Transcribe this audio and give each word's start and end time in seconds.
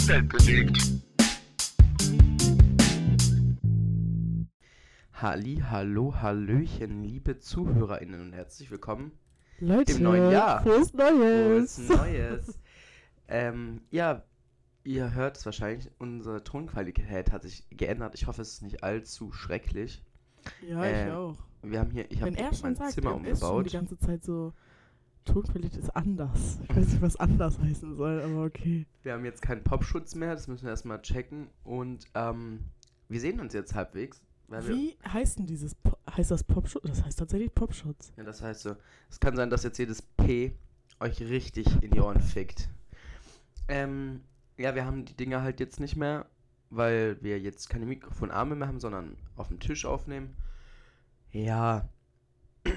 die 0.00 0.08
Welt 0.08 0.28
bewegt. 0.28 0.78
Halli, 5.12 5.62
hallo, 5.68 6.14
hallöchen, 6.14 7.02
liebe 7.02 7.38
ZuhörerInnen 7.38 8.20
und 8.20 8.32
herzlich 8.32 8.70
willkommen 8.70 9.12
Leute, 9.58 9.92
im 9.92 10.02
neuen 10.02 10.30
Jahr. 10.30 10.62
frohes 10.62 10.94
Neues. 10.94 11.80
Frohes 11.86 11.88
Neues. 11.88 12.58
ähm, 13.28 13.82
ja, 13.90 14.22
ihr 14.84 15.12
hört 15.12 15.36
es 15.36 15.44
wahrscheinlich, 15.44 15.90
unsere 15.98 16.42
Tonqualität 16.42 17.30
hat 17.32 17.42
sich 17.42 17.66
geändert. 17.70 18.14
Ich 18.14 18.26
hoffe, 18.26 18.40
es 18.40 18.54
ist 18.54 18.62
nicht 18.62 18.82
allzu 18.82 19.32
schrecklich. 19.32 20.02
Ja, 20.66 20.82
Ähm, 20.84 21.08
ich 21.08 21.12
auch. 21.12 21.36
Wir 21.62 21.78
haben 21.80 21.90
hier, 21.90 22.10
ich 22.10 22.22
habe 22.22 22.32
mein 22.62 22.74
sagt, 22.74 22.92
Zimmer 22.92 23.10
er 23.22 23.32
ist 23.32 23.40
schon 23.40 23.64
die 23.64 23.68
umgebaut. 23.68 23.72
ganze 23.72 23.98
Zeit 23.98 24.24
so, 24.24 24.54
Tonqualität 25.24 25.78
ist 25.80 25.90
anders. 25.94 26.58
Ich 26.68 26.76
weiß 26.76 26.86
nicht, 26.88 27.02
was 27.02 27.16
anders 27.16 27.58
heißen 27.58 27.96
soll, 27.96 28.20
aber 28.22 28.44
okay. 28.44 28.86
Wir 29.02 29.12
haben 29.12 29.24
jetzt 29.24 29.42
keinen 29.42 29.62
Popschutz 29.62 30.14
mehr, 30.14 30.34
das 30.34 30.48
müssen 30.48 30.64
wir 30.64 30.70
erstmal 30.70 31.00
checken. 31.02 31.48
Und 31.64 32.06
ähm, 32.14 32.60
wir 33.08 33.20
sehen 33.20 33.38
uns 33.40 33.52
jetzt 33.52 33.74
halbwegs. 33.74 34.20
Weil 34.48 34.66
wir, 34.66 34.74
Wie 34.74 34.96
heißt 35.06 35.38
denn 35.38 35.46
dieses, 35.46 35.74
Po- 35.76 35.96
heißt 36.16 36.30
das 36.30 36.42
Popschutz? 36.42 36.82
Das 36.84 37.04
heißt 37.04 37.18
tatsächlich 37.18 37.54
Popschutz. 37.54 38.12
ja, 38.16 38.24
das 38.24 38.42
heißt 38.42 38.62
so, 38.62 38.74
es 39.08 39.20
kann 39.20 39.36
sein, 39.36 39.50
dass 39.50 39.62
jetzt 39.62 39.78
jedes 39.78 40.02
P 40.02 40.56
euch 40.98 41.20
richtig 41.20 41.66
in 41.82 41.92
die 41.92 42.00
Ohren 42.00 42.20
fickt. 42.20 42.68
Ähm, 43.68 44.22
ja, 44.58 44.74
wir 44.74 44.84
haben 44.84 45.04
die 45.04 45.14
Dinger 45.14 45.42
halt 45.42 45.60
jetzt 45.60 45.78
nicht 45.78 45.94
mehr, 45.96 46.26
weil 46.70 47.16
wir 47.22 47.38
jetzt 47.38 47.70
keine 47.70 47.86
Mikrofonarme 47.86 48.56
mehr 48.56 48.66
haben, 48.68 48.80
sondern 48.80 49.16
auf 49.36 49.48
dem 49.48 49.60
Tisch 49.60 49.84
aufnehmen. 49.84 50.34
Ja. 51.30 51.88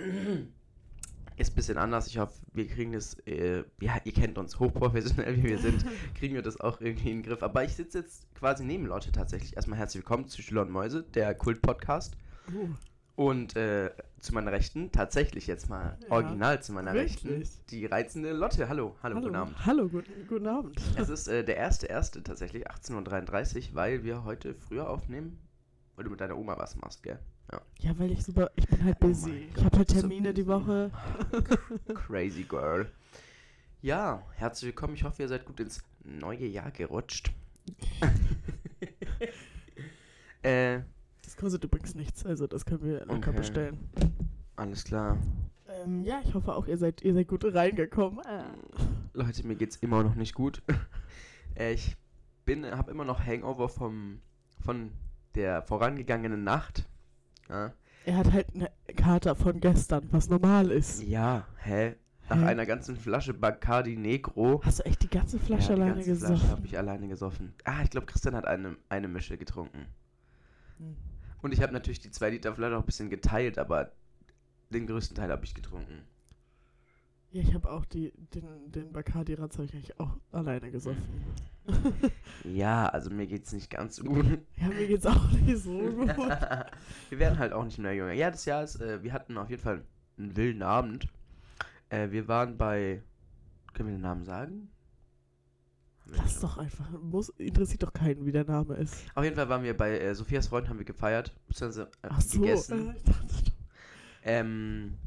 Ist 1.37 1.53
ein 1.53 1.55
bisschen 1.55 1.77
anders. 1.77 2.07
Ich 2.07 2.17
hoffe, 2.20 2.34
wir 2.53 2.67
kriegen 2.67 2.91
das, 2.91 3.15
äh, 3.26 3.63
ja, 3.81 3.95
ihr 4.03 4.13
kennt 4.13 4.37
uns, 4.37 4.59
hochprofessionell 4.59 5.37
wie 5.37 5.43
wir 5.43 5.57
sind, 5.57 5.84
kriegen 6.15 6.35
wir 6.35 6.41
das 6.43 6.59
auch 6.59 6.79
irgendwie 6.79 7.09
in 7.12 7.17
den 7.17 7.23
Griff. 7.23 7.41
Aber 7.41 7.63
ich 7.63 7.75
sitze 7.75 7.99
jetzt 7.99 8.27
quasi 8.35 8.63
neben 8.63 8.85
Lotte 8.85 9.12
tatsächlich. 9.12 9.55
Erstmal 9.55 9.79
herzlich 9.79 10.03
willkommen 10.03 10.27
zu 10.27 10.41
Schüler 10.41 10.62
und 10.62 10.70
Mäuse, 10.71 11.03
der 11.03 11.34
Kult-Podcast. 11.34 12.15
Oh, 12.53 12.67
Und 13.15 13.55
äh, 13.55 13.90
zu 14.20 14.34
meiner 14.34 14.51
Rechten, 14.51 14.91
tatsächlich 14.91 15.48
jetzt 15.48 15.70
mal 15.70 15.98
Ja, 16.01 16.12
original 16.12 16.62
zu 16.62 16.71
meiner 16.71 16.93
Rechten, 16.93 17.29
wirklich. 17.29 17.65
die 17.70 17.85
reizende 17.87 18.31
Lotte. 18.34 18.70
Hallo, 18.70 18.95
hallo, 19.01 19.20
guten 19.20 19.35
Abend. 19.35 19.65
Hallo, 19.65 19.90
guten, 19.90 20.27
guten 20.27 20.47
Abend. 20.47 20.79
Es 20.97 21.09
ist 21.09 21.27
äh, 21.27 21.43
der 21.43 21.57
erste, 21.57 21.87
erste 21.87 22.21
tatsächlich, 22.21 22.70
18.33 22.70 23.70
Uhr, 23.70 23.75
weil 23.75 24.03
wir 24.03 24.23
heute 24.23 24.53
früher 24.53 24.87
aufnehmen, 24.90 25.40
weil 25.95 26.05
du 26.05 26.12
mit 26.12 26.21
deiner 26.21 26.37
Oma 26.37 26.57
was 26.59 26.75
machst, 26.75 27.01
gell? 27.01 27.18
Ja, 27.79 27.98
weil 27.99 28.12
ich 28.12 28.23
super, 28.23 28.51
ich 28.55 28.68
bin 28.68 28.84
halt 28.84 28.98
Oh 29.01 29.07
busy. 29.07 29.29
mein 29.29 29.49
ich 29.57 29.63
habe 29.65 29.77
halt 29.77 29.90
so 29.90 29.99
Termine 29.99 30.34
die 30.34 30.43
busy. 30.43 30.48
Woche. 30.65 30.91
Crazy 31.93 32.43
Girl. 32.43 32.90
Ja, 33.82 34.23
herzlich 34.35 34.68
willkommen. 34.70 34.93
Ich 34.96 35.04
hoffe, 35.04 35.21
ihr 35.23 35.27
seid 35.27 35.46
gut 35.46 35.59
ins 35.59 35.84
neue 36.04 36.46
Jahr 36.46 36.71
gerutscht. 36.71 37.31
äh, 40.41 40.79
Das 41.24 41.35
kostet 41.37 41.63
übrigens 41.63 41.96
nichts, 41.96 42.26
also 42.26 42.48
das 42.48 42.65
können 42.65 42.84
wir 42.84 43.05
locker 43.05 43.29
Okay. 43.29 43.37
bestellen. 43.37 43.90
alles 44.55 44.84
klar. 44.84 45.18
Ähm, 45.68 46.04
ja, 46.04 46.21
ich 46.24 46.34
hoffe 46.34 46.54
auch, 46.55 46.68
ihr 46.68 46.77
seid, 46.77 47.01
ihr 47.01 47.13
seid 47.13 47.27
gut 47.27 47.43
reingekommen. 47.46 48.20
Äh. 48.26 48.43
Leute, 49.13 49.46
mir 49.48 49.55
geht's 49.55 49.77
immer 49.77 50.04
noch 50.04 50.15
nicht 50.15 50.34
gut. 50.34 50.62
äh, 51.55 51.74
ich 51.74 51.96
bin, 52.46 52.65
habe 52.65 52.91
immer 52.91 53.05
noch 53.05 53.26
Hangover 53.26 53.70
vom, 53.70 54.20
von 54.63 54.91
der 55.35 55.62
vorangegangenen 55.63 56.43
Nacht. 56.43 56.87
Ja, 57.54 57.73
Er 58.05 58.18
hat 58.18 58.32
halt 58.34 58.48
eine 58.55 58.70
Kater 58.96 59.35
von 59.35 59.59
gestern, 59.59 60.07
was 60.12 60.27
normal 60.27 60.71
ist. 60.71 61.01
ja 61.04 61.48
hä? 61.57 61.96
Nach 62.29 62.37
Hä? 62.37 62.46
einer 62.46 62.65
ganzen 62.65 62.96
Flasche 62.96 63.34
Bacardi 63.34 63.96
Negro. 63.98 64.62
Hast 64.63 64.79
du 64.79 64.85
echt 64.85 65.03
die 65.03 65.09
ganze 65.09 65.38
Flasche 65.40 65.74
ja, 65.74 65.75
die 65.75 65.81
alleine 65.81 65.96
ganze 65.96 66.09
gesoffen? 66.09 66.38
Flasche 66.38 66.52
habe 66.52 66.66
ich 66.66 66.78
alleine 66.78 67.08
gesoffen. 67.08 67.53
Ah, 67.66 67.84
ich 67.84 67.90
glaube, 67.90 68.08
Christian 68.08 68.34
hat 68.36 68.46
eine, 68.46 68.78
eine 68.90 69.08
Mische 69.08 69.38
getrunken. 69.38 69.86
Hm. 70.80 70.96
Und 71.41 71.53
ich 71.53 71.62
habe 71.62 71.74
natürlich 71.74 72.00
die 72.00 72.12
2 72.12 72.30
Liter 72.31 72.56
Flasche 72.56 72.75
auch 72.78 72.80
ein 72.81 72.86
bisschen 72.86 73.09
geteilt, 73.09 73.58
aber 73.59 73.91
den 74.70 74.88
größten 74.88 75.16
Teil 75.16 75.30
habe 75.31 75.44
ich 75.46 75.53
getrunken. 75.53 76.03
Ja, 77.31 77.41
ich 77.41 77.53
habe 77.53 77.70
auch 77.70 77.84
die, 77.85 78.14
den, 78.34 78.72
den 78.72 78.91
Bacardi 78.94 79.34
Ratz 79.34 79.56
habe 79.58 79.66
ich 79.66 79.74
eigentlich 79.74 80.00
auch 80.00 80.16
alleine 80.31 80.72
gesoffen. 80.72 81.03
Ja, 82.44 82.88
also 82.88 83.09
mir 83.09 83.25
geht's 83.28 83.53
nicht 83.53 83.69
ganz 83.69 83.96
so 83.97 84.03
gut. 84.06 84.25
ja, 84.57 84.68
mir 84.68 84.88
geht's 84.88 85.06
auch 85.06 85.29
nicht 85.31 85.57
so 85.63 85.72
gut. 85.79 86.07
wir 86.09 87.19
werden 87.19 87.40
halt 87.40 87.53
auch 87.53 87.63
nicht 87.63 87.78
mehr 87.79 87.94
jünger. 87.94 88.13
Ja, 88.13 88.31
das 88.31 88.46
Jahr 88.46 88.63
ist, 88.63 88.81
äh, 88.81 89.01
wir 89.03 89.13
hatten 89.13 89.38
auf 89.38 89.50
jeden 89.50 89.62
Fall 89.62 89.84
einen 90.18 90.35
wilden 90.35 90.62
Abend. 90.63 91.07
Äh, 91.90 92.12
wir 92.12 92.28
waren 92.28 92.57
bei, 92.57 93.02
können 93.73 93.90
wir 93.90 93.96
den 93.96 94.02
Namen 94.02 94.23
sagen? 94.25 94.69
Lass 96.06 96.41
doch 96.41 96.57
einfach. 96.57 96.90
Muss, 97.02 97.29
interessiert 97.29 97.81
doch 97.84 97.94
keinen, 97.94 98.25
wie 98.25 98.34
der 98.34 98.44
Name 98.44 98.75
ist. 98.75 98.94
Auf 99.16 99.23
jeden 99.23 99.38
Fall 99.38 99.47
waren 99.47 99.63
wir 99.63 99.75
bei 99.75 99.97
äh, 100.00 100.13
Sophias 100.13 100.47
Freund, 100.47 100.68
haben 100.68 100.78
wir 100.78 100.85
gefeiert, 100.85 101.34
beziehungsweise 101.47 101.90
äh, 102.02 102.07
Ach 102.09 102.19
so. 102.22 102.41
gegessen. 102.41 102.90
Äh, 102.90 102.94
ich 102.97 103.03
dachte, 103.03 103.52
Ähm, 104.23 104.97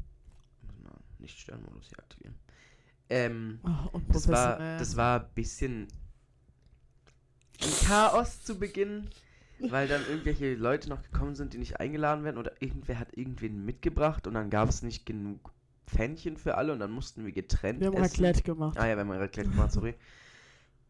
muss 0.65 0.79
mal 0.83 0.97
nicht 1.19 1.37
Sternmodus 1.39 1.89
hier 1.89 1.99
aktivieren. 1.99 2.35
Ähm, 3.09 3.59
oh, 3.93 3.99
das 4.09 4.27
war, 4.27 4.57
das 4.57 4.97
war 4.97 5.21
ein 5.21 5.29
bisschen 5.35 5.87
ein 7.61 7.87
Chaos 7.87 8.43
zu 8.43 8.59
Beginn, 8.59 9.09
weil 9.59 9.87
dann 9.87 10.01
irgendwelche 10.07 10.55
Leute 10.55 10.89
noch 10.89 11.01
gekommen 11.01 11.35
sind, 11.35 11.53
die 11.53 11.57
nicht 11.57 11.79
eingeladen 11.79 12.23
werden 12.23 12.37
oder 12.37 12.61
irgendwer 12.61 12.99
hat 12.99 13.17
irgendwen 13.17 13.65
mitgebracht 13.65 14.27
und 14.27 14.33
dann 14.33 14.49
gab 14.49 14.69
es 14.69 14.81
nicht 14.83 15.05
genug 15.05 15.51
Pfännchen 15.87 16.37
für 16.37 16.55
alle 16.55 16.73
und 16.73 16.79
dann 16.79 16.91
mussten 16.91 17.25
wir 17.25 17.31
getrennt 17.31 17.79
Wir 17.79 17.87
haben 17.87 17.95
essen. 17.95 18.25
Raclette 18.25 18.43
gemacht. 18.43 18.77
Ah 18.77 18.87
ja, 18.87 18.95
wir 18.95 19.01
haben 19.01 19.11
Raclette 19.11 19.49
gemacht, 19.49 19.71
sorry. 19.71 19.95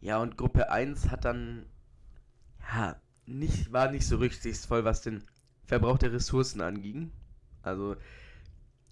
Ja, 0.01 0.19
und 0.19 0.37
Gruppe 0.37 0.71
1 0.71 1.09
hat 1.09 1.25
dann, 1.25 1.65
ja, 2.73 2.99
nicht, 3.25 3.71
war 3.71 3.91
nicht 3.91 4.07
so 4.07 4.17
rücksichtsvoll, 4.17 4.83
was 4.83 5.01
den 5.01 5.23
Verbrauch 5.65 5.97
der 5.97 6.13
Ressourcen 6.13 6.61
anging. 6.61 7.11
Also, 7.61 7.95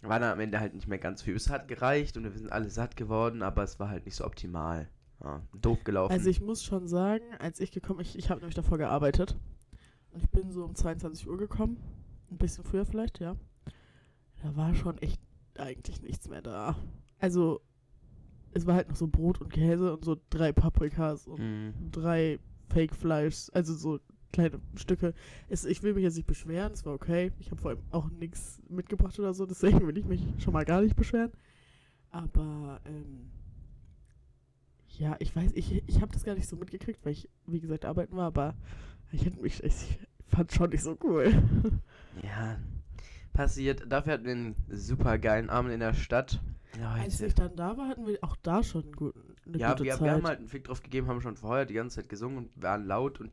war 0.01 0.19
dann 0.19 0.33
am 0.33 0.39
Ende 0.39 0.59
halt 0.59 0.73
nicht 0.73 0.87
mehr 0.87 0.97
ganz 0.97 1.21
viel. 1.21 1.35
Es 1.35 1.49
hat 1.49 1.67
gereicht 1.67 2.17
und 2.17 2.23
wir 2.23 2.31
sind 2.31 2.51
alle 2.51 2.69
satt 2.69 2.95
geworden, 2.95 3.41
aber 3.41 3.63
es 3.63 3.79
war 3.79 3.89
halt 3.89 4.05
nicht 4.05 4.15
so 4.15 4.25
optimal. 4.25 4.87
Ja, 5.25 5.41
doof 5.59 5.83
gelaufen. 5.83 6.13
Also 6.13 6.29
ich 6.29 6.39
muss 6.39 6.63
schon 6.63 6.87
sagen, 6.87 7.23
als 7.39 7.59
ich 7.59 7.71
gekommen 7.71 7.99
ich, 7.99 8.15
ich 8.17 8.29
habe 8.29 8.39
nämlich 8.41 8.55
davor 8.55 8.77
gearbeitet. 8.77 9.35
Und 10.11 10.23
ich 10.23 10.29
bin 10.29 10.51
so 10.51 10.63
um 10.63 10.75
22 10.75 11.27
Uhr 11.27 11.37
gekommen. 11.37 11.77
Ein 12.29 12.37
bisschen 12.37 12.63
früher 12.63 12.85
vielleicht, 12.85 13.19
ja. 13.19 13.35
Da 14.43 14.55
war 14.55 14.75
schon 14.75 14.97
echt 14.99 15.19
eigentlich 15.57 16.01
nichts 16.01 16.29
mehr 16.29 16.41
da. 16.43 16.75
Also, 17.17 17.61
es 18.51 18.65
war 18.67 18.75
halt 18.75 18.87
noch 18.89 18.95
so 18.95 19.07
Brot 19.07 19.41
und 19.41 19.49
Käse 19.51 19.93
und 19.93 20.05
so 20.05 20.15
drei 20.29 20.51
Paprikas 20.53 21.27
und 21.27 21.39
Mhm. 21.39 21.73
drei 21.91 22.39
Fake-Fleisch, 22.69 23.47
also 23.51 23.73
so 23.73 23.99
kleine 24.31 24.59
Stücke. 24.75 25.13
Es, 25.49 25.65
ich 25.65 25.81
will 25.81 25.93
mich 25.95 26.03
jetzt 26.03 26.17
nicht 26.17 26.27
beschweren, 26.27 26.73
es 26.73 26.85
war 26.85 26.93
okay. 26.93 27.31
Ich 27.39 27.49
habe 27.51 27.59
vor 27.61 27.71
allem 27.71 27.81
auch 27.89 28.09
nichts 28.11 28.61
mitgebracht 28.69 29.17
oder 29.19 29.33
so, 29.33 29.45
deswegen 29.45 29.87
will 29.87 29.97
ich 29.97 30.05
mich 30.05 30.21
schon 30.37 30.53
mal 30.53 30.65
gar 30.65 30.81
nicht 30.81 30.95
beschweren. 30.95 31.31
Aber, 32.11 32.79
ähm, 32.85 33.31
ja, 34.99 35.15
ich 35.19 35.35
weiß, 35.35 35.51
ich, 35.53 35.83
ich 35.87 36.01
habe 36.01 36.11
das 36.11 36.23
gar 36.23 36.35
nicht 36.35 36.47
so 36.47 36.55
mitgekriegt, 36.55 37.03
weil 37.05 37.13
ich, 37.13 37.29
wie 37.47 37.59
gesagt, 37.59 37.85
arbeiten 37.85 38.15
war, 38.15 38.27
aber 38.27 38.55
ich, 39.11 39.25
hätte 39.25 39.41
mich, 39.41 39.63
ich 39.63 39.99
fand 40.27 40.51
schon 40.51 40.69
nicht 40.69 40.83
so 40.83 40.97
cool. 41.03 41.31
Ja, 42.23 42.59
passiert. 43.33 43.91
Dafür 43.91 44.13
hatten 44.13 44.25
wir 44.25 44.31
einen 44.31 44.55
super 44.69 45.17
geilen 45.17 45.49
Abend 45.49 45.71
in 45.73 45.79
der 45.79 45.93
Stadt. 45.93 46.41
Als 46.81 47.19
Leute. 47.19 47.25
ich 47.27 47.35
dann 47.35 47.55
da 47.55 47.77
war, 47.77 47.87
hatten 47.87 48.05
wir 48.05 48.17
auch 48.21 48.35
da 48.37 48.63
schon 48.63 48.83
einen 48.83 48.91
guten, 48.93 49.35
eine 49.45 49.57
Ja, 49.57 49.71
gute 49.71 49.83
wir, 49.83 49.93
Zeit. 49.93 50.01
wir 50.01 50.11
haben 50.11 50.25
halt 50.27 50.39
einen 50.39 50.47
Fick 50.49 50.65
drauf 50.65 50.81
gegeben, 50.81 51.07
haben 51.07 51.21
schon 51.21 51.37
vorher 51.37 51.65
die 51.65 51.73
ganze 51.73 51.97
Zeit 51.97 52.09
gesungen 52.09 52.37
und 52.37 52.61
waren 52.61 52.85
laut 52.85 53.19
und 53.19 53.31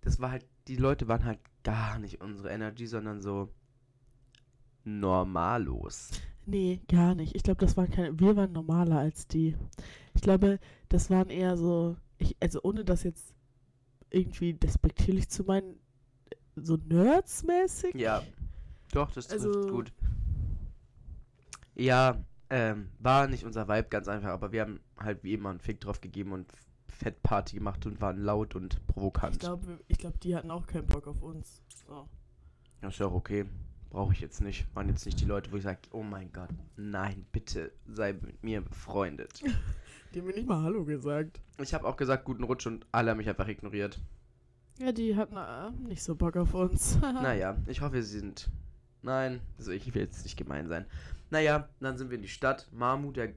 das 0.00 0.20
war 0.20 0.30
halt, 0.30 0.46
die 0.68 0.76
Leute 0.76 1.08
waren 1.08 1.24
halt 1.24 1.40
gar 1.64 1.98
nicht 1.98 2.20
unsere 2.20 2.50
Energy, 2.50 2.86
sondern 2.86 3.20
so 3.20 3.50
normalos. 4.84 6.10
Nee, 6.46 6.80
gar 6.88 7.14
nicht. 7.14 7.34
Ich 7.34 7.42
glaube, 7.42 7.60
das 7.60 7.76
waren 7.76 7.90
keine. 7.90 8.18
Wir 8.18 8.36
waren 8.36 8.52
normaler 8.52 8.98
als 8.98 9.26
die. 9.26 9.56
Ich 10.16 10.22
glaube, 10.22 10.58
das 10.88 11.08
waren 11.10 11.30
eher 11.30 11.56
so. 11.56 11.96
Ich, 12.18 12.36
also 12.40 12.60
ohne 12.62 12.84
das 12.84 13.02
jetzt 13.04 13.34
irgendwie 14.10 14.54
despektierlich 14.54 15.28
zu 15.28 15.44
meinen, 15.44 15.78
so 16.56 16.76
Nerds-mäßig. 16.76 17.94
Ja, 17.96 18.22
doch, 18.92 19.10
das 19.12 19.28
trifft 19.28 19.44
Also- 19.46 19.68
gut. 19.70 19.92
Ja, 21.74 22.24
ähm, 22.48 22.88
war 22.98 23.26
nicht 23.28 23.44
unser 23.44 23.68
Vibe, 23.68 23.88
ganz 23.88 24.08
einfach, 24.08 24.30
aber 24.30 24.52
wir 24.52 24.62
haben 24.62 24.80
halt 24.98 25.22
wie 25.22 25.34
immer 25.34 25.50
einen 25.50 25.60
Fick 25.60 25.80
drauf 25.80 26.00
gegeben 26.00 26.32
und 26.32 26.50
Fettparty 26.88 27.56
gemacht 27.56 27.84
und 27.84 28.00
waren 28.00 28.16
laut 28.18 28.54
und 28.54 28.74
Ich 28.74 28.86
provokant. 28.86 29.38
glaube, 29.40 29.78
ich 29.88 29.98
glaub, 29.98 30.18
die 30.20 30.34
hatten 30.34 30.50
auch 30.50 30.66
keinen 30.66 30.86
Bock 30.86 31.06
auf 31.06 31.20
uns. 31.22 31.62
So. 31.86 32.08
Das 32.80 32.94
ist 32.94 33.00
ja 33.00 33.06
auch 33.06 33.12
okay. 33.14 33.44
Brauche 33.90 34.12
ich 34.14 34.20
jetzt 34.20 34.40
nicht. 34.40 34.66
Waren 34.74 34.88
jetzt 34.88 35.04
nicht 35.04 35.20
die 35.20 35.24
Leute, 35.26 35.52
wo 35.52 35.56
ich 35.56 35.62
sage, 35.64 35.78
oh 35.92 36.02
mein 36.02 36.32
Gott, 36.32 36.48
nein, 36.76 37.26
bitte 37.32 37.72
sei 37.86 38.14
mit 38.14 38.42
mir 38.42 38.62
befreundet. 38.62 39.42
Die 40.14 40.20
haben 40.20 40.26
mir 40.26 40.34
nicht 40.34 40.48
mal 40.48 40.62
Hallo 40.62 40.84
gesagt. 40.84 41.40
Ich 41.60 41.74
habe 41.74 41.86
auch 41.86 41.96
gesagt, 41.96 42.24
guten 42.24 42.44
Rutsch 42.44 42.66
und 42.66 42.86
alle 42.92 43.10
haben 43.10 43.18
mich 43.18 43.28
einfach 43.28 43.48
ignoriert. 43.48 44.00
Ja, 44.78 44.92
die 44.92 45.16
hatten 45.16 45.36
äh, 45.36 45.70
nicht 45.88 46.02
so 46.02 46.14
Bock 46.14 46.36
auf 46.36 46.54
uns. 46.54 46.98
Naja, 47.00 47.56
ich 47.66 47.80
hoffe, 47.80 48.02
sie 48.02 48.18
sind. 48.20 48.50
Nein, 49.02 49.40
also 49.58 49.70
ich 49.72 49.94
will 49.94 50.02
jetzt 50.02 50.24
nicht 50.24 50.36
gemein 50.36 50.68
sein. 50.68 50.84
Naja, 51.30 51.68
dann 51.80 51.96
sind 51.96 52.10
wir 52.10 52.16
in 52.16 52.22
die 52.22 52.28
Stadt. 52.28 52.68
Mamu, 52.72 53.12
der, 53.12 53.32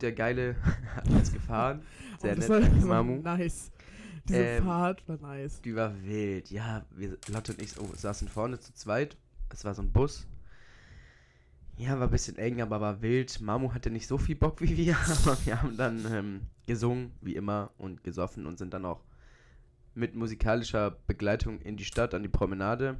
der 0.00 0.12
Geile, 0.12 0.56
hat 0.94 1.08
uns 1.08 1.32
gefahren. 1.32 1.82
Sehr 2.20 2.32
Oh, 2.32 2.36
das 2.36 2.48
nett, 2.48 2.82
war 2.82 2.86
Mamu. 3.02 3.20
Nice. 3.22 3.70
Diese 4.28 4.38
Ähm, 4.38 4.64
Fahrt 4.64 5.08
war 5.08 5.18
nice. 5.18 5.60
Die 5.62 5.74
war 5.76 5.92
wild. 6.02 6.50
Ja, 6.50 6.84
wir, 6.90 7.16
Lotte 7.28 7.52
und 7.52 7.62
ich 7.62 7.78
oh, 7.80 7.88
saßen 7.94 8.28
vorne 8.28 8.58
zu 8.58 8.74
zweit. 8.74 9.16
Es 9.50 9.64
war 9.64 9.74
so 9.74 9.82
ein 9.82 9.92
Bus. 9.92 10.26
Ja, 11.78 11.98
war 11.98 12.06
ein 12.08 12.10
bisschen 12.10 12.36
eng, 12.38 12.62
aber 12.62 12.80
war 12.80 13.02
wild. 13.02 13.40
Mamu 13.40 13.74
hatte 13.74 13.90
nicht 13.90 14.06
so 14.06 14.16
viel 14.18 14.36
Bock 14.36 14.60
wie 14.62 14.76
wir, 14.76 14.96
aber 15.24 15.36
wir 15.44 15.62
haben 15.62 15.76
dann 15.76 16.06
ähm, 16.10 16.40
gesungen, 16.66 17.12
wie 17.20 17.36
immer, 17.36 17.70
und 17.76 18.02
gesoffen 18.02 18.46
und 18.46 18.58
sind 18.58 18.72
dann 18.72 18.86
auch 18.86 19.04
mit 19.94 20.14
musikalischer 20.14 20.90
Begleitung 21.06 21.60
in 21.60 21.76
die 21.76 21.84
Stadt, 21.84 22.14
an 22.14 22.22
die 22.22 22.28
Promenade. 22.28 22.96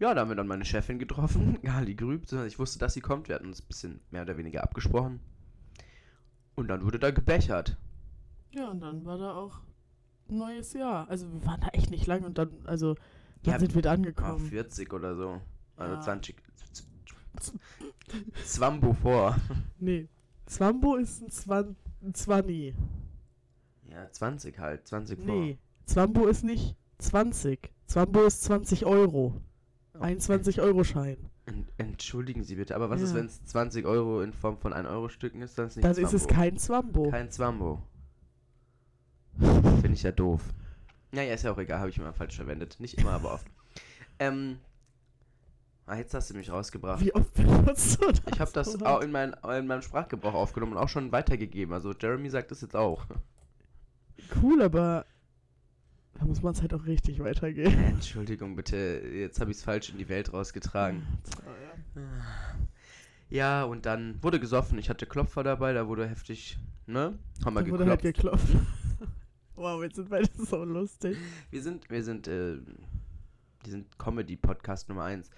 Ja, 0.00 0.12
da 0.14 0.20
haben 0.22 0.28
wir 0.28 0.34
dann 0.36 0.48
meine 0.48 0.64
Chefin 0.64 0.98
getroffen, 0.98 1.58
Gali 1.62 1.94
Grüb. 1.94 2.30
Ich 2.46 2.58
wusste, 2.58 2.78
dass 2.78 2.94
sie 2.94 3.00
kommt. 3.00 3.28
Wir 3.28 3.36
hatten 3.36 3.46
uns 3.46 3.62
ein 3.62 3.68
bisschen 3.68 4.00
mehr 4.10 4.22
oder 4.22 4.36
weniger 4.36 4.62
abgesprochen. 4.62 5.20
Und 6.56 6.68
dann 6.68 6.84
wurde 6.84 6.98
da 6.98 7.10
gebechert. 7.10 7.76
Ja, 8.52 8.68
und 8.70 8.80
dann 8.80 9.04
war 9.04 9.18
da 9.18 9.34
auch 9.34 9.60
ein 10.28 10.38
neues 10.38 10.72
Jahr. 10.72 11.08
Also 11.08 11.32
wir 11.32 11.44
waren 11.46 11.60
da 11.60 11.68
echt 11.68 11.90
nicht 11.90 12.06
lang 12.06 12.22
und 12.24 12.38
dann, 12.38 12.50
also, 12.64 12.94
dann 13.42 13.54
Ja, 13.54 13.58
sind 13.58 13.74
wir 13.74 13.82
da 13.82 13.92
angekommen. 13.92 14.38
40 14.38 14.92
oder 14.92 15.16
so. 15.16 15.40
Also 15.76 15.94
Ja. 15.96 16.00
20. 16.00 16.36
Zwambo 18.44 18.92
vor. 18.94 19.36
Nee. 19.78 20.08
Zwambo 20.46 20.96
ist 20.96 21.22
ein, 21.22 21.30
Zwan 21.30 21.76
ein 22.02 22.14
Zwanni. 22.14 22.74
Ja, 23.90 24.10
20 24.10 24.58
halt. 24.58 24.86
20 24.86 25.18
vor. 25.18 25.26
Nee. 25.26 25.58
Zwambo 25.86 26.26
ist 26.26 26.44
nicht 26.44 26.76
20. 26.98 27.70
Zwambo 27.86 28.24
ist 28.24 28.42
20 28.44 28.86
Euro. 28.86 29.40
Ein 30.00 30.18
20-Euro-Schein. 30.18 31.18
En 31.46 31.66
entschuldigen 31.78 32.42
Sie 32.42 32.56
bitte, 32.56 32.74
aber 32.74 32.90
was 32.90 33.00
ist, 33.00 33.10
Ja. 33.10 33.16
wenn 33.18 33.26
es 33.26 33.44
20 33.44 33.86
Euro 33.86 34.22
in 34.22 34.32
Form 34.32 34.58
von 34.58 34.72
1-Euro-Stücken 34.72 35.40
ist? 35.42 35.56
Dann 35.56 35.68
ist 35.68 35.76
nicht 35.76 35.84
Dann 35.84 35.96
ist 35.96 36.12
es 36.12 36.26
kein 36.26 36.56
Zwambo. 36.58 37.10
Kein 37.10 37.30
Zwambo. 37.30 37.80
Finde 39.38 39.92
ich 39.92 40.02
ja 40.02 40.10
doof. 40.12 40.42
Naja, 41.12 41.34
ist 41.34 41.44
ja 41.44 41.52
auch 41.52 41.58
egal, 41.58 41.78
habe 41.78 41.90
ich 41.90 41.98
immer 41.98 42.12
falsch 42.12 42.36
verwendet. 42.36 42.76
Nicht 42.80 42.98
immer, 42.98 43.12
aber 43.12 43.34
oft. 43.34 43.46
Ähm. 44.20 44.58
Ah, 45.86 45.96
jetzt 45.96 46.14
hast 46.14 46.30
du 46.30 46.34
mich 46.34 46.50
rausgebracht. 46.50 47.04
Wie 47.04 47.14
oft 47.14 47.34
benutzt 47.34 48.00
du 48.00 48.06
das? 48.10 48.22
Ich 48.32 48.40
habe 48.40 48.50
das 48.52 48.82
auch 48.82 49.02
in, 49.02 49.10
mein, 49.12 49.34
in 49.58 49.66
meinem 49.66 49.82
Sprachgebrauch 49.82 50.32
aufgenommen 50.32 50.72
und 50.72 50.78
auch 50.78 50.88
schon 50.88 51.12
weitergegeben. 51.12 51.74
Also 51.74 51.92
Jeremy 51.92 52.30
sagt 52.30 52.50
das 52.50 52.62
jetzt 52.62 52.74
auch. 52.74 53.06
Cool, 54.40 54.62
aber 54.62 55.04
da 56.14 56.24
muss 56.24 56.42
man 56.42 56.54
es 56.54 56.62
halt 56.62 56.72
auch 56.72 56.86
richtig 56.86 57.18
weitergehen. 57.20 57.78
Entschuldigung 57.84 58.56
bitte, 58.56 58.76
jetzt 58.76 59.40
habe 59.40 59.50
ich 59.50 59.58
es 59.58 59.62
falsch 59.62 59.90
in 59.90 59.98
die 59.98 60.08
Welt 60.08 60.32
rausgetragen. 60.32 61.06
Ja, 63.28 63.64
und 63.64 63.84
dann 63.84 64.22
wurde 64.22 64.40
gesoffen. 64.40 64.78
Ich 64.78 64.88
hatte 64.88 65.06
Klopfer 65.06 65.42
dabei, 65.42 65.72
da 65.72 65.86
wurde 65.88 66.06
heftig, 66.08 66.56
ne? 66.86 67.18
Haben 67.44 67.54
wir 67.54 67.62
Da 67.62 67.70
wurde 67.70 67.86
halt 67.86 68.02
geklopft. 68.02 68.46
geklopft. 68.46 68.66
wow, 69.56 69.82
jetzt 69.82 69.96
sind 69.96 70.08
beide 70.08 70.28
so 70.34 70.64
lustig. 70.64 71.16
Wir 71.50 71.62
sind, 71.62 71.90
wir 71.90 72.02
sind, 72.04 72.28
äh, 72.28 72.56
die 73.66 73.70
sind 73.70 73.98
Comedy-Podcast 73.98 74.88
Nummer 74.88 75.04
1. 75.04 75.30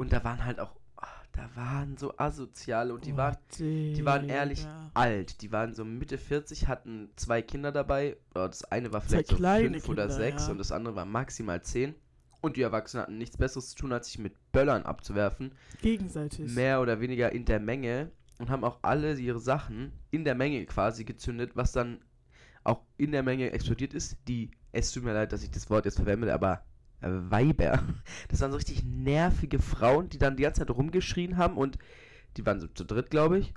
Und 0.00 0.14
da 0.14 0.24
waren 0.24 0.42
halt 0.46 0.60
auch, 0.60 0.74
ah, 0.96 1.06
da 1.32 1.50
waren 1.56 1.98
so 1.98 2.16
asoziale 2.16 2.94
und 2.94 3.04
die 3.04 3.18
waren 3.18 3.36
die 3.58 4.02
waren 4.02 4.30
ehrlich 4.30 4.66
alt. 4.94 5.42
Die 5.42 5.52
waren 5.52 5.74
so 5.74 5.84
Mitte 5.84 6.16
40, 6.16 6.68
hatten 6.68 7.10
zwei 7.16 7.42
Kinder 7.42 7.70
dabei. 7.70 8.16
Oder 8.34 8.48
das 8.48 8.64
eine 8.64 8.94
war 8.94 9.02
vielleicht 9.02 9.28
so 9.28 9.36
fünf 9.36 9.88
oder 9.90 10.06
Kinder, 10.06 10.08
sechs 10.08 10.46
ja. 10.46 10.52
und 10.52 10.56
das 10.56 10.72
andere 10.72 10.96
war 10.96 11.04
maximal 11.04 11.60
zehn. 11.60 11.94
Und 12.40 12.56
die 12.56 12.62
Erwachsenen 12.62 13.02
hatten 13.02 13.18
nichts 13.18 13.36
Besseres 13.36 13.68
zu 13.68 13.76
tun, 13.76 13.92
als 13.92 14.06
sich 14.06 14.18
mit 14.18 14.32
Böllern 14.52 14.84
abzuwerfen. 14.84 15.52
Gegenseitig. 15.82 16.50
Mehr 16.54 16.80
oder 16.80 17.00
weniger 17.00 17.32
in 17.32 17.44
der 17.44 17.60
Menge. 17.60 18.10
Und 18.38 18.48
haben 18.48 18.64
auch 18.64 18.78
alle 18.80 19.18
ihre 19.18 19.38
Sachen 19.38 19.92
in 20.10 20.24
der 20.24 20.34
Menge 20.34 20.64
quasi 20.64 21.04
gezündet, 21.04 21.56
was 21.56 21.72
dann 21.72 22.00
auch 22.64 22.86
in 22.96 23.12
der 23.12 23.22
Menge 23.22 23.50
explodiert 23.50 23.92
ist. 23.92 24.16
Die, 24.28 24.50
es 24.72 24.92
tut 24.92 25.04
mir 25.04 25.12
leid, 25.12 25.34
dass 25.34 25.42
ich 25.42 25.50
das 25.50 25.68
Wort 25.68 25.84
jetzt 25.84 25.96
verwende, 25.96 26.32
aber 26.32 26.64
Weiber. 27.02 27.82
Das 28.28 28.40
waren 28.40 28.50
so 28.50 28.56
richtig 28.56 28.84
nervige 28.84 29.58
Frauen, 29.58 30.08
die 30.08 30.18
dann 30.18 30.36
die 30.36 30.42
ganze 30.42 30.60
Zeit 30.60 30.70
rumgeschrien 30.70 31.36
haben 31.36 31.56
und 31.56 31.78
die 32.36 32.44
waren 32.46 32.60
so 32.60 32.66
zu 32.66 32.84
dritt, 32.84 33.10
glaube 33.10 33.38
ich. 33.38 33.54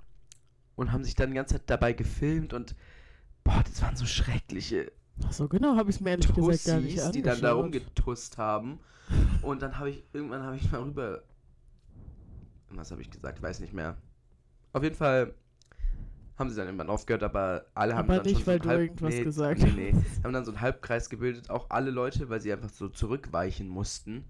Und 0.75 0.92
haben 0.92 1.04
sich 1.04 1.16
dann 1.16 1.30
die 1.30 1.36
ganze 1.36 1.56
Zeit 1.56 1.69
dabei 1.69 1.94
gefilmt 1.94 2.54
und 2.54 2.75
boah, 3.44 3.62
das 3.63 3.81
waren 3.81 3.95
so 3.95 4.06
schreckliche 4.06 4.92
Ach 5.25 5.31
so, 5.31 5.48
genau, 5.48 5.75
habe 5.75 5.90
ich 5.90 5.98
es 5.98 6.01
mir 6.01 6.12
ehrlich 6.12 6.28
gesagt 6.28 6.66
gar 6.66 6.80
nicht 6.80 6.95
Tussis, 6.95 7.00
angeschaut. 7.00 7.16
die 7.16 7.22
dann 7.22 7.42
da 7.42 7.54
rumgetusst 7.54 8.38
haben. 8.38 8.80
Und 9.42 9.62
dann 9.62 9.78
habe 9.78 9.92
ich, 9.92 10.04
irgendwann 10.13 10.44
habe 10.44 10.56
ich 10.56 10.72
mal 10.72 10.81
rüber. 10.81 11.24
Was 12.69 12.92
habe 12.92 13.01
ich 13.01 13.12
gesagt? 13.12 13.38
Ich 13.38 13.44
weiß 13.44 13.60
nicht 13.60 13.74
mehr. 13.74 13.98
Auf 14.72 14.81
jeden 14.81 14.95
Fall 14.95 15.36
haben 16.38 16.50
sie 16.50 16.56
dann 16.56 16.65
irgendwann 16.68 16.89
aufgehört, 16.89 17.24
aber 17.24 17.65
alle 17.75 17.95
haben 17.95 18.09
Aber 18.09 18.18
dann 18.18 18.25
nicht, 18.25 18.44
schon 18.44 18.45
so 18.45 18.47
weil 18.47 18.53
einen 18.56 18.63
du 18.63 18.69
Halb- 18.69 18.81
irgendwas 18.81 19.13
nee, 19.13 19.24
gesagt 19.24 19.62
nee, 19.62 19.91
nee. 19.91 19.94
Haben 20.24 20.33
dann 20.33 20.45
so 20.45 20.51
einen 20.51 20.62
Halbkreis 20.62 21.09
gebildet, 21.09 21.50
auch 21.50 21.69
alle 21.69 21.91
Leute, 21.91 22.30
weil 22.30 22.41
sie 22.41 22.51
einfach 22.51 22.69
so 22.69 22.89
zurückweichen 22.89 23.68
mussten. 23.68 24.25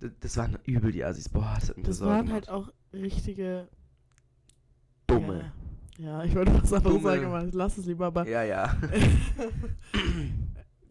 Das, 0.00 0.10
das 0.20 0.36
waren 0.36 0.58
übel 0.64 0.92
die 0.92 1.04
Assis. 1.04 1.28
Boah, 1.28 1.56
das 1.58 1.70
hat 1.70 1.76
mich 1.76 1.86
Das 1.86 1.98
Sorgen 1.98 2.12
waren 2.14 2.32
halt 2.32 2.48
auch 2.48 2.72
richtige. 2.92 3.68
Dumme. 5.06 5.52
Ja, 5.98 6.20
ja 6.20 6.24
ich 6.24 6.34
wollte 6.36 6.54
was 6.54 6.72
anderes 6.72 6.94
Dumme. 6.96 7.10
sagen, 7.10 7.24
aber 7.26 7.42
lass 7.52 7.78
es 7.78 7.86
lieber. 7.86 8.06
Aber 8.06 8.26
Ja, 8.28 8.42
ja. 8.44 8.76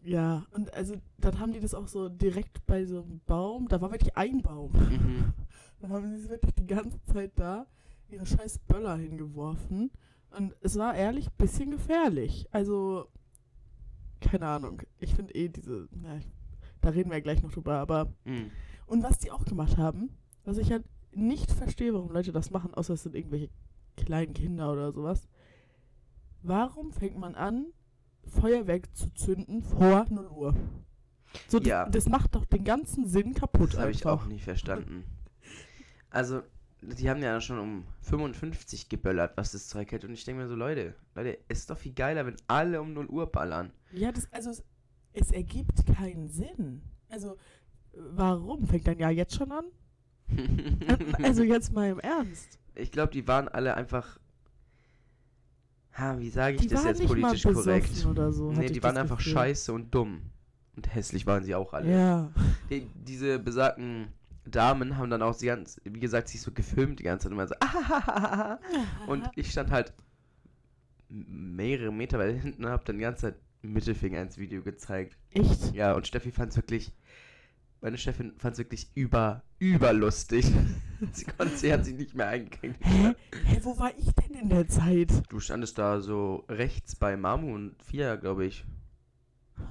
ja, 0.04 0.46
und 0.52 0.72
also 0.74 0.94
dann 1.18 1.38
haben 1.40 1.52
die 1.52 1.60
das 1.60 1.74
auch 1.74 1.88
so 1.88 2.08
direkt 2.08 2.64
bei 2.66 2.84
so 2.84 3.02
einem 3.02 3.20
Baum. 3.26 3.68
Da 3.68 3.80
war 3.80 3.90
wirklich 3.90 4.16
ein 4.16 4.42
Baum. 4.42 4.72
mhm. 4.72 5.32
Da 5.80 5.88
haben 5.88 6.14
sie 6.14 6.28
wirklich 6.28 6.54
die 6.56 6.66
ganze 6.66 7.02
Zeit 7.06 7.32
da 7.36 7.64
ihre 8.10 8.26
scheiß 8.26 8.58
Böller 8.68 8.96
hingeworfen. 8.98 9.90
Und 10.36 10.54
es 10.60 10.76
war 10.78 10.94
ehrlich 10.94 11.26
ein 11.28 11.36
bisschen 11.38 11.70
gefährlich. 11.70 12.46
Also, 12.52 13.06
keine 14.20 14.46
Ahnung. 14.46 14.82
Ich 14.98 15.14
finde 15.14 15.34
eh 15.34 15.48
diese. 15.48 15.88
Na, 15.92 16.18
ich, 16.18 16.28
da 16.80 16.90
reden 16.90 17.10
wir 17.10 17.16
ja 17.16 17.22
gleich 17.22 17.42
noch 17.42 17.52
drüber, 17.52 17.78
aber. 17.78 18.12
Mhm. 18.24 18.50
Und 18.86 19.02
was 19.02 19.18
die 19.18 19.30
auch 19.30 19.44
gemacht 19.44 19.76
haben, 19.76 20.10
was 20.44 20.58
ich 20.58 20.70
halt 20.72 20.84
nicht 21.12 21.50
verstehe, 21.50 21.94
warum 21.94 22.12
Leute 22.12 22.32
das 22.32 22.50
machen, 22.50 22.74
außer 22.74 22.94
es 22.94 23.02
sind 23.02 23.14
irgendwelche 23.14 23.50
kleinen 23.96 24.32
Kinder 24.34 24.72
oder 24.72 24.92
sowas. 24.92 25.28
Warum 26.42 26.92
fängt 26.92 27.18
man 27.18 27.34
an, 27.34 27.66
Feuerwerk 28.26 28.94
zu 28.96 29.12
zünden 29.14 29.62
vor 29.62 30.06
0 30.08 30.26
Uhr? 30.28 30.54
So, 31.48 31.58
das, 31.58 31.68
Ja. 31.68 31.88
das 31.88 32.08
macht 32.08 32.34
doch 32.34 32.44
den 32.44 32.64
ganzen 32.64 33.06
Sinn 33.06 33.34
kaputt 33.34 33.74
Das 33.74 33.80
habe 33.80 33.90
ich 33.90 34.06
auch 34.06 34.26
nie 34.26 34.38
verstanden. 34.38 35.04
Also, 36.12 36.42
die 36.82 37.10
haben 37.10 37.22
ja 37.22 37.40
schon 37.40 37.58
um 37.58 37.84
55 38.02 38.88
geböllert, 38.88 39.36
was 39.36 39.52
das 39.52 39.68
Zeug 39.68 39.90
hält. 39.92 40.04
Und 40.04 40.12
ich 40.12 40.24
denke 40.24 40.42
mir 40.42 40.48
so, 40.48 40.54
Leute, 40.54 40.94
Leute, 41.14 41.38
es 41.48 41.60
ist 41.60 41.70
doch 41.70 41.78
viel 41.78 41.92
geiler, 41.92 42.26
wenn 42.26 42.36
alle 42.46 42.80
um 42.80 42.92
0 42.92 43.06
Uhr 43.06 43.30
ballern. 43.30 43.70
Ja, 43.92 44.12
das, 44.12 44.32
also 44.32 44.50
es, 44.50 44.62
es 45.12 45.30
ergibt 45.30 45.84
keinen 45.94 46.28
Sinn. 46.28 46.82
Also, 47.08 47.36
warum? 47.92 48.66
Fängt 48.66 48.86
dann 48.86 48.98
ja 48.98 49.10
jetzt 49.10 49.34
schon 49.34 49.52
an? 49.52 49.64
Also 51.22 51.42
jetzt 51.42 51.72
mal 51.72 51.90
im 51.90 51.98
Ernst. 51.98 52.58
ich 52.76 52.92
glaube, 52.92 53.12
die 53.12 53.26
waren 53.26 53.48
alle 53.48 53.74
einfach. 53.74 54.18
Ha, 55.98 56.18
wie 56.20 56.30
sage 56.30 56.54
ich 56.54 56.62
Die 56.62 56.68
das 56.68 56.84
jetzt 56.84 57.04
politisch 57.04 57.42
korrekt? 57.42 58.06
oder 58.06 58.32
so. 58.32 58.52
nee, 58.52 58.68
die 58.68 58.82
waren 58.82 58.96
einfach 58.96 59.18
Gefühl. 59.18 59.32
scheiße 59.32 59.72
und 59.72 59.92
dumm. 59.92 60.22
Und 60.76 60.94
hässlich 60.94 61.26
waren 61.26 61.42
sie 61.42 61.54
auch 61.56 61.72
alle. 61.74 61.90
Ja. 61.92 62.32
Die, 62.70 62.86
diese 62.94 63.40
besagten 63.40 64.06
Damen 64.50 64.96
haben 64.96 65.10
dann 65.10 65.22
auch 65.22 65.36
die 65.36 65.46
ganz, 65.46 65.80
wie 65.84 66.00
gesagt, 66.00 66.28
sich 66.28 66.40
so 66.40 66.52
gefilmt 66.52 66.98
die 67.00 67.04
ganze 67.04 67.24
Zeit 67.24 67.32
und 67.32 67.38
immer 67.38 67.46
so. 67.48 67.54
"Ah, 67.60 68.58
Und 69.06 69.28
ich 69.36 69.50
stand 69.50 69.70
halt 69.70 69.92
mehrere 71.08 71.92
Meter 71.92 72.18
weit 72.18 72.40
hinten 72.40 72.64
und 72.64 72.70
hab 72.70 72.84
dann 72.84 72.96
die 72.96 73.02
ganze 73.02 73.22
Zeit 73.22 73.36
Mittelfinger 73.62 74.22
ins 74.22 74.38
Video 74.38 74.62
gezeigt. 74.62 75.16
Echt? 75.32 75.74
Ja, 75.74 75.92
und 75.94 76.06
Steffi 76.06 76.30
fand's 76.30 76.56
wirklich, 76.56 76.92
meine 77.80 77.98
Chefin 77.98 78.32
fand's 78.38 78.58
wirklich 78.58 78.90
über, 78.94 79.42
überlustig. 79.58 80.46
sie 81.12 81.24
konnte, 81.24 81.56
sie 81.56 81.72
hat 81.72 81.84
sich 81.84 81.94
nicht 81.94 82.14
mehr 82.14 82.28
eingekriegt. 82.28 82.76
Hä? 82.80 83.14
Hä, 83.44 83.60
wo 83.62 83.78
war 83.78 83.90
ich 83.98 84.12
denn 84.14 84.34
in 84.40 84.48
der 84.48 84.68
Zeit? 84.68 85.10
Du 85.28 85.40
standest 85.40 85.76
da 85.78 86.00
so 86.00 86.44
rechts 86.48 86.96
bei 86.96 87.16
Mamu 87.16 87.54
und 87.54 87.82
Fia, 87.82 88.16
glaube 88.16 88.46
ich. 88.46 88.64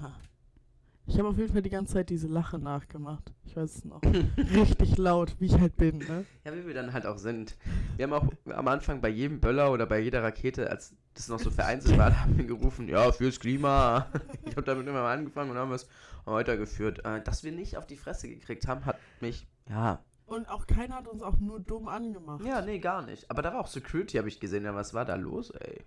Ha. 0.02 0.16
Ich 1.10 1.18
habe 1.18 1.28
auf 1.30 1.38
jeden 1.40 1.52
Fall 1.52 1.64
die 1.64 1.72
ganze 1.72 1.94
Zeit 1.94 2.12
diese 2.12 2.28
Lache 2.28 2.60
nachgemacht. 2.60 3.34
Ich 3.44 3.56
weiß 3.56 3.78
es 3.78 3.84
noch. 3.84 4.00
Richtig 4.38 4.96
laut, 4.98 5.36
wie 5.40 5.48
ich 5.48 5.60
halt 5.60 5.76
bin, 5.76 5.98
ne? 5.98 6.24
Ja, 6.46 6.56
wie 6.56 6.68
wir 6.68 6.74
dann 6.76 6.94
halt 6.94 7.08
auch 7.08 7.18
sind. 7.18 7.58
Wir 7.98 8.06
haben 8.06 8.14
auch 8.14 8.28
am 8.54 8.68
Anfang 8.68 9.02
bei 9.02 9.10
jedem 9.10 9.40
Böller 9.40 9.72
oder 9.72 9.88
bei 9.88 10.00
jeder 10.00 10.22
Rakete, 10.22 10.70
als 10.70 10.96
das 11.16 11.28
noch 11.28 11.40
so 11.40 11.50
vereinzelt 11.50 11.98
war, 11.98 12.22
haben 12.22 12.38
wir 12.38 12.46
gerufen, 12.46 12.88
ja, 12.88 13.12
fürs 13.12 13.40
Klima. 13.40 14.06
Ich 14.46 14.56
habe 14.56 14.64
damit 14.64 14.88
immer 14.88 15.02
mal 15.02 15.14
angefangen 15.18 15.50
und 15.52 15.58
haben 15.58 15.72
es 15.72 15.88
weitergeführt. 16.26 17.04
Äh, 17.06 17.22
Dass 17.22 17.44
wir 17.44 17.52
nicht 17.52 17.78
auf 17.78 17.88
die 17.88 17.98
Fresse 17.98 18.28
gekriegt 18.30 18.68
haben, 18.68 18.86
hat 18.86 18.98
mich, 19.20 19.48
ja. 19.68 20.04
Und 20.28 20.48
auch 20.48 20.68
keiner 20.68 20.96
hat 20.96 21.08
uns 21.08 21.24
auch 21.24 21.40
nur 21.40 21.60
dumm 21.60 21.88
angemacht. 21.88 22.46
Ja, 22.46 22.62
nee, 22.62 22.78
gar 22.78 23.02
nicht. 23.04 23.30
Aber 23.32 23.42
da 23.42 23.52
war 23.52 23.62
auch 23.62 23.68
Security, 23.68 24.18
habe 24.18 24.28
ich 24.28 24.40
gesehen. 24.40 24.64
Ja, 24.64 24.76
was 24.76 24.94
war 24.94 25.06
da 25.06 25.16
los, 25.16 25.50
ey? 25.50 25.84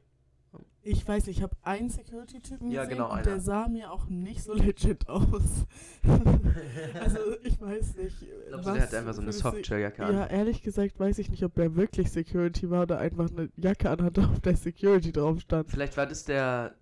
Ich 0.84 1.06
weiß 1.06 1.28
ich 1.28 1.42
habe 1.42 1.56
einen 1.62 1.90
Security-Typen 1.90 2.70
Ja, 2.70 2.82
gesehen 2.82 2.96
genau, 2.96 3.06
und 3.10 3.18
einer. 3.18 3.22
der 3.22 3.40
sah 3.40 3.68
mir 3.68 3.92
auch 3.92 4.06
nicht 4.08 4.42
so 4.42 4.52
legit 4.52 5.08
aus. 5.08 5.66
also 7.00 7.18
ich 7.44 7.60
weiß 7.60 7.96
nicht. 7.96 8.16
Glaubst 8.48 8.66
du, 8.68 8.72
der 8.72 8.82
hatte 8.82 8.98
einfach 8.98 9.14
so 9.14 9.22
eine 9.22 9.32
Softshelljacke 9.32 10.04
an? 10.04 10.14
Ja, 10.14 10.26
ehrlich 10.26 10.60
gesagt 10.62 10.98
weiß 10.98 11.18
ich 11.18 11.30
nicht, 11.30 11.44
ob 11.44 11.54
der 11.54 11.76
wirklich 11.76 12.10
Security 12.10 12.68
war 12.68 12.82
oder 12.82 12.98
einfach 12.98 13.30
eine 13.30 13.48
Jacke 13.56 13.90
anhatte, 13.90 14.28
auf 14.28 14.40
der 14.40 14.56
Security 14.56 15.12
drauf 15.12 15.40
stand. 15.40 15.70
Vielleicht 15.70 15.96
war 15.96 16.06
das 16.06 16.24
der 16.24 16.74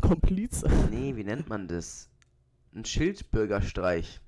Komplize. 0.00 0.68
Nee, 0.90 1.14
wie 1.14 1.24
nennt 1.24 1.48
man 1.48 1.68
das? 1.68 2.10
Ein 2.74 2.84
Schildbürgerstreich 2.84 4.20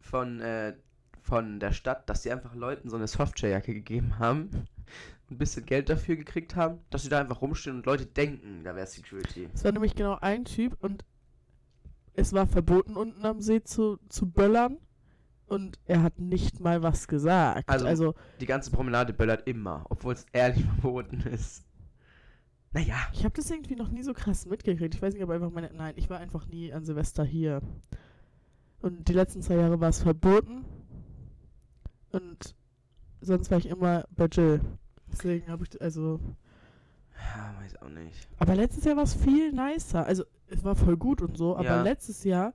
von, 0.00 0.40
äh, 0.40 0.74
von 1.22 1.58
der 1.58 1.72
Stadt, 1.72 2.08
dass 2.08 2.22
sie 2.22 2.30
einfach 2.30 2.54
Leuten 2.54 2.88
so 2.88 2.96
eine 2.96 3.08
Softwarejacke 3.08 3.74
gegeben 3.74 4.18
haben, 4.18 4.50
ein 5.30 5.38
bisschen 5.38 5.64
Geld 5.66 5.88
dafür 5.88 6.16
gekriegt 6.16 6.56
haben, 6.56 6.78
dass 6.90 7.02
sie 7.02 7.08
da 7.08 7.20
einfach 7.20 7.40
rumstehen 7.40 7.76
und 7.76 7.86
Leute 7.86 8.06
denken, 8.06 8.64
da 8.64 8.74
wäre 8.74 8.86
Security. 8.86 9.48
Es 9.54 9.64
war 9.64 9.72
nämlich 9.72 9.94
genau 9.94 10.18
ein 10.20 10.44
Typ 10.44 10.76
und 10.80 11.04
es 12.14 12.32
war 12.32 12.46
verboten, 12.46 12.96
unten 12.96 13.24
am 13.24 13.40
See 13.40 13.62
zu, 13.62 13.98
zu 14.08 14.28
böllern. 14.30 14.78
Und 15.46 15.80
er 15.84 16.02
hat 16.04 16.20
nicht 16.20 16.60
mal 16.60 16.82
was 16.82 17.08
gesagt. 17.08 17.68
Also- 17.68 17.86
also 17.86 18.14
Die 18.40 18.46
ganze 18.46 18.70
Promenade 18.70 19.12
böllert 19.12 19.48
immer, 19.48 19.84
obwohl 19.88 20.12
es 20.14 20.24
ehrlich 20.32 20.64
verboten 20.80 21.20
ist. 21.22 21.64
Naja, 22.72 22.94
Ich 23.12 23.24
habe 23.24 23.34
das 23.34 23.50
irgendwie 23.50 23.74
noch 23.74 23.90
nie 23.90 24.04
so 24.04 24.12
krass 24.14 24.46
mitgekriegt. 24.46 24.94
Ich 24.94 25.02
weiß 25.02 25.12
nicht, 25.14 25.22
aber 25.24 25.34
einfach 25.34 25.50
meine. 25.50 25.72
Nein, 25.74 25.94
ich 25.96 26.08
war 26.08 26.18
einfach 26.18 26.46
nie 26.46 26.72
an 26.72 26.84
Silvester 26.84 27.24
hier. 27.24 27.62
Und 28.80 29.08
die 29.08 29.12
letzten 29.12 29.42
zwei 29.42 29.56
Jahre 29.56 29.80
war 29.80 29.88
es 29.88 30.02
verboten. 30.02 30.64
Und 32.12 32.54
sonst 33.20 33.50
war 33.50 33.58
ich 33.58 33.66
immer 33.66 34.04
bei 34.14 34.26
Jill. 34.26 34.60
Deswegen 35.12 35.48
habe 35.50 35.64
ich. 35.64 35.80
Also. 35.80 36.20
ja, 37.16 37.54
weiß 37.62 37.82
auch 37.82 37.88
nicht. 37.88 38.28
Aber 38.38 38.54
letztes 38.54 38.84
Jahr 38.84 38.96
war 38.96 39.04
es 39.04 39.14
viel 39.14 39.52
nicer. 39.52 40.04
Also, 40.06 40.24
es 40.48 40.64
war 40.64 40.76
voll 40.76 40.96
gut 40.96 41.22
und 41.22 41.36
so. 41.36 41.54
Aber 41.56 41.64
Ja. 41.64 41.82
letztes 41.82 42.24
Jahr 42.24 42.54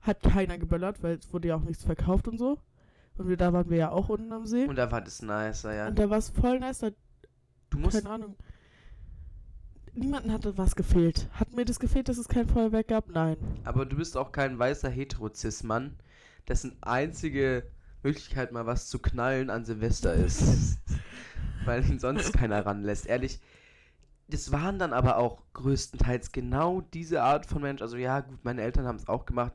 hat 0.00 0.22
keiner 0.22 0.58
geböllert, 0.58 1.02
weil 1.02 1.16
es 1.16 1.32
wurde 1.32 1.48
ja 1.48 1.56
auch 1.56 1.62
nichts 1.62 1.84
verkauft 1.84 2.28
und 2.28 2.38
so. 2.38 2.58
Und 3.16 3.28
wir, 3.28 3.36
da 3.36 3.52
waren 3.52 3.68
wir 3.68 3.76
ja 3.78 3.90
auch 3.90 4.08
unten 4.08 4.32
am 4.32 4.46
See. 4.46 4.64
Und 4.64 4.76
da 4.76 4.90
war 4.92 5.00
das 5.00 5.22
nicer, 5.22 5.74
ja. 5.74 5.88
Und 5.88 5.98
da 5.98 6.08
war 6.08 6.18
es 6.18 6.30
voll 6.30 6.60
nice. 6.60 6.78
Da 6.78 6.90
Du 7.70 7.78
musst, 7.78 7.96
keine 8.02 8.14
Ahnung. 8.14 8.36
Niemanden 9.94 10.32
hatte 10.32 10.56
was 10.56 10.76
gefehlt. 10.76 11.28
Hat 11.32 11.52
mir 11.54 11.64
das 11.64 11.80
gefehlt, 11.80 12.08
dass 12.08 12.18
es 12.18 12.28
kein 12.28 12.46
Feuerwerk 12.46 12.88
gab? 12.88 13.08
Nein. 13.08 13.36
aber 13.64 13.84
du 13.84 13.96
bist 13.96 14.16
auch 14.16 14.30
kein 14.32 14.58
weißer 14.58 14.88
Heterozis-Mann, 14.88 15.96
dessen 16.46 16.76
einzige 16.80 17.64
Möglichkeit 18.08 18.52
mal 18.52 18.66
was 18.66 18.88
zu 18.88 18.98
knallen 18.98 19.50
an 19.50 19.64
Silvester 19.64 20.14
ist. 20.14 20.78
Weil 21.64 21.84
ihn 21.88 21.98
sonst 21.98 22.32
keiner 22.32 22.64
ranlässt. 22.64 23.06
Ehrlich, 23.06 23.40
das 24.28 24.50
waren 24.50 24.78
dann 24.78 24.92
aber 24.92 25.18
auch 25.18 25.42
größtenteils 25.52 26.32
genau 26.32 26.80
diese 26.80 27.22
Art 27.22 27.44
von 27.44 27.60
Mensch. 27.60 27.82
Also 27.82 27.96
ja, 27.96 28.20
gut, 28.20 28.44
meine 28.44 28.62
Eltern 28.62 28.86
haben 28.86 28.96
es 28.96 29.08
auch 29.08 29.26
gemacht. 29.26 29.52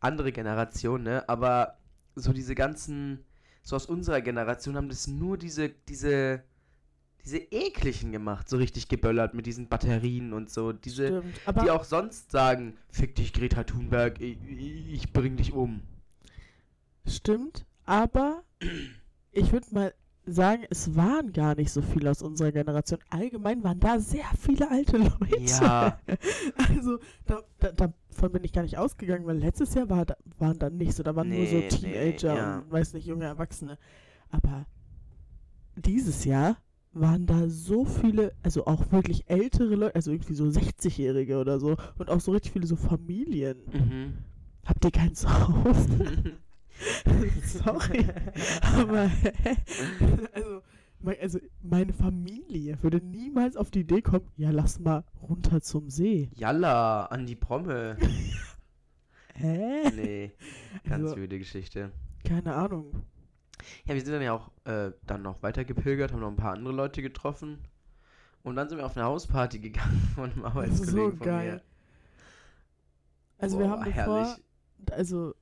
Andere 0.00 0.32
Generation, 0.32 1.02
ne? 1.02 1.28
Aber 1.28 1.78
so 2.14 2.32
diese 2.32 2.54
ganzen, 2.54 3.24
so 3.62 3.76
aus 3.76 3.86
unserer 3.86 4.22
Generation 4.22 4.76
haben 4.76 4.88
das 4.88 5.06
nur 5.06 5.36
diese, 5.36 5.68
diese, 5.68 6.42
diese 7.24 7.38
ekligen 7.38 8.12
gemacht, 8.12 8.48
so 8.48 8.56
richtig 8.56 8.88
geböllert 8.88 9.34
mit 9.34 9.44
diesen 9.46 9.68
Batterien 9.68 10.32
und 10.32 10.50
so. 10.50 10.72
Diese, 10.72 11.06
Stimmt. 11.06 11.40
Aber 11.44 11.62
die 11.62 11.70
auch 11.70 11.84
sonst 11.84 12.30
sagen, 12.30 12.78
fick 12.90 13.14
dich 13.14 13.32
Greta 13.32 13.64
Thunberg, 13.64 14.20
ich, 14.20 14.38
ich 14.48 15.12
bring 15.12 15.36
dich 15.36 15.52
um. 15.52 15.82
Stimmt, 17.06 17.66
aber 17.84 18.42
ich 19.32 19.52
würde 19.52 19.66
mal 19.72 19.94
sagen, 20.24 20.64
es 20.70 20.94
waren 20.94 21.32
gar 21.32 21.56
nicht 21.56 21.72
so 21.72 21.82
viele 21.82 22.10
aus 22.10 22.22
unserer 22.22 22.52
Generation. 22.52 23.00
Allgemein 23.10 23.64
waren 23.64 23.80
da 23.80 23.98
sehr 23.98 24.24
viele 24.38 24.70
alte 24.70 24.98
Leute. 24.98 25.40
Ja. 25.40 25.98
Also 26.68 26.98
da, 27.26 27.42
da, 27.58 27.72
davon 27.72 28.32
bin 28.32 28.44
ich 28.44 28.52
gar 28.52 28.62
nicht 28.62 28.78
ausgegangen, 28.78 29.26
weil 29.26 29.38
letztes 29.38 29.74
Jahr 29.74 29.88
war 29.90 30.06
da, 30.06 30.16
waren 30.38 30.58
da 30.58 30.70
nicht 30.70 30.94
so, 30.94 31.02
da 31.02 31.14
waren 31.16 31.28
nur 31.28 31.46
so 31.46 31.56
Nee, 31.56 31.62
nee, 31.62 31.68
Teenager 31.68 32.36
ja. 32.36 32.58
und 32.58 32.70
weiß 32.70 32.94
nicht, 32.94 33.06
junge 33.06 33.24
Erwachsene. 33.24 33.78
Aber 34.30 34.66
dieses 35.76 36.24
Jahr 36.24 36.56
waren 36.92 37.26
da 37.26 37.48
so 37.48 37.84
viele, 37.84 38.32
also 38.42 38.66
auch 38.66 38.92
wirklich 38.92 39.28
ältere 39.28 39.74
Leute, 39.74 39.94
also 39.94 40.12
irgendwie 40.12 40.34
so 40.34 40.44
60-Jährige 40.44 41.38
oder 41.38 41.58
so 41.58 41.76
und 41.98 42.10
auch 42.10 42.20
so 42.20 42.32
richtig 42.32 42.52
viele 42.52 42.66
so 42.66 42.76
Familien. 42.76 43.58
Mhm. 43.72 44.14
Habt 44.64 44.84
ihr 44.84 44.90
kein 44.90 45.14
Zuhause? 45.14 46.36
Sorry. 47.44 48.06
Aber 48.62 49.10
also, 50.32 50.62
also 51.20 51.38
meine 51.62 51.92
Familie 51.92 52.82
würde 52.82 52.98
niemals 52.98 53.56
auf 53.56 53.70
die 53.70 53.80
Idee 53.80 54.02
kommen, 54.02 54.28
ja, 54.36 54.50
lass 54.50 54.78
mal 54.78 55.04
runter 55.20 55.60
zum 55.60 55.90
See. 55.90 56.30
Jalla, 56.34 57.06
an 57.06 57.26
die 57.26 57.36
Promme. 57.36 57.96
Hä? 59.34 59.90
Nee, 59.94 60.32
ganz 60.84 61.04
Also, 61.04 61.16
wilde 61.16 61.38
Geschichte. 61.38 61.90
keine 62.24 62.54
Ahnung. 62.54 63.02
Ja, 63.84 63.94
wir 63.94 64.00
sind 64.02 64.12
dann 64.12 64.22
ja 64.22 64.32
auch 64.32 64.50
äh, 64.64 64.92
dann 65.06 65.22
noch 65.22 65.42
weiter 65.42 65.64
gepilgert, 65.64 66.12
haben 66.12 66.20
noch 66.20 66.28
ein 66.28 66.36
paar 66.36 66.52
andere 66.54 66.74
Leute 66.74 67.00
getroffen. 67.02 67.58
Und 68.42 68.56
dann 68.56 68.68
sind 68.68 68.78
wir 68.78 68.86
auf 68.86 68.96
eine 68.96 69.06
Hausparty 69.06 69.60
gegangen 69.60 70.10
von 70.14 70.32
einem 70.32 70.44
Arbeitskollegen 70.44 71.16
von 71.18 71.26
geil. 71.26 71.52
mir. 71.56 71.62
Also 73.38 73.58
wir 73.58 73.66
Boah, 73.66 73.70
haben 73.72 73.84
bevor, 73.84 74.26
herrlich. 74.26 74.44
also, 74.90 75.34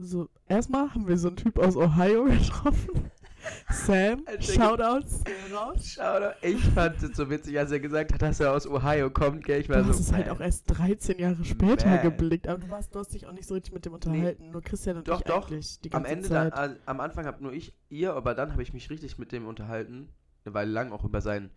so, 0.00 0.28
erstmal 0.48 0.90
haben 0.94 1.06
wir 1.08 1.16
so 1.16 1.28
einen 1.28 1.36
Typ 1.36 1.58
aus 1.58 1.76
Ohio 1.76 2.24
getroffen. 2.24 3.10
Sam, 3.70 4.24
Shoutouts 4.40 5.22
doch, 5.52 6.34
ich 6.40 6.64
fand 6.64 7.02
es 7.02 7.14
so 7.14 7.28
witzig, 7.28 7.58
als 7.58 7.70
er 7.72 7.78
gesagt 7.80 8.14
hat, 8.14 8.22
dass 8.22 8.40
er 8.40 8.52
aus 8.52 8.66
Ohio 8.66 9.10
kommt, 9.10 9.44
gell? 9.44 9.60
Ich 9.60 9.68
war 9.68 9.76
Du 9.78 9.84
so, 9.84 9.90
hast 9.90 10.00
es 10.00 10.12
halt 10.12 10.28
man. 10.28 10.36
auch 10.36 10.40
erst 10.40 10.64
13 10.68 11.18
Jahre 11.18 11.44
später 11.44 11.88
Man. 11.88 12.02
geblickt, 12.02 12.48
aber 12.48 12.58
du, 12.58 12.70
warst, 12.70 12.94
du 12.94 12.98
hast 13.00 13.12
dich 13.12 13.26
auch 13.26 13.32
nicht 13.32 13.46
so 13.46 13.52
richtig 13.52 13.74
mit 13.74 13.84
dem 13.84 13.92
unterhalten. 13.92 14.50
Nur 14.50 14.62
Christian 14.62 14.96
und 14.96 15.08
Doch, 15.08 15.20
ich 15.20 15.26
doch. 15.26 15.50
eigentlich 15.50 15.78
die 15.80 15.92
Am 15.92 16.04
ganze 16.04 16.12
Ende, 16.16 16.28
Zeit. 16.28 16.56
dann, 16.56 16.76
am 16.86 17.00
Anfang 17.00 17.26
hab 17.26 17.42
nur 17.42 17.52
ich 17.52 17.74
ihr, 17.90 18.14
aber 18.14 18.34
dann 18.34 18.52
habe 18.52 18.62
ich 18.62 18.72
mich 18.72 18.88
richtig 18.88 19.18
mit 19.18 19.30
dem 19.30 19.46
unterhalten. 19.46 20.08
Eine 20.46 20.54
Weile 20.54 20.70
lang 20.70 20.92
auch 20.92 21.04
über 21.04 21.20
sein. 21.20 21.50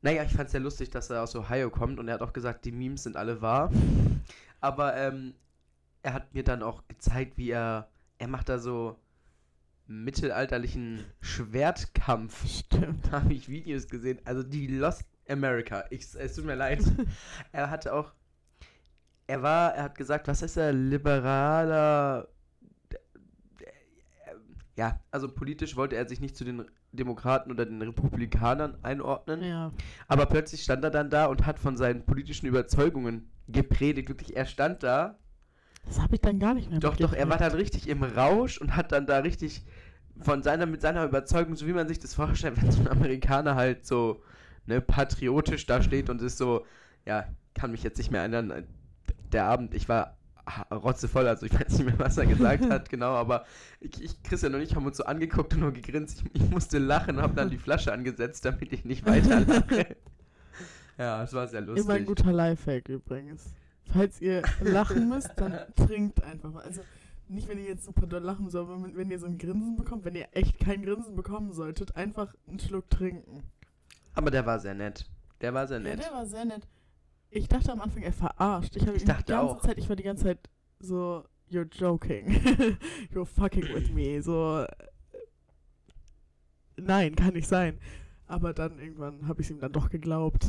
Naja, 0.00 0.22
ich 0.22 0.32
fand 0.32 0.46
es 0.46 0.52
sehr 0.52 0.60
lustig, 0.60 0.88
dass 0.90 1.10
er 1.10 1.22
aus 1.22 1.34
Ohio 1.36 1.68
kommt 1.68 1.98
und 1.98 2.08
er 2.08 2.14
hat 2.14 2.22
auch 2.22 2.32
gesagt, 2.32 2.64
die 2.64 2.72
Memes 2.72 3.02
sind 3.02 3.16
alle 3.16 3.42
wahr. 3.42 3.70
Aber 4.60 4.96
ähm, 4.96 5.34
er 6.06 6.12
hat 6.12 6.32
mir 6.34 6.44
dann 6.44 6.62
auch 6.62 6.86
gezeigt, 6.86 7.36
wie 7.36 7.50
er. 7.50 7.88
Er 8.18 8.28
macht 8.28 8.48
da 8.48 8.58
so 8.58 8.96
mittelalterlichen 9.88 11.04
Schwertkampf. 11.20 12.46
Stimmt. 12.46 13.06
Da 13.06 13.22
habe 13.22 13.34
ich 13.34 13.48
Videos 13.48 13.88
gesehen. 13.88 14.20
Also 14.24 14.44
die 14.44 14.68
Lost 14.68 15.04
America. 15.28 15.84
Ich, 15.90 16.14
es 16.14 16.36
tut 16.36 16.44
mir 16.44 16.54
leid. 16.54 16.80
er 17.52 17.70
hatte 17.70 17.92
auch. 17.92 18.12
Er 19.26 19.42
war, 19.42 19.74
er 19.74 19.82
hat 19.82 19.98
gesagt, 19.98 20.28
was 20.28 20.42
ist 20.42 20.56
er? 20.56 20.72
Liberaler. 20.72 22.28
Ja, 24.76 25.00
also 25.10 25.28
politisch 25.28 25.74
wollte 25.74 25.96
er 25.96 26.08
sich 26.08 26.20
nicht 26.20 26.36
zu 26.36 26.44
den 26.44 26.70
Demokraten 26.92 27.50
oder 27.50 27.66
den 27.66 27.82
Republikanern 27.82 28.78
einordnen. 28.84 29.42
Ja. 29.42 29.72
Aber 30.06 30.26
plötzlich 30.26 30.62
stand 30.62 30.84
er 30.84 30.90
dann 30.90 31.10
da 31.10 31.26
und 31.26 31.44
hat 31.46 31.58
von 31.58 31.76
seinen 31.76 32.06
politischen 32.06 32.46
Überzeugungen 32.46 33.28
gepredigt. 33.48 34.08
Wirklich, 34.08 34.36
er 34.36 34.46
stand 34.46 34.84
da. 34.84 35.18
Das 35.86 36.00
habe 36.00 36.16
ich 36.16 36.20
dann 36.20 36.38
gar 36.38 36.54
nicht 36.54 36.70
mehr 36.70 36.80
Doch, 36.80 36.96
doch, 36.96 37.12
er 37.12 37.28
war 37.28 37.38
dann 37.38 37.52
richtig 37.52 37.88
im 37.88 38.02
Rausch 38.02 38.58
und 38.58 38.76
hat 38.76 38.92
dann 38.92 39.06
da 39.06 39.18
richtig 39.18 39.64
von 40.20 40.42
seiner, 40.42 40.66
mit 40.66 40.80
seiner 40.80 41.04
Überzeugung, 41.04 41.56
so 41.56 41.66
wie 41.66 41.72
man 41.72 41.88
sich 41.88 41.98
das 41.98 42.14
vorstellt, 42.14 42.60
wenn 42.60 42.70
so 42.70 42.80
ein 42.80 42.88
Amerikaner 42.88 43.54
halt 43.54 43.86
so, 43.86 44.22
ne, 44.66 44.80
patriotisch 44.80 45.66
da 45.66 45.82
steht 45.82 46.10
und 46.10 46.22
ist 46.22 46.38
so, 46.38 46.64
ja, 47.04 47.26
kann 47.54 47.70
mich 47.70 47.82
jetzt 47.82 47.98
nicht 47.98 48.10
mehr 48.10 48.20
erinnern. 48.20 48.64
Der 49.32 49.44
Abend, 49.44 49.74
ich 49.74 49.88
war 49.88 50.16
rotzevoll, 50.72 51.26
also 51.26 51.46
ich 51.46 51.54
weiß 51.54 51.78
nicht 51.78 51.86
mehr, 51.86 51.98
was 51.98 52.16
er 52.18 52.26
gesagt 52.26 52.64
hat, 52.70 52.88
genau, 52.88 53.14
aber 53.14 53.44
ich, 53.80 54.02
ich, 54.02 54.22
Christian 54.22 54.54
und 54.54 54.60
ich 54.60 54.74
haben 54.74 54.86
uns 54.86 54.96
so 54.96 55.04
angeguckt 55.04 55.54
und 55.54 55.60
nur 55.60 55.72
gegrinst. 55.72 56.22
Ich, 56.32 56.42
ich 56.42 56.50
musste 56.50 56.78
lachen 56.78 57.16
und 57.16 57.22
habe 57.22 57.34
dann 57.34 57.50
die 57.50 57.58
Flasche 57.58 57.92
angesetzt, 57.92 58.44
damit 58.44 58.72
ich 58.72 58.84
nicht 58.84 59.04
weiter 59.06 59.40
lache. 59.40 59.96
ja, 60.98 61.22
es 61.22 61.32
war 61.32 61.48
sehr 61.48 61.60
lustig. 61.60 61.84
Immer 61.84 61.94
ein 61.94 62.06
guter 62.06 62.32
Lifehack 62.32 62.88
übrigens. 62.88 63.54
Falls 63.92 64.20
ihr 64.20 64.42
lachen 64.60 65.08
müsst, 65.08 65.30
dann 65.36 65.58
trinkt 65.76 66.22
einfach 66.22 66.52
mal. 66.52 66.62
Also 66.64 66.82
nicht, 67.28 67.48
wenn 67.48 67.58
ihr 67.58 67.64
jetzt 67.64 67.84
super 67.84 68.06
doll 68.06 68.22
lachen 68.22 68.50
sollt, 68.50 68.68
aber 68.68 68.94
wenn 68.94 69.10
ihr 69.10 69.18
so 69.18 69.26
ein 69.26 69.38
Grinsen 69.38 69.76
bekommt, 69.76 70.04
wenn 70.04 70.14
ihr 70.14 70.28
echt 70.32 70.58
kein 70.60 70.82
Grinsen 70.82 71.14
bekommen 71.16 71.52
solltet, 71.52 71.96
einfach 71.96 72.34
einen 72.46 72.58
Schluck 72.60 72.88
trinken. 72.90 73.42
Aber 74.14 74.30
der 74.30 74.46
war 74.46 74.58
sehr 74.60 74.74
nett. 74.74 75.06
Der 75.40 75.52
war 75.54 75.66
sehr 75.66 75.78
Ja, 75.78 75.82
nett. 75.84 76.04
der 76.04 76.12
war 76.12 76.26
sehr 76.26 76.44
nett. 76.44 76.66
Ich 77.30 77.48
dachte 77.48 77.72
am 77.72 77.80
Anfang, 77.80 78.02
er 78.02 78.12
verarscht. 78.12 78.76
Ich, 78.76 78.82
Ich 78.82 78.88
ihn 78.88 78.98
die 78.98 79.04
dachte 79.04 79.32
ganze 79.32 79.40
auch. 79.56 79.60
Zeit, 79.60 79.78
ich 79.78 79.88
war 79.88 79.96
die 79.96 80.02
ganze 80.04 80.24
Zeit 80.24 80.38
so, 80.78 81.24
you're 81.50 81.68
joking. 81.74 82.28
you're 83.14 83.26
fucking 83.26 83.64
with 83.74 83.90
me. 83.92 84.22
So, 84.22 84.60
äh, 84.62 84.66
nein, 86.76 87.14
kann 87.16 87.34
nicht 87.34 87.48
sein. 87.48 87.78
Aber 88.26 88.52
dann 88.54 88.78
irgendwann 88.78 89.26
habe 89.28 89.42
ich 89.42 89.50
ihm 89.50 89.60
dann 89.60 89.72
doch 89.72 89.90
geglaubt. 89.90 90.46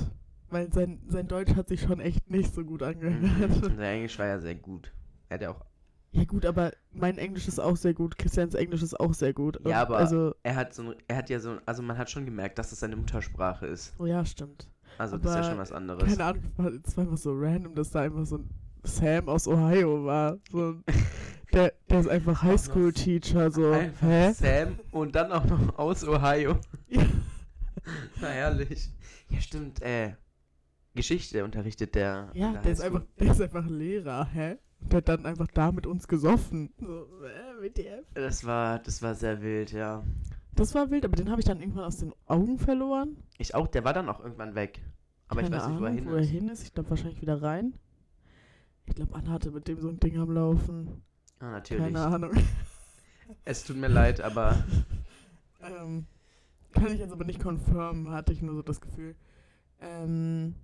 Weil 0.49 0.71
sein, 0.71 1.01
sein 1.09 1.27
Deutsch 1.27 1.55
hat 1.55 1.67
sich 1.67 1.81
schon 1.81 1.99
echt 1.99 2.29
nicht 2.29 2.53
so 2.53 2.63
gut 2.63 2.81
angehört. 2.83 3.21
Mhm. 3.21 3.61
Sein 3.63 3.79
Englisch 3.79 4.17
war 4.19 4.27
ja 4.27 4.39
sehr 4.39 4.55
gut. 4.55 4.93
Er 5.29 5.35
hat 5.35 5.41
ja 5.41 5.49
auch 5.51 5.65
ja 6.13 6.23
gut, 6.23 6.45
aber 6.45 6.71
mein 6.93 7.17
Englisch 7.17 7.47
ist 7.49 7.59
auch 7.59 7.75
sehr 7.75 7.93
gut. 7.93 8.17
Christians 8.17 8.55
Englisch 8.55 8.81
ist 8.81 8.97
auch 8.97 9.13
sehr 9.13 9.33
gut. 9.33 9.59
Ja, 9.67 9.81
aber- 9.81 9.97
Also, 9.97 10.33
Er 10.41 10.55
hat 10.55 10.73
so 10.73 10.83
ein, 10.83 10.95
er 11.07 11.17
hat 11.17 11.29
ja 11.29 11.39
so, 11.39 11.57
also 11.65 11.83
man 11.83 11.97
hat 11.97 12.09
schon 12.09 12.25
gemerkt, 12.25 12.57
dass 12.57 12.71
es 12.71 12.79
seine 12.79 12.95
Muttersprache 12.95 13.67
ist. 13.67 13.93
oh 13.99 14.05
ja, 14.05 14.25
stimmt. 14.25 14.67
Also 14.97 15.17
das 15.17 15.25
ist 15.31 15.35
ja 15.35 15.41
Aber 15.41 15.49
schon 15.49 15.57
was 15.59 15.71
anderes. 15.73 16.03
Keine 16.05 16.23
Ahnung, 16.23 16.43
es 16.85 16.95
war 16.97 17.03
einfach 17.03 17.17
so 17.17 17.33
random, 17.35 17.75
dass 17.75 17.91
da 17.91 18.01
einfach 18.01 18.25
so 18.25 18.37
ein 18.37 18.49
Sam 18.83 19.27
aus 19.27 19.47
Ohio 19.47 20.05
war. 20.05 20.37
So 20.49 20.69
ein, 20.69 20.83
der, 21.53 21.73
der 21.89 21.99
ist 21.99 22.07
einfach 22.09 22.41
Highschool-Teacher, 22.41 23.51
so. 23.51 23.71
Einfach 23.71 24.07
Hä? 24.07 24.31
Sam 24.33 24.79
und 24.91 25.13
dann 25.13 25.31
auch 25.33 25.45
noch 25.45 25.77
aus 25.77 26.07
Ohio. 26.07 26.57
Ja. 26.87 27.03
Na 28.21 28.27
herrlich. 28.27 28.89
Ja, 29.29 29.41
stimmt, 29.41 29.81
äh. 29.81 30.13
Geschichte 30.97 31.45
unterrichtet, 31.45 31.95
der. 31.95 32.29
Ja, 32.33 32.51
der 32.51 32.61
der 32.61 32.71
ist, 32.73 32.81
einfach, 32.81 33.03
der 33.19 33.31
ist 33.31 33.41
einfach 33.41 33.65
Lehrer, 33.65 34.25
hä? 34.33 34.57
Und 34.81 34.91
der 34.91 34.97
hat 34.97 35.07
dann 35.09 35.25
einfach 35.25 35.47
da 35.53 35.71
mit 35.71 35.87
uns 35.87 36.07
gesoffen. 36.07 36.73
So, 36.79 37.07
äh, 37.23 37.61
WTF. 37.61 38.05
Das 38.13 38.45
war, 38.45 38.79
das 38.79 39.01
war 39.01 39.15
sehr 39.15 39.41
wild, 39.41 39.71
ja. 39.71 40.03
Das 40.55 40.75
war 40.75 40.91
wild, 40.91 41.05
aber 41.05 41.15
den 41.15 41.29
habe 41.29 41.39
ich 41.39 41.45
dann 41.45 41.61
irgendwann 41.61 41.85
aus 41.85 41.97
den 41.97 42.13
Augen 42.25 42.57
verloren. 42.59 43.15
Ich 43.37 43.55
auch, 43.55 43.67
der 43.67 43.85
war 43.85 43.93
dann 43.93 44.09
auch 44.09 44.19
irgendwann 44.19 44.55
weg. 44.55 44.81
Aber 45.29 45.41
Keine 45.41 45.55
ich 45.55 45.61
weiß 45.61 45.69
nicht, 45.69 45.79
wo 45.79 45.85
er 45.85 45.91
hin 45.91 46.05
wo 46.05 46.11
er 46.15 46.21
ist. 46.21 46.29
hin 46.29 46.49
ist. 46.49 46.63
Ich 46.63 46.73
glaube 46.73 46.89
wahrscheinlich 46.89 47.21
wieder 47.21 47.41
rein. 47.41 47.73
Ich 48.85 48.95
glaube, 48.95 49.15
Anna 49.15 49.31
hatte 49.31 49.51
mit 49.51 49.67
dem 49.67 49.79
so 49.79 49.89
ein 49.89 49.99
Ding 49.99 50.17
am 50.17 50.31
Laufen. 50.31 51.03
Ah, 51.39 51.51
natürlich. 51.51 51.83
Keine 51.83 52.01
Ahnung. 52.01 52.31
Es 53.43 53.65
tut 53.65 53.75
mir 53.75 53.89
leid, 53.89 54.21
aber 54.21 54.63
ähm, 55.61 56.05
kann 56.71 56.93
ich 56.93 56.99
jetzt 56.99 57.11
aber 57.11 57.25
nicht 57.25 57.41
confirmen, 57.41 58.09
hatte 58.09 58.31
ich 58.31 58.41
nur 58.41 58.55
so 58.55 58.61
das 58.61 58.79
Gefühl. 58.79 59.15
Ähm, 59.81 60.55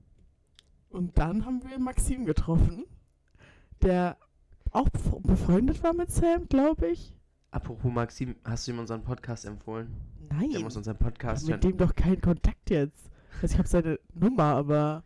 und 0.93 1.17
dann 1.17 1.45
haben 1.45 1.61
wir 1.67 1.77
Maxim 1.79 2.25
getroffen, 2.25 2.85
der 3.81 4.17
auch 4.71 4.87
bef- 4.89 5.21
befreundet 5.27 5.83
war 5.83 5.93
mit 5.93 6.09
Sam, 6.11 6.47
glaube 6.47 6.87
ich. 6.87 7.13
apropos 7.51 7.91
Maxim, 7.91 8.35
hast 8.43 8.67
du 8.67 8.71
ihm 8.71 8.79
unseren 8.79 9.03
Podcast 9.03 9.45
empfohlen? 9.45 9.87
Nein, 10.29 10.51
Der 10.51 10.61
muss 10.61 10.77
unseren 10.77 10.95
ich 10.95 11.01
Podcast 11.01 11.43
hören. 11.43 11.53
mit 11.55 11.63
dem 11.63 11.77
doch 11.77 11.93
keinen 11.95 12.21
Kontakt 12.21 12.69
jetzt. 12.69 13.09
Also 13.41 13.53
ich 13.53 13.57
habe 13.59 13.67
seine 13.67 13.99
Nummer, 14.13 14.43
aber 14.43 15.03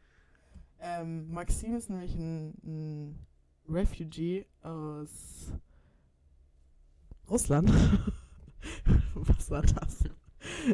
ähm, 0.79 1.31
Maxim 1.33 1.75
ist 1.75 1.89
nämlich 1.89 2.15
ein, 2.15 2.53
ein 2.63 3.19
Refugee 3.67 4.45
aus 4.61 5.51
Russland. 7.29 7.71
Was 9.15 9.49
war 9.51 9.61
das? 9.63 10.03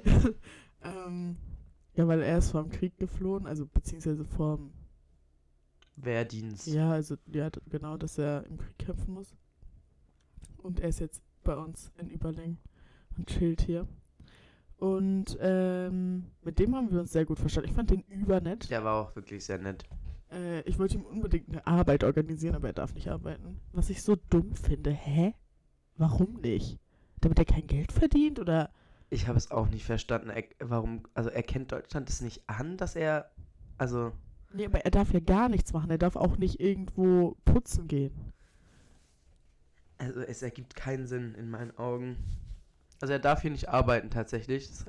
ähm, 0.84 1.38
ja, 1.96 2.08
weil 2.08 2.22
er 2.22 2.38
ist 2.40 2.52
vor 2.52 2.64
dem 2.64 2.72
Krieg 2.72 2.98
geflohen, 2.98 3.48
also 3.48 3.66
beziehungsweise 3.66 4.26
vor 4.26 4.58
dem 4.58 4.72
Wehrdienst. 5.96 6.68
ja, 6.68 6.92
also 6.92 7.16
ja, 7.32 7.50
genau, 7.70 7.98
dass 7.98 8.18
er 8.18 8.46
im 8.48 8.58
Krieg 8.58 8.78
kämpfen 8.80 9.14
muss. 9.14 9.36
Und 10.58 10.80
er 10.80 10.90
ist 10.90 11.00
jetzt 11.00 11.22
bei 11.44 11.56
uns 11.56 11.92
in 11.98 12.10
Überling 12.10 12.58
und 13.18 13.28
chillt 13.28 13.62
hier. 13.62 13.88
Und 14.78 15.38
ähm, 15.40 16.26
mit 16.42 16.60
dem 16.60 16.76
haben 16.76 16.92
wir 16.92 17.00
uns 17.02 17.12
sehr 17.12 17.26
gut 17.26 17.40
verstanden. 17.40 17.70
Ich 17.70 17.76
fand 17.76 17.90
den 17.92 18.02
übernett. 18.02 18.70
Der 18.70 18.84
war 18.84 18.96
auch 18.96 19.16
wirklich 19.16 19.46
sehr 19.46 19.58
nett. 19.58 19.84
Äh, 20.32 20.62
ich 20.62 20.80
wollte 20.80 20.96
ihm 20.96 21.04
unbedingt 21.06 21.50
eine 21.50 21.66
Arbeit 21.66 22.04
organisieren, 22.04 22.56
aber 22.56 22.68
er 22.68 22.74
darf 22.74 22.94
nicht 22.94 23.10
arbeiten. 23.10 23.60
Was 23.72 23.90
ich 23.90 24.02
so 24.02 24.18
dumm 24.30 24.56
finde. 24.56 24.92
Hä? 24.92 25.36
Warum 25.96 26.42
nicht? 26.42 26.80
Damit 27.22 27.40
er 27.40 27.46
kein 27.46 27.68
Geld 27.68 27.92
verdient? 27.92 28.40
Oder 28.40 28.72
Ich 29.10 29.28
habe 29.28 29.38
es 29.38 29.52
auch 29.52 29.70
nicht 29.70 29.86
verstanden. 29.86 30.30
Er, 30.30 30.44
warum, 30.60 31.04
also 31.14 31.30
erkennt 31.30 31.72
Deutschland 31.72 32.10
es 32.10 32.22
nicht 32.22 32.50
an, 32.50 32.76
dass 32.78 32.96
er, 32.96 33.32
also, 33.78 34.12
Nee, 34.54 34.66
aber 34.66 34.86
er 34.86 34.92
darf 34.92 35.12
ja 35.14 35.20
gar 35.20 35.50
nichts 35.50 35.74
machen. 35.74 35.90
Er 35.90 35.98
darf 35.98 36.16
auch 36.16 36.38
nicht 36.38 36.60
irgendwo 36.60 37.36
putzen 37.46 37.88
gehen. 37.88 38.34
also 39.98 40.22
es 40.22 40.42
ergibt 40.42 40.76
keinen 40.76 41.08
Sinn 41.08 41.34
in 41.36 41.50
meinen 41.50 41.78
Augen. 41.78 42.18
Also 43.02 43.14
er 43.14 43.20
darf 43.20 43.42
hier 43.42 43.52
nicht 43.52 43.70
arbeiten 43.70 44.10
tatsächlich. 44.10 44.68
Das, 44.68 44.86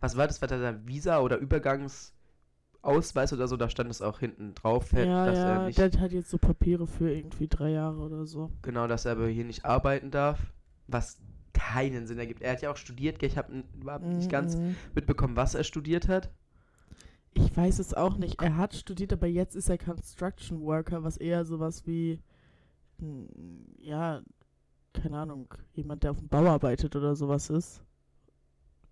was 0.00 0.16
war 0.16 0.26
das? 0.26 0.40
War 0.40 0.48
das 0.48 0.60
ein 0.62 0.86
Visa 0.86 1.20
oder 1.20 1.38
Übergangsausweis 1.38 3.32
oder 3.32 3.48
so? 3.48 3.56
Da 3.56 3.68
stand 3.70 3.90
es 3.90 4.02
auch 4.02 4.18
hinten 4.20 4.54
drauf, 4.54 4.92
ja, 4.92 5.26
dass 5.26 5.44
er 5.44 5.58
ja, 5.58 5.58
nicht, 5.58 5.78
der 5.78 5.90
hat 6.00 6.12
jetzt 6.12 6.30
so 6.30 6.38
Papiere 6.38 6.86
für 6.86 7.10
irgendwie 7.12 7.48
drei 7.48 7.70
Jahre 7.70 7.98
oder 7.98 8.26
so. 8.26 8.50
genau, 8.62 8.86
dass 8.86 9.04
er 9.04 9.12
aber 9.12 9.28
hier 9.28 9.44
nicht 9.44 9.64
arbeiten 9.64 10.10
darf. 10.10 10.52
Was 10.88 11.18
keinen 11.52 12.06
Sinn 12.06 12.18
ergibt. 12.18 12.42
Er 12.42 12.52
hat 12.52 12.62
ja 12.62 12.70
auch 12.70 12.76
studiert, 12.76 13.22
ich 13.22 13.36
habe 13.38 13.64
überhaupt 13.74 14.14
nicht 14.14 14.30
ganz 14.30 14.56
Mhm. 14.56 14.76
mitbekommen, 14.94 15.36
was 15.36 15.54
er 15.54 15.64
studiert 15.64 16.08
hat. 16.08 16.30
Ich 17.36 17.54
weiß 17.56 17.78
es 17.80 17.92
auch 17.92 18.16
nicht. 18.16 18.40
Er 18.42 18.56
hat 18.56 18.74
studiert, 18.74 19.12
aber 19.12 19.26
jetzt 19.26 19.56
ist 19.56 19.68
er 19.68 19.76
Construction 19.78 20.60
Worker, 20.62 21.04
was 21.04 21.18
eher 21.18 21.44
sowas 21.44 21.86
wie, 21.86 22.18
hm, 22.98 23.28
ja, 23.78 24.22
keine 24.94 25.18
Ahnung, 25.18 25.52
jemand, 25.74 26.02
der 26.02 26.12
auf 26.12 26.18
dem 26.18 26.28
Bau 26.28 26.46
arbeitet 26.46 26.96
oder 26.96 27.14
sowas 27.14 27.50
ist. 27.50 27.84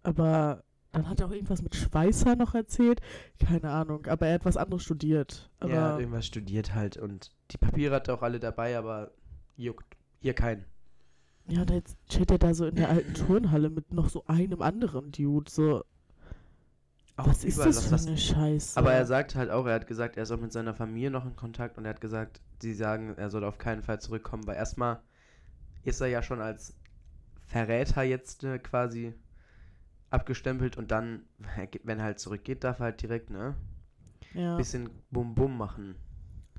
Aber 0.03 0.63
dann 0.93 1.09
hat 1.09 1.21
er 1.21 1.27
auch 1.27 1.31
irgendwas 1.33 1.63
mit 1.63 1.75
Schweißer 1.75 2.37
noch 2.37 2.55
erzählt. 2.55 3.01
Keine 3.39 3.71
Ahnung, 3.71 4.07
aber 4.07 4.27
er 4.27 4.35
hat 4.35 4.45
was 4.45 4.59
anderes 4.59 4.83
studiert. 4.83 5.51
Aber 5.61 5.73
ja, 5.73 5.93
hat 5.93 6.01
irgendwas 6.01 6.27
studiert 6.27 6.75
halt 6.75 6.99
und 6.99 7.33
die 7.51 7.59
Papiere 7.59 7.95
hat 7.97 8.09
er 8.09 8.15
auch 8.15 8.23
alle 8.23 8.41
dabei, 8.41 8.77
aber 8.77 9.13
juckt 9.57 9.97
hier 10.21 10.35
keinen. 10.35 10.67
ja, 11.49 11.63
und 11.63 11.71
jetzt 11.71 11.97
chillt 12.09 12.31
er 12.31 12.39
da 12.39 12.53
so 12.55 12.67
in 12.67 12.75
der 12.77 12.91
alten 12.91 13.15
Turnhalle 13.15 13.71
mit 13.71 13.93
noch 13.93 14.11
so 14.11 14.25
einem 14.27 14.61
anderen 14.61 15.11
Dude. 15.13 15.51
So, 15.51 15.83
Auch 17.17 17.29
was 17.29 17.45
ist 17.45 17.59
das 17.59 17.87
für 17.87 17.95
eine 17.95 18.17
Scheiße? 18.17 18.77
Aber 18.77 18.93
er 18.93 19.07
sagt 19.07 19.37
halt 19.37 19.51
auch, 19.51 19.67
er 19.67 19.75
hat 19.75 19.87
gesagt, 19.87 20.17
er 20.17 20.25
ist 20.25 20.33
auch 20.33 20.41
mit 20.41 20.53
seiner 20.53 20.75
Familie 20.75 21.11
noch 21.11 21.25
in 21.25 21.37
Kontakt 21.37 21.79
und 21.79 21.85
er 21.85 21.91
hat 21.91 22.01
gesagt, 22.01 22.41
sie 22.61 22.75
sagen, 22.75 23.15
er 23.17 23.31
soll 23.31 23.45
auf 23.45 23.59
keinen 23.59 23.83
Fall 23.83 24.01
zurückkommen, 24.01 24.47
weil 24.47 24.57
erstmal 24.57 25.01
ist 25.85 26.01
er 26.01 26.09
ja 26.09 26.23
schon 26.23 26.41
als 26.41 26.75
Verräter 27.47 28.03
jetzt 28.03 28.43
äh, 28.43 28.59
quasi 28.59 29.15
abgestempelt 30.11 30.77
und 30.77 30.91
dann, 30.91 31.23
wenn 31.85 31.99
er 31.99 32.05
halt 32.05 32.19
zurückgeht, 32.19 32.65
darf 32.65 32.81
er 32.81 32.87
halt 32.87 33.03
direkt, 33.03 33.31
ne, 33.31 33.55
ja. 34.33 34.57
bisschen 34.57 34.91
Bum-Bum 35.11 35.57
machen 35.57 35.95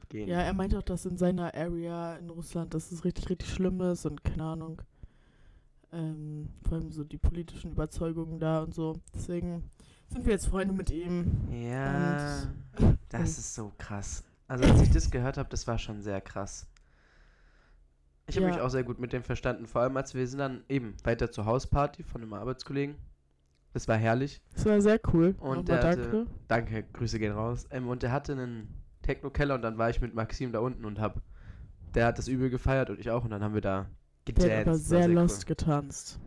gehen. 0.10 0.30
Ja, 0.30 0.42
er 0.42 0.54
meinte 0.54 0.78
auch, 0.78 0.84
dass 0.84 1.06
in 1.06 1.18
seiner 1.18 1.54
Area 1.54 2.16
in 2.16 2.30
Russland, 2.30 2.74
dass 2.74 2.92
es 2.92 3.04
richtig, 3.04 3.30
richtig 3.30 3.50
schlimm 3.50 3.82
ist 3.82 4.06
und 4.06 4.24
keine 4.24 4.44
Ahnung. 4.44 4.82
Ähm, 5.92 6.50
vor 6.64 6.78
allem 6.78 6.92
so 6.92 7.04
die 7.04 7.18
politischen 7.18 7.72
Überzeugungen 7.72 8.40
da 8.40 8.64
und 8.64 8.74
so. 8.74 8.94
Deswegen 9.14 9.70
sind 10.10 10.26
wir 10.26 10.34
jetzt 10.34 10.48
Freunde 10.48 10.74
mit 10.74 10.90
ihm. 10.92 11.32
Ja, 11.52 12.44
Und- 12.80 12.98
das 13.10 13.38
ist 13.38 13.54
so 13.56 13.72
krass. 13.78 14.24
Also 14.48 14.64
als 14.66 14.82
ich 14.82 14.92
das 14.92 15.10
gehört 15.12 15.38
habe, 15.38 15.50
das 15.50 15.66
war 15.68 15.78
schon 15.78 16.02
sehr 16.02 16.22
krass. 16.22 16.68
Ich 18.28 18.36
habe 18.38 18.48
Ja. 18.48 18.54
mich 18.54 18.62
auch 18.62 18.70
sehr 18.70 18.84
gut 18.84 19.00
mit 19.00 19.14
dem 19.14 19.24
verstanden, 19.24 19.68
vor 19.68 19.82
allem 19.82 19.96
als 19.98 20.14
wir 20.16 20.28
sind 20.28 20.40
dann 20.40 20.64
eben 20.70 20.96
weiter 21.04 21.32
zur 21.32 21.46
Hausparty 21.46 22.04
von 22.04 22.22
einem 22.22 22.34
Arbeitskollegen. 22.34 22.96
Das 23.74 23.88
war 23.88 23.98
herrlich. 23.98 24.42
Das 24.54 24.66
war 24.66 24.80
sehr 24.82 25.00
cool. 25.14 25.36
Und 25.40 25.68
der 25.68 25.84
hatte- 25.84 25.98
danke. 26.02 26.26
Danke, 26.48 26.84
Grüße 26.94 27.20
gehen 27.20 27.34
raus. 27.34 27.68
Ähm, 27.72 27.88
und 27.88 28.04
der 28.04 28.12
hatte 28.12 28.32
einen 28.32 28.74
Techno-Keller 29.02 29.56
und 29.56 29.62
dann 29.62 29.78
war 29.78 29.90
ich 29.90 30.02
mit 30.02 30.16
Maxim 30.16 30.52
da 30.52 30.60
unten 30.60 30.86
und 30.86 31.00
hab. 31.00 31.22
Der 31.94 32.08
hat 32.08 32.18
das 32.18 32.28
übel 32.28 32.50
gefeiert 32.50 32.90
und 32.90 33.00
ich 33.00 33.10
auch 33.12 33.24
und 33.24 33.30
dann 33.32 33.44
haben 33.44 33.54
wir 33.54 33.62
da 33.62 33.86
Der 34.28 34.34
gedanced. 34.34 34.52
hat 34.60 34.68
aber 34.68 34.78
sehr 34.78 35.08
cool. 35.08 35.14
lost 35.14 35.46
getanzt. 35.46 36.20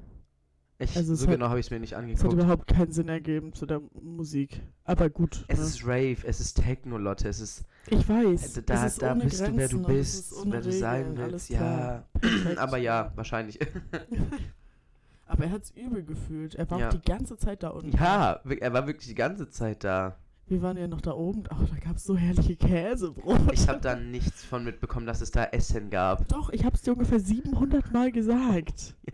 Ich, 0.81 0.97
also 0.97 1.14
es 1.14 1.21
so 1.21 1.27
hat- 1.27 1.35
genau 1.35 1.49
habe 1.49 1.59
ich 1.59 1.67
es 1.67 1.71
mir 1.73 1.81
nicht 1.81 1.93
Es 1.93 1.97
hat 1.99 2.05
angeguckt. 2.05 2.33
überhaupt 2.35 2.67
keinen 2.69 2.93
Sinn 2.93 3.09
ergeben 3.09 3.53
zu 3.53 3.67
der 3.67 3.81
Musik. 4.01 4.62
Aber 4.85 5.11
gut. 5.11 5.45
Es 5.49 5.59
ne? 5.59 5.64
ist 5.64 5.85
Rave, 5.85 6.17
es 6.25 6.38
ist 6.41 6.55
Techno, 6.62 6.99
Lotte, 6.99 7.29
es 7.29 7.41
ist 7.41 7.64
ich 7.88 8.09
weiß. 8.09 8.43
Also 8.45 8.61
da, 8.61 8.87
es 8.87 8.93
ist 8.93 9.03
da 9.03 9.12
ohne 9.12 9.25
bist 9.25 9.41
du, 9.41 9.45
wer 9.45 9.51
Grenzen 9.69 9.83
du 9.83 9.88
und 9.88 9.95
es 9.97 10.17
bist, 10.31 10.35
wer 10.47 10.61
du 10.61 10.73
sein 10.73 11.17
willst. 11.17 11.51
Ja, 11.51 12.05
Perfekt. 12.21 12.59
aber 12.59 12.79
ja, 12.79 13.12
wahrscheinlich. 13.17 13.59
Aber 15.27 15.45
er 15.45 15.51
hat 15.51 15.62
es 15.64 15.71
übel 15.73 16.03
gefühlt. 16.05 16.55
Er 16.55 16.71
war 16.71 16.79
Ja. 16.81 16.88
auch 16.88 16.95
die 16.95 17.03
ganze 17.03 17.37
Zeit 17.37 17.62
da 17.62 17.69
unten. 17.69 17.95
ja, 17.95 18.41
er 18.61 18.73
war 18.73 18.87
wirklich 18.87 19.09
die 19.09 19.14
ganze 19.14 19.51
Zeit 19.51 19.85
da. 19.85 20.17
Wir 20.47 20.62
waren 20.62 20.79
ja 20.79 20.88
noch 20.88 21.03
da 21.03 21.12
oben. 21.12 21.43
Oh, 21.51 21.64
da 21.71 21.77
gab 21.87 21.97
es 21.97 22.05
so 22.05 22.17
herrliche 22.17 22.57
Käsebrot. 22.57 23.53
Ich 23.53 23.69
habe 23.69 23.81
da 23.83 23.95
nichts 23.95 24.43
von 24.43 24.64
mitbekommen, 24.64 25.05
dass 25.05 25.21
es 25.21 25.31
da 25.31 25.45
Essen 25.45 25.91
gab. 25.91 26.27
Doch, 26.29 26.49
ich 26.51 26.64
hab's 26.64 26.81
dir 26.81 26.93
ungefähr 26.95 27.21
700 27.21 27.93
Mal 27.93 28.11
gesagt. 28.11 28.95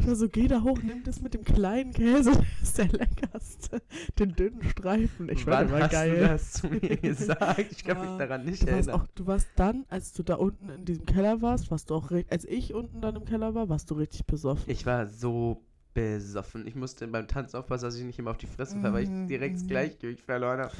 Ich 0.00 0.06
war 0.06 0.14
so, 0.16 0.28
geh 0.28 0.48
da 0.48 0.62
hoch, 0.62 0.78
nimm 0.82 1.02
das 1.04 1.20
mit 1.20 1.34
dem 1.34 1.44
kleinen 1.44 1.92
Käse, 1.92 2.32
das 2.32 2.68
ist 2.68 2.78
der 2.78 2.88
leckerste. 2.88 3.82
Den 4.18 4.34
dünnen 4.34 4.62
Streifen. 4.64 5.28
Ich 5.28 5.46
war 5.46 5.60
Wann 5.60 5.68
immer 5.68 5.80
hast 5.80 5.90
geil. 5.92 6.18
du 6.20 6.28
das 6.28 6.52
zu 6.52 6.66
mir 6.68 6.80
gesagt? 6.96 7.66
Ich 7.70 7.84
kann 7.84 8.00
mich 8.00 8.10
Ja, 8.10 8.18
daran 8.18 8.44
nicht 8.44 8.62
Du 8.62 8.66
warst, 8.66 8.88
erinnern. 8.88 9.00
auch, 9.00 9.06
du 9.14 9.26
warst 9.26 9.48
dann, 9.56 9.84
als 9.88 10.12
du 10.12 10.22
da 10.22 10.34
unten 10.34 10.68
in 10.70 10.84
diesem 10.84 11.06
Keller 11.06 11.42
warst, 11.42 11.70
warst 11.70 11.90
du 11.90 11.94
auch, 11.94 12.10
als 12.30 12.44
ich 12.44 12.74
unten 12.74 13.00
dann 13.00 13.16
im 13.16 13.24
Keller 13.24 13.54
war, 13.54 13.68
warst 13.68 13.90
du 13.90 13.94
richtig 13.94 14.26
besoffen. 14.26 14.64
Ich 14.66 14.84
war 14.86 15.06
so 15.08 15.62
besoffen. 15.94 16.66
Ich 16.66 16.76
musste 16.76 17.08
beim 17.08 17.26
Tanz 17.26 17.54
aufpassen, 17.54 17.84
dass 17.86 17.96
ich 17.96 18.04
nicht 18.04 18.18
immer 18.18 18.30
auf 18.30 18.36
die 18.38 18.46
Fresse 18.46 18.78
falle, 18.80 18.92
weil 18.92 19.02
ich 19.04 19.08
Mhm, 19.10 19.26
direkt 19.26 19.56
das. 19.56 19.66
Gleichgewicht 19.66 20.20
verloren 20.22 20.60
habe. 20.60 20.72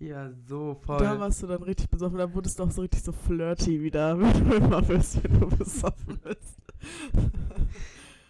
Ja, 0.00 0.30
so 0.46 0.74
voll. 0.84 0.98
Da 0.98 1.18
warst 1.18 1.42
du 1.42 1.46
dann 1.46 1.62
richtig 1.62 1.88
besoffen, 1.88 2.18
da 2.18 2.32
wurdest 2.34 2.58
du 2.58 2.64
auch 2.64 2.70
so 2.70 2.82
richtig 2.82 3.02
so 3.02 3.12
flirty 3.12 3.80
wieder, 3.82 4.18
wenn 4.20 4.48
du 4.50 4.56
immer 4.56 4.82
bist, 4.82 5.22
wenn 5.24 5.40
du 5.40 5.46
besoffen 5.48 6.18
bist. 6.22 6.58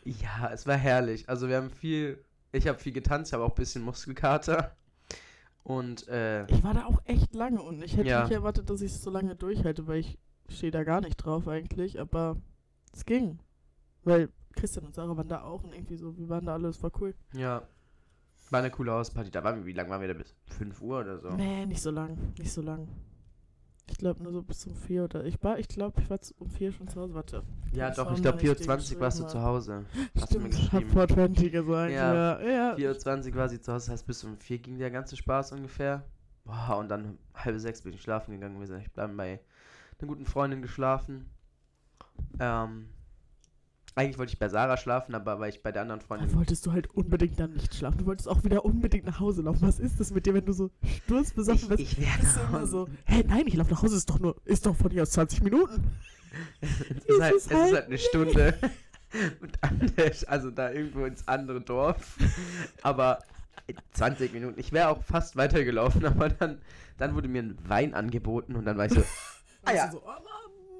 Ja, 0.04 0.50
es 0.52 0.66
war 0.66 0.76
herrlich. 0.76 1.28
Also 1.28 1.48
wir 1.48 1.56
haben 1.56 1.70
viel, 1.70 2.22
ich 2.52 2.68
habe 2.68 2.78
viel 2.78 2.92
getanzt, 2.92 3.30
ich 3.30 3.34
habe 3.34 3.44
auch 3.44 3.50
ein 3.50 3.54
bisschen 3.54 3.82
Muskelkater. 3.82 4.76
Und 5.62 6.06
äh, 6.08 6.44
Ich 6.46 6.62
war 6.62 6.74
da 6.74 6.84
auch 6.84 7.00
echt 7.06 7.34
lange 7.34 7.62
und 7.62 7.82
ich 7.82 7.96
hätte 7.96 8.08
Ja. 8.08 8.22
nicht 8.24 8.32
erwartet, 8.32 8.68
dass 8.68 8.82
ich 8.82 8.92
es 8.92 9.02
so 9.02 9.10
lange 9.10 9.34
durchhalte, 9.34 9.86
weil 9.86 10.00
ich 10.00 10.18
stehe 10.50 10.70
da 10.70 10.84
gar 10.84 11.00
nicht 11.00 11.16
drauf 11.16 11.48
eigentlich, 11.48 11.98
aber 11.98 12.36
es 12.92 13.06
ging. 13.06 13.38
Weil 14.02 14.28
Christian 14.54 14.84
und 14.84 14.94
Sarah 14.94 15.16
waren 15.16 15.28
da 15.28 15.42
auch 15.42 15.64
und 15.64 15.74
irgendwie 15.74 15.96
so, 15.96 16.16
wir 16.18 16.28
waren 16.28 16.44
da 16.44 16.52
alle, 16.52 16.68
es 16.68 16.82
war 16.82 16.90
cool. 17.00 17.14
ja, 17.32 17.62
war 18.50 18.60
eine 18.60 18.70
coole 18.70 18.92
Hausparty. 18.92 19.30
Da 19.30 19.42
waren 19.42 19.60
wir, 19.60 19.64
wie 19.66 19.72
lange 19.72 19.88
waren 19.88 20.02
wir 20.02 20.08
da 20.08 20.14
bis 20.14 20.34
5 20.48 20.80
Uhr 20.82 21.00
oder 21.00 21.18
so? 21.18 21.30
Nee, 21.30 21.64
nicht 21.64 21.80
so 21.80 21.90
lang, 21.90 22.18
nicht 22.38 22.52
so 22.52 22.60
lang. 22.60 22.86
Ich 23.86 23.98
glaube 23.98 24.22
nur 24.22 24.32
so 24.32 24.42
bis 24.42 24.66
um 24.66 24.74
vier 24.74 25.04
oder 25.04 25.24
ich 25.24 25.42
war, 25.42 25.58
ich 25.58 25.68
glaube, 25.68 26.00
ich 26.00 26.08
war 26.08 26.18
um 26.38 26.48
vier 26.48 26.72
schon 26.72 26.88
zu 26.88 27.00
Hause. 27.00 27.14
Warte. 27.14 27.42
Ja, 27.72 27.90
doch, 27.90 28.12
ich 28.12 28.22
glaube 28.22 28.38
wann 28.38 28.50
ich 28.50 28.58
dir 28.58 28.64
4.20 28.64 29.00
warst 29.00 29.18
du 29.20 29.24
geschrieben 29.24 29.28
zu. 29.28 29.42
Hause. 29.42 29.84
Hast 30.16 30.34
du 30.34 30.40
mir 30.40 30.52
Stimmt, 30.52 30.54
ich 30.54 30.72
hab 30.72 30.80
geschrieben. 30.82 30.90
420 30.90 31.52
gesagt. 31.52 31.92
Ja. 31.92 32.40
Ja, 32.40 32.74
ja. 32.76 32.92
4.20 32.92 33.34
war 33.34 33.48
sie 33.48 33.60
zu 33.60 33.72
Hause, 33.72 33.86
das 33.86 33.92
heißt 33.92 34.06
bis 34.06 34.24
um 34.24 34.36
4 34.38 34.58
ging 34.58 34.78
der 34.78 34.90
ganze 34.90 35.16
Spaß 35.16 35.52
ungefähr. 35.52 36.04
Boah, 36.44 36.76
und 36.78 36.88
dann 36.88 37.18
halb 37.34 37.58
sechs 37.58 37.82
bin 37.82 37.92
ich 37.94 38.02
schlafen 38.02 38.32
gegangen. 38.32 38.58
Wir 38.58 38.66
sind 38.66 38.80
ich 38.80 38.92
bleiben 38.92 39.16
bei 39.16 39.40
einer 39.98 40.08
guten 40.08 40.26
Freundin 40.26 40.62
geschlafen. 40.62 41.30
Ähm, 42.38 42.88
eigentlich 43.96 44.18
wollte 44.18 44.32
ich 44.32 44.38
bei 44.38 44.48
Sarah 44.48 44.76
schlafen, 44.76 45.14
aber 45.14 45.38
weil 45.38 45.50
ich 45.50 45.62
bei 45.62 45.70
der 45.70 45.82
anderen 45.82 46.00
Da 46.00 46.06
Freundin. 46.06 46.34
wolltest 46.34 46.66
du 46.66 46.72
halt 46.72 46.88
unbedingt 46.94 47.38
dann 47.38 47.52
nicht 47.52 47.74
schlafen. 47.74 47.98
Du 47.98 48.06
wolltest 48.06 48.28
auch 48.28 48.42
wieder 48.42 48.64
unbedingt 48.64 49.04
nach 49.06 49.20
Hause 49.20 49.42
laufen. 49.42 49.62
Was 49.62 49.78
ist 49.78 50.00
das 50.00 50.10
mit 50.10 50.26
dir, 50.26 50.34
wenn 50.34 50.44
du 50.44 50.52
so 50.52 50.70
sturzbesoffen 51.04 51.68
bist? 51.68 51.80
ich, 51.80 52.00
werde 52.00 52.20
Bist 52.20 52.38
immer 52.48 52.66
so, 52.66 52.88
hä, 53.06 53.24
nein, 53.26 53.46
ich 53.46 53.54
laufe 53.54 53.70
nach 53.70 53.82
Hause, 53.82 53.96
ist 53.96 54.10
doch 54.10 54.18
nur, 54.18 54.36
ist 54.44 54.66
doch 54.66 54.74
von 54.74 54.90
hier 54.90 55.02
aus 55.02 55.10
20 55.12 55.42
Minuten. 55.42 55.90
es, 56.60 57.04
ist 57.04 57.20
halt, 57.20 57.34
ist 57.34 57.46
es 57.46 57.50
ist 57.52 57.56
halt 57.58 57.72
halt 57.74 57.86
eine 57.86 57.98
Stunde. 57.98 58.58
Und 59.40 59.62
anders, 59.62 60.24
also 60.24 60.50
da 60.50 60.72
irgendwo 60.72 61.04
ins 61.04 61.28
andere 61.28 61.60
Dorf. 61.60 62.16
Aber 62.82 63.20
20 63.92 64.32
Minuten. 64.32 64.58
Ich 64.58 64.72
wäre 64.72 64.88
auch 64.88 65.04
fast 65.04 65.36
weitergelaufen, 65.36 66.04
aber 66.06 66.30
dann, 66.30 66.60
dann 66.98 67.14
wurde 67.14 67.28
mir 67.28 67.42
ein 67.44 67.56
Wein 67.68 67.94
angeboten 67.94 68.56
und 68.56 68.64
dann 68.64 68.76
war 68.76 68.86
ich 68.86 68.92
so, 68.92 69.04
Ah 69.64 69.72
ja. 69.72 69.90
So, 69.90 70.02
oh 70.02 70.06
Mann. 70.08 70.20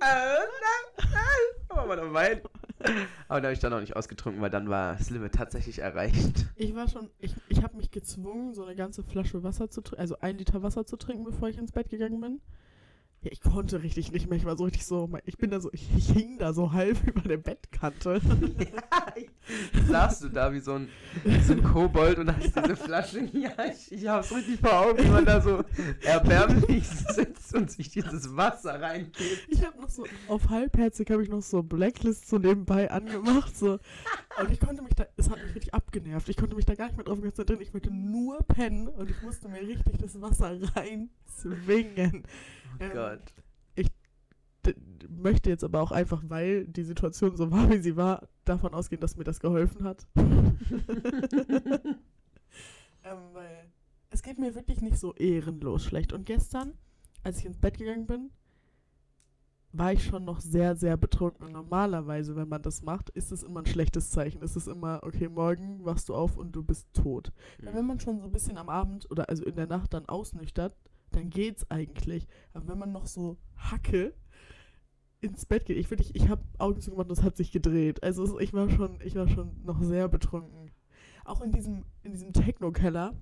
äh, 0.01 0.35
nein, 0.35 1.09
nein, 1.13 1.69
aber 1.69 1.87
mal 1.87 1.97
noch 1.97 2.13
Wein. 2.13 2.41
Aber 3.29 3.41
da 3.41 3.49
habe 3.49 3.55
ich 3.55 3.61
dann 3.61 3.73
auch 3.73 3.81
nicht 3.81 3.97
ausgetrunken, 3.97 4.43
weil 4.43 4.51
dann 4.51 4.69
war 4.69 4.97
das 4.97 5.11
Limit 5.11 5.35
tatsächlich 5.35 5.79
erreicht. 5.79 6.47
Ich 6.57 6.75
war 6.75 6.89
schon, 6.89 7.11
ich, 7.19 7.35
ich 7.49 7.63
habe 7.63 7.77
mich 7.77 7.91
gezwungen, 7.91 8.55
so 8.55 8.65
eine 8.65 8.77
ganze 8.77 9.03
Flasche 9.03 9.43
Wasser 9.43 9.71
zu 9.71 9.81
trinken, 9.81 10.01
also 10.01 10.19
ein 10.21 10.39
Liter 10.39 10.63
Wasser 10.63 10.87
zu 10.87 10.97
trinken, 10.97 11.25
bevor 11.25 11.49
ich 11.49 11.59
ins 11.59 11.73
Bett 11.73 11.89
gegangen 11.89 12.21
bin. 12.21 12.41
Ja, 13.25 13.31
ich 13.33 13.41
konnte 13.41 13.83
richtig 13.83 14.13
nicht 14.13 14.29
mehr. 14.29 14.37
Ich 14.37 14.45
war 14.45 14.55
so 14.55 14.65
richtig 14.65 14.85
so, 14.85 15.09
ich 15.25 15.39
bin 15.39 15.51
da 15.51 15.59
so, 15.59 15.71
ich, 15.73 15.89
ich 15.97 16.11
hing 16.11 16.37
da 16.39 16.53
so 16.53 16.73
halb 16.73 17.03
über 17.07 17.23
der 17.23 17.39
Bettkante. 17.39 18.21
Saßt 19.89 20.25
du 20.25 20.29
da 20.29 20.53
wie 20.53 20.61
so 20.61 20.75
ein, 20.75 20.89
so 21.47 21.55
ein 21.55 21.63
Kobold 21.63 22.19
und 22.19 22.37
hast 22.37 22.55
diese 22.55 22.77
Flasche. 22.77 23.21
Ja, 23.33 23.53
ich, 23.73 23.93
ich 23.93 24.07
hab's 24.07 24.35
richtig 24.35 24.61
vor 24.61 24.79
Augen, 24.79 25.03
wie 25.03 25.09
man 25.09 25.25
da 25.25 25.41
so 25.41 25.65
erbärmlich 26.03 26.87
sitzt 26.87 27.55
und 27.55 27.71
sich 27.71 27.89
dieses 27.89 28.37
Wasser 28.37 28.81
reinkippt. 28.81 29.49
Ich 29.49 29.65
habe 29.65 29.81
noch 29.81 29.89
so, 29.89 30.05
auf 30.29 30.51
halbherzig 30.51 31.11
habe 31.11 31.23
ich 31.23 31.31
noch 31.31 31.43
so 31.43 31.63
Blacklist 31.63 32.29
so 32.29 32.37
nebenbei 32.37 32.91
angemacht. 32.91 33.57
So. 33.57 33.79
Und 34.39 34.51
ich 34.51 34.61
konnte 34.61 34.83
mich 34.83 34.95
da, 34.95 35.07
es 35.17 35.31
hat 35.31 35.43
mich 35.43 35.55
richtig 35.55 35.73
abgenervt. 35.73 36.29
Ich 36.29 36.37
konnte 36.37 36.57
mich 36.57 36.67
da 36.67 36.75
gar 36.75 36.87
nicht 36.87 36.97
mehr 36.97 37.05
drauf 37.05 37.21
konzentrieren. 37.21 37.63
Ich 37.63 37.73
wollte 37.73 37.91
nur 37.91 38.39
pennen 38.43 38.89
und 38.89 39.11
ich 39.11 39.23
musste 39.23 39.49
mir 39.49 39.61
richtig 39.61 39.97
das 39.99 40.21
Wasser 40.21 40.59
reinzwingen. 40.77 42.25
Oh 42.81 42.85
Ähm, 42.85 42.93
Gott. 42.93 43.33
D 44.67 44.75
möchte 45.09 45.51
jetzt 45.51 45.65
aber 45.65 45.81
auch 45.83 45.93
einfach, 45.93 46.23
weil 46.29 46.67
die 46.67 46.83
Situation 46.85 47.37
so 47.37 47.51
war, 47.51 47.71
wie 47.71 47.79
sie 47.81 47.97
war, 47.97 48.29
davon 48.45 48.75
ausgehen, 48.75 49.01
dass 49.01 49.17
mir 49.17 49.25
das 49.25 49.41
geholfen 49.41 49.85
hat. 49.85 50.07
ähm, 50.17 51.99
weil 53.33 53.71
es 54.11 54.23
geht 54.23 54.39
mir 54.39 54.55
wirklich 54.55 54.81
nicht 54.81 54.99
so 54.99 55.15
ehrenlos 55.15 55.85
schlecht. 55.85 56.13
Und 56.13 56.25
gestern, 56.25 56.73
als 57.23 57.39
ich 57.39 57.47
ins 57.47 57.59
Bett 57.59 57.79
gegangen 57.79 58.07
bin, 58.07 58.31
war 59.73 59.93
ich 59.93 60.05
schon 60.05 60.25
noch 60.25 60.41
sehr, 60.41 60.77
sehr 60.77 60.97
betrunken. 60.97 61.47
Und 61.47 61.53
normalerweise, 61.53 62.37
wenn 62.37 62.49
man 62.49 62.63
das 62.63 62.83
macht, 62.83 63.11
ist 63.11 63.33
es 63.33 63.43
immer 63.43 63.61
ein 63.61 63.67
schlechtes 63.67 64.11
Zeichen. 64.11 64.43
Es 64.43 64.57
ist 64.57 64.69
immer, 64.69 65.01
okay, 65.03 65.29
morgen 65.29 65.85
wachst 65.85 66.09
du 66.09 66.15
auf 66.15 66.37
und 66.37 66.53
du 66.53 66.63
bist 66.63 66.87
tot. 66.95 67.33
Weil 67.59 67.75
Wenn 67.75 67.87
man 67.87 67.99
schon 67.99 68.21
so 68.21 68.27
ein 68.27 68.33
bisschen 68.33 68.57
am 68.57 68.69
Abend 68.69 69.11
oder 69.11 69.29
also 69.29 69.45
in 69.45 69.57
der 69.57 69.67
Nacht 69.67 69.93
dann 69.93 70.07
ausnüchtert, 70.07 70.77
dann 71.17 71.31
geht's 71.31 71.71
eigentlich. 71.71 72.27
Aber 72.53 72.69
wenn 72.69 72.79
man 72.79 72.93
noch 72.93 73.07
so 73.07 73.39
Hacke 73.57 74.15
ins 75.21 75.47
Bett 75.47 75.65
geht, 75.65 75.77
ich 75.79 75.91
wirklich, 75.91 76.15
ich 76.15 76.29
habe 76.29 76.43
Augen 76.59 76.81
zugemacht 76.81 77.09
und 77.09 77.19
es 77.19 77.23
hat 77.23 77.37
sich 77.37 77.51
gedreht. 77.53 78.03
Also 78.03 78.39
ich 78.41 78.53
war 78.53 78.69
schon, 78.71 79.01
ich 79.03 79.15
war 79.15 79.29
schon 79.29 79.63
noch 79.65 79.81
sehr 79.83 80.09
betrunken. 80.09 80.71
Auch 81.25 81.41
in 81.41 81.53
diesem, 81.53 81.85
in 82.03 82.13
diesem 82.13 82.33
Techno-Keller. 82.33 83.15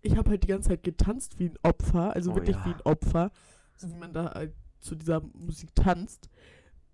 Ich 0.00 0.16
habe 0.16 0.30
halt 0.30 0.42
die 0.44 0.48
ganze 0.48 0.70
Zeit 0.70 0.82
getanzt 0.82 1.38
wie 1.38 1.50
ein 1.50 1.58
Opfer, 1.62 2.14
also 2.14 2.32
Oh 2.32 2.34
wirklich 2.36 2.56
ja. 2.56 2.64
wie 2.66 2.70
ein 2.70 2.80
Opfer, 2.82 3.30
so 3.76 3.88
wie 3.88 3.96
man 3.96 4.12
da 4.12 4.32
halt 4.32 4.54
zu 4.78 4.94
dieser 4.94 5.20
Musik 5.20 5.74
tanzt. 5.74 6.30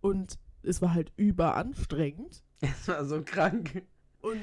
Und 0.01 0.39
es 0.63 0.81
war 0.83 0.95
halt 0.95 1.13
überanstrengend. 1.17 2.43
Es 2.61 2.89
war 2.89 3.05
so 3.05 3.23
krank. 3.23 3.83
Und 4.23 4.41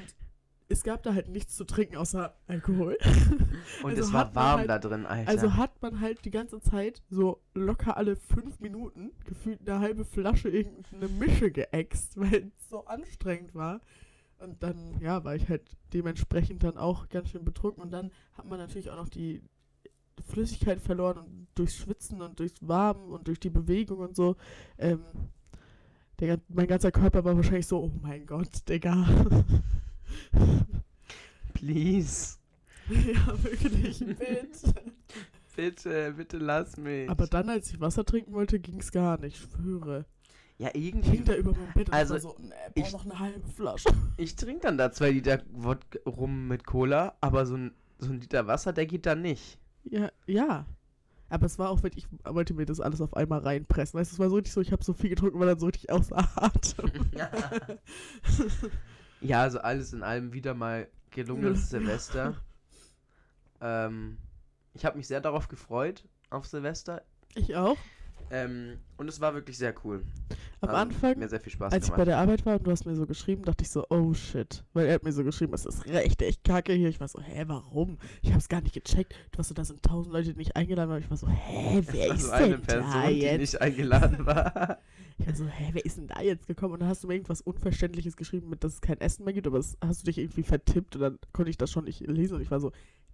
es 0.71 0.84
gab 0.84 1.03
da 1.03 1.13
halt 1.13 1.29
nichts 1.29 1.55
zu 1.55 1.65
trinken 1.65 1.97
außer 1.97 2.36
Alkohol. 2.47 2.97
Und 3.84 3.89
Also 3.91 4.01
es 4.03 4.13
war 4.13 4.34
warm 4.36 4.60
halt- 4.60 4.69
da 4.69 4.79
drin, 4.79 5.05
Alter. 5.05 5.29
Also 5.29 5.55
hat 5.55 5.81
man 5.81 5.99
halt 5.99 6.23
die 6.25 6.31
ganze 6.31 6.60
Zeit 6.62 7.01
so 7.10 7.41
locker 7.53 7.97
alle 7.97 8.15
fünf 8.15 8.60
Minuten 8.60 9.12
gefühlt 9.25 9.67
eine 9.67 9.79
halbe 9.79 10.05
Flasche 10.05 10.49
irgendeine 10.49 11.07
Mische 11.07 11.51
geäxt, 11.51 12.13
weil 12.17 12.51
es 12.57 12.69
so 12.69 12.86
anstrengend 12.86 13.53
war. 13.55 13.81
Und 14.39 14.63
dann, 14.63 14.99
ja, 14.99 15.23
war 15.23 15.36
ich 15.36 15.47
halt 15.49 15.77
dementsprechend 15.93 16.63
dann 16.63 16.77
auch 16.77 17.10
ganz 17.10 17.29
schön 17.29 17.45
betrunken. 17.45 17.84
Und 17.84 17.91
dann 17.91 18.12
hat 18.34 18.45
man 18.45 18.57
natürlich 18.57 18.89
auch 18.89 18.95
noch 18.95 19.10
die 19.10 19.43
Flüssigkeit 20.27 20.81
verloren 20.81 21.17
und 21.19 21.47
durchs 21.55 21.75
Schwitzen 21.75 22.21
und 22.21 22.39
durchs 22.39 22.55
Warmen 22.67 23.12
und 23.12 23.27
durch 23.27 23.39
die 23.39 23.49
Bewegung 23.49 23.99
und 23.99 24.15
so. 24.15 24.36
Ähm, 24.77 25.01
der, 26.19 26.39
mein 26.49 26.67
ganzer 26.67 26.91
Körper 26.91 27.23
war 27.23 27.36
wahrscheinlich 27.36 27.67
so, 27.67 27.84
oh 27.84 27.91
mein 28.01 28.25
Gott, 28.25 28.67
Digga. 28.69 29.07
Please. 31.54 32.38
ja, 32.89 33.43
wirklich, 33.43 34.00
bitte. 34.00 34.74
Bitte, 35.56 36.13
bitte 36.17 36.38
lass 36.38 36.78
mich. 36.78 37.10
Aber 37.10 37.28
dann, 37.28 37.50
als 37.50 37.71
ich 37.71 37.80
Wasser 37.80 38.04
trinken 38.06 38.34
wollte, 38.34 38.60
ging 38.60 38.80
es 38.80 38.91
gar 38.91 39.19
nicht, 39.19 39.36
ich 39.38 39.50
schwöre. 39.52 40.06
ja, 40.58 40.69
Ich 40.74 40.86
irgendwie. 40.88 41.12
hing 41.12 41.26
da 41.26 41.36
über 41.36 41.52
meinem 41.52 41.74
Bett 41.74 41.89
und 41.89 41.93
Also, 41.93 42.13
war 42.15 42.21
so, 42.21 42.36
ne, 42.39 42.54
brauch 42.74 42.86
ich- 42.88 42.93
noch 42.93 43.06
eine 43.06 43.19
halbe 43.19 43.47
Flasche. 43.50 43.89
Ich 44.17 44.36
trinke 44.36 44.62
dann 44.62 44.78
da 44.78 44.91
zwei 44.91 45.12
Liter 45.12 45.41
Wodka 45.52 46.00
rum 46.10 46.47
mit 46.47 46.65
Cola, 46.65 47.15
aber 47.21 47.45
so 47.45 47.56
ein, 47.56 47.71
so 48.00 48.10
ein 48.12 48.19
Liter 48.21 48.47
Wasser, 48.47 48.74
der 48.74 48.86
geht 48.86 49.06
da 49.06 49.13
nicht. 49.15 49.60
Ja, 49.84 50.12
ja. 50.26 50.65
Aber 51.30 51.45
es 51.45 51.58
war 51.60 51.69
auch 51.69 51.82
wirklich, 51.84 52.06
ich 52.12 52.34
wollte 52.36 52.54
mir 52.54 52.65
das 52.65 52.80
alles 52.82 53.00
auf 53.00 53.15
einmal 53.15 53.39
reinpressen. 53.39 54.00
Weißt 54.00 54.12
du, 54.12 54.15
es 54.15 54.19
war 54.19 54.30
so 54.30 54.36
richtig 54.36 54.54
so, 54.54 54.62
ich 54.62 54.71
habe 54.74 54.84
so 54.84 54.93
viel 54.93 55.10
getrunken, 55.12 55.39
war 55.39 55.45
dann 55.47 55.60
so 55.60 55.67
richtig 55.67 55.89
außer 55.91 56.17
Atem. 56.36 56.91
ja, 57.17 57.30
also 59.29 59.60
alles 59.60 59.93
in 59.93 60.03
allem 60.03 60.34
wieder 60.34 60.53
mal 60.53 60.88
gelungenes 61.12 61.69
Silvester. 61.69 62.36
Ähm, 63.62 64.17
ich 64.73 64.86
habe 64.86 64.97
mich 64.97 65.07
sehr 65.07 65.21
darauf 65.21 65.47
gefreut, 65.47 66.03
auf 66.29 66.45
Silvester. 66.47 67.01
Ich 67.36 67.55
auch. 67.55 67.77
Ähm, 68.34 68.77
und 68.95 69.10
es 69.10 69.19
war 69.19 69.34
wirklich 69.34 69.57
sehr 69.57 69.73
cool. 69.84 70.03
Am 70.62 70.69
Also, 70.69 70.81
Anfang, 70.81 71.19
Mir 71.19 71.27
sehr 71.27 71.41
viel 71.41 71.51
Spaß 71.51 71.73
als 71.73 71.86
ich 71.86 71.89
bei 71.91 71.95
gemacht. 71.97 72.07
der 72.07 72.17
Arbeit 72.19 72.45
war 72.45 72.55
und 72.57 72.65
du 72.65 72.71
hast 72.71 72.86
mir 72.86 72.95
so 72.95 73.05
geschrieben, 73.05 73.43
dachte 73.43 73.63
ich 73.63 73.69
so, 73.69 73.86
oh 73.89 74.13
shit. 74.13 74.63
Weil 74.73 74.86
er 74.86 74.93
hat 74.95 75.03
mir 75.03 75.12
so 75.12 75.25
geschrieben, 75.25 75.53
es 75.53 75.65
ist 75.65 75.86
recht 75.88 76.21
echt 76.21 76.43
kacke 76.45 76.71
hier. 76.71 76.88
Ich 76.88 77.01
war 77.01 77.10
so, 77.10 77.19
hä, 77.21 77.43
warum? 77.47 77.97
Ich 78.21 78.34
hab's 78.34 78.47
gar 78.47 78.62
nicht 78.62 78.73
gecheckt. 78.73 79.13
Du 79.31 79.39
warst 79.39 79.49
so, 79.49 79.53
da 79.53 79.65
sind 79.65 79.84
tausend 79.84 80.13
Leute, 80.13 80.31
die 80.31 80.38
nicht 80.38 80.55
eingeladen 80.55 80.89
waren. 80.89 81.01
Ich 81.01 81.10
war 81.10 81.17
so, 81.17 81.27
hä, 81.27 81.81
wer 81.91 82.12
also 82.12 82.27
ist 82.27 82.31
eine 82.31 82.49
denn 82.51 82.62
Person, 82.62 82.91
da 82.93 83.07
die 83.10 83.19
jetzt? 83.19 83.39
nicht 83.39 83.62
eingeladen 83.62 84.25
war. 84.25 84.77
Ich 85.21 85.27
war 85.27 85.36
so, 85.36 85.45
hä, 85.45 85.69
wer 85.73 85.86
ist 85.86 85.97
denn 85.97 86.07
da 86.07 86.19
jetzt 86.21 86.47
gekommen? 86.47 86.73
Und 86.73 86.79
dann 86.79 86.89
hast 86.89 87.03
du 87.03 87.07
mir 87.07 87.13
irgendwas 87.13 87.41
Unverständliches 87.41 88.17
geschrieben, 88.17 88.49
mit 88.49 88.63
dass 88.63 88.73
es 88.73 88.81
kein 88.81 88.99
Essen 88.99 89.23
mehr 89.23 89.34
gibt, 89.34 89.45
aber 89.45 89.57
das 89.57 89.77
hast 89.79 90.01
du 90.01 90.05
dich 90.05 90.17
irgendwie 90.17 90.41
vertippt 90.41 90.95
und 90.95 91.01
dann 91.01 91.19
konnte 91.31 91.51
ich 91.51 91.57
das 91.57 91.71
schon 91.71 91.86
nicht 91.86 91.99
lesen 92.01 92.36
und 92.36 92.41
ich 92.41 92.49
war 92.49 92.60
so, 92.60 92.71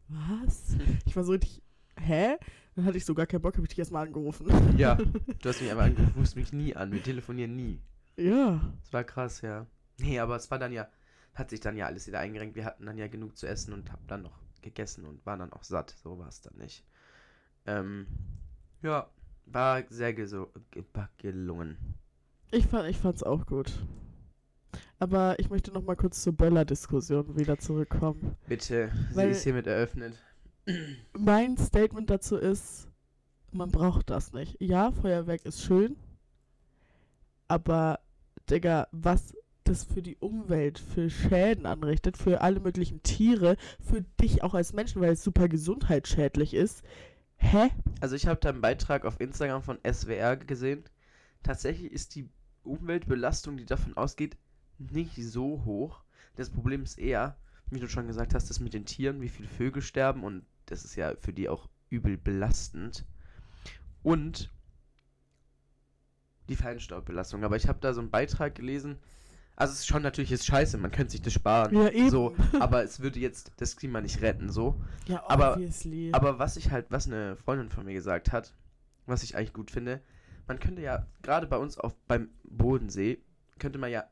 was? 0.07 0.77
Ich 1.05 1.17
war 1.17 1.25
so 1.25 1.33
richtig, 1.33 1.61
hä? 1.99 2.37
Dann 2.75 2.85
hatte 2.85 2.97
ich 2.97 3.05
so 3.05 3.13
gar 3.13 3.25
keinen 3.25 3.41
Bock, 3.41 3.55
habe 3.55 3.65
ich 3.65 3.69
dich 3.69 3.79
erstmal 3.79 4.07
angerufen. 4.07 4.47
ja, 4.77 4.95
du 5.41 5.49
hast 5.49 5.61
mich 5.61 5.69
einfach 5.69 5.83
angerufen, 5.83 6.13
rufst 6.17 6.37
mich 6.37 6.53
nie 6.53 6.75
an. 6.75 6.93
Wir 6.93 7.03
telefonieren 7.03 7.57
nie. 7.57 7.81
Ja. 8.15 8.73
Das 8.83 8.93
war 8.93 9.03
krass, 9.03 9.41
ja. 9.41 9.67
Nee, 9.97 10.19
aber 10.19 10.37
es 10.37 10.49
war 10.49 10.59
dann 10.59 10.71
ja, 10.71 10.87
hat 11.33 11.49
sich 11.49 11.59
dann 11.59 11.75
ja 11.75 11.87
alles 11.87 12.07
wieder 12.07 12.19
eingerenkt. 12.19 12.55
Wir 12.55 12.63
hatten 12.63 12.85
dann 12.85 12.97
ja 12.97 13.07
genug 13.07 13.35
zu 13.35 13.47
essen 13.47 13.73
und 13.73 13.91
haben 13.91 14.07
dann 14.07 14.21
noch 14.21 14.39
gegessen 14.61 15.05
und 15.05 15.25
waren 15.25 15.39
dann 15.39 15.51
auch 15.51 15.63
satt. 15.63 15.93
So 16.01 16.17
war 16.19 16.29
es 16.29 16.39
dann 16.39 16.55
nicht. 16.57 16.85
Ähm, 17.65 18.07
ja, 18.81 19.09
war 19.51 19.83
sehr 19.89 20.13
gelungen. 20.13 21.77
Ich, 22.51 22.65
fand, 22.67 22.89
ich 22.89 22.97
fand's 22.97 23.23
auch 23.23 23.45
gut. 23.45 23.71
Aber 24.99 25.39
ich 25.39 25.49
möchte 25.49 25.71
noch 25.71 25.83
mal 25.83 25.95
kurz 25.95 26.23
zur 26.23 26.33
Böller-Diskussion 26.33 27.37
wieder 27.37 27.57
zurückkommen. 27.57 28.35
Bitte, 28.47 28.91
Weil- 29.13 29.27
sie 29.27 29.31
ist 29.31 29.43
hiermit 29.43 29.67
eröffnet. 29.67 30.13
Mein 31.17 31.57
Statement 31.57 32.09
dazu 32.09 32.35
ist, 32.37 32.87
man 33.51 33.71
braucht 33.71 34.09
das 34.09 34.33
nicht. 34.33 34.57
Ja, 34.59 34.91
Feuerwerk 34.91 35.45
ist 35.45 35.61
schön, 35.63 35.95
aber, 37.47 37.99
Digga, 38.49 38.87
was 38.91 39.33
das 39.63 39.83
für 39.83 40.01
die 40.01 40.15
Umwelt, 40.17 40.79
für 40.79 41.09
Schäden 41.09 41.65
anrichtet, 41.65 42.17
für 42.17 42.41
alle 42.41 42.59
möglichen 42.59 43.03
Tiere, 43.03 43.57
für 43.79 44.01
dich 44.21 44.43
auch 44.43 44.53
als 44.53 44.73
Menschen, 44.73 45.01
weil 45.01 45.11
es 45.13 45.23
super 45.23 45.47
gesundheitsschädlich 45.49 46.53
ist. 46.53 46.83
Hä? 47.37 47.69
Also 48.01 48.15
ich 48.15 48.27
habe 48.27 48.39
da 48.39 48.49
einen 48.49 48.61
Beitrag 48.61 49.05
auf 49.05 49.19
Instagram 49.19 49.63
von 49.63 49.79
SWR 49.89 50.35
gesehen. 50.37 50.83
Tatsächlich 51.43 51.91
ist 51.91 52.15
die 52.15 52.29
Umweltbelastung, 52.63 53.57
die 53.57 53.65
davon 53.65 53.95
ausgeht, 53.95 54.37
nicht 54.77 55.15
so 55.15 55.63
hoch. 55.65 56.03
Das 56.35 56.49
Problem 56.49 56.83
ist 56.83 56.97
eher, 56.97 57.37
wie 57.69 57.79
du 57.79 57.87
schon 57.87 58.07
gesagt 58.07 58.33
hast, 58.33 58.49
das 58.49 58.59
mit 58.59 58.73
den 58.73 58.85
Tieren, 58.85 59.21
wie 59.21 59.29
viele 59.29 59.47
Vögel 59.47 59.81
sterben 59.81 60.23
und 60.23 60.45
das 60.65 60.85
ist 60.85 60.95
ja 60.95 61.15
für 61.19 61.33
die 61.33 61.49
auch 61.49 61.69
übel 61.89 62.17
belastend. 62.17 63.05
Und 64.03 64.51
die 66.49 66.55
Feinstaubbelastung. 66.55 67.43
Aber 67.43 67.55
ich 67.55 67.67
habe 67.67 67.79
da 67.79 67.93
so 67.93 68.01
einen 68.01 68.11
Beitrag 68.11 68.55
gelesen, 68.55 68.97
Also 69.57 69.73
es 69.73 69.79
ist 69.79 69.87
schon 69.87 70.03
natürlich 70.03 70.31
ist 70.31 70.45
scheiße, 70.45 70.77
man 70.77 70.91
könnte 70.91 71.11
sich 71.11 71.21
das 71.23 71.33
sparen. 71.33 71.75
Ja, 71.75 71.89
eben. 71.89 72.09
So, 72.11 72.35
aber 72.59 72.83
es 72.83 72.99
würde 72.99 73.19
jetzt 73.19 73.51
das 73.57 73.75
Klima 73.75 74.01
nicht 74.01 74.21
retten, 74.21 74.49
so. 74.51 74.79
Ja, 75.07 75.23
aber- 75.27 75.53
obviously. 75.53 76.11
Aber 76.13 76.37
was 76.39 76.57
ich 76.57 76.71
halt, 76.71 76.85
was 76.89 77.07
eine 77.07 77.35
Freundin 77.35 77.69
von 77.69 77.83
mir 77.85 77.93
gesagt 77.93 78.31
hat, 78.31 78.53
was 79.07 79.23
ich 79.23 79.35
eigentlich 79.35 79.53
gut 79.53 79.71
finde, 79.71 79.99
man 80.47 80.59
könnte 80.59 80.81
ja, 80.83 81.07
gerade 81.23 81.47
bei 81.47 81.57
uns 81.57 81.77
auf 81.77 81.95
beim 82.07 82.29
Bodensee, 82.43 83.17
könnte 83.57 83.79
man 83.79 83.91
ja 83.91 84.05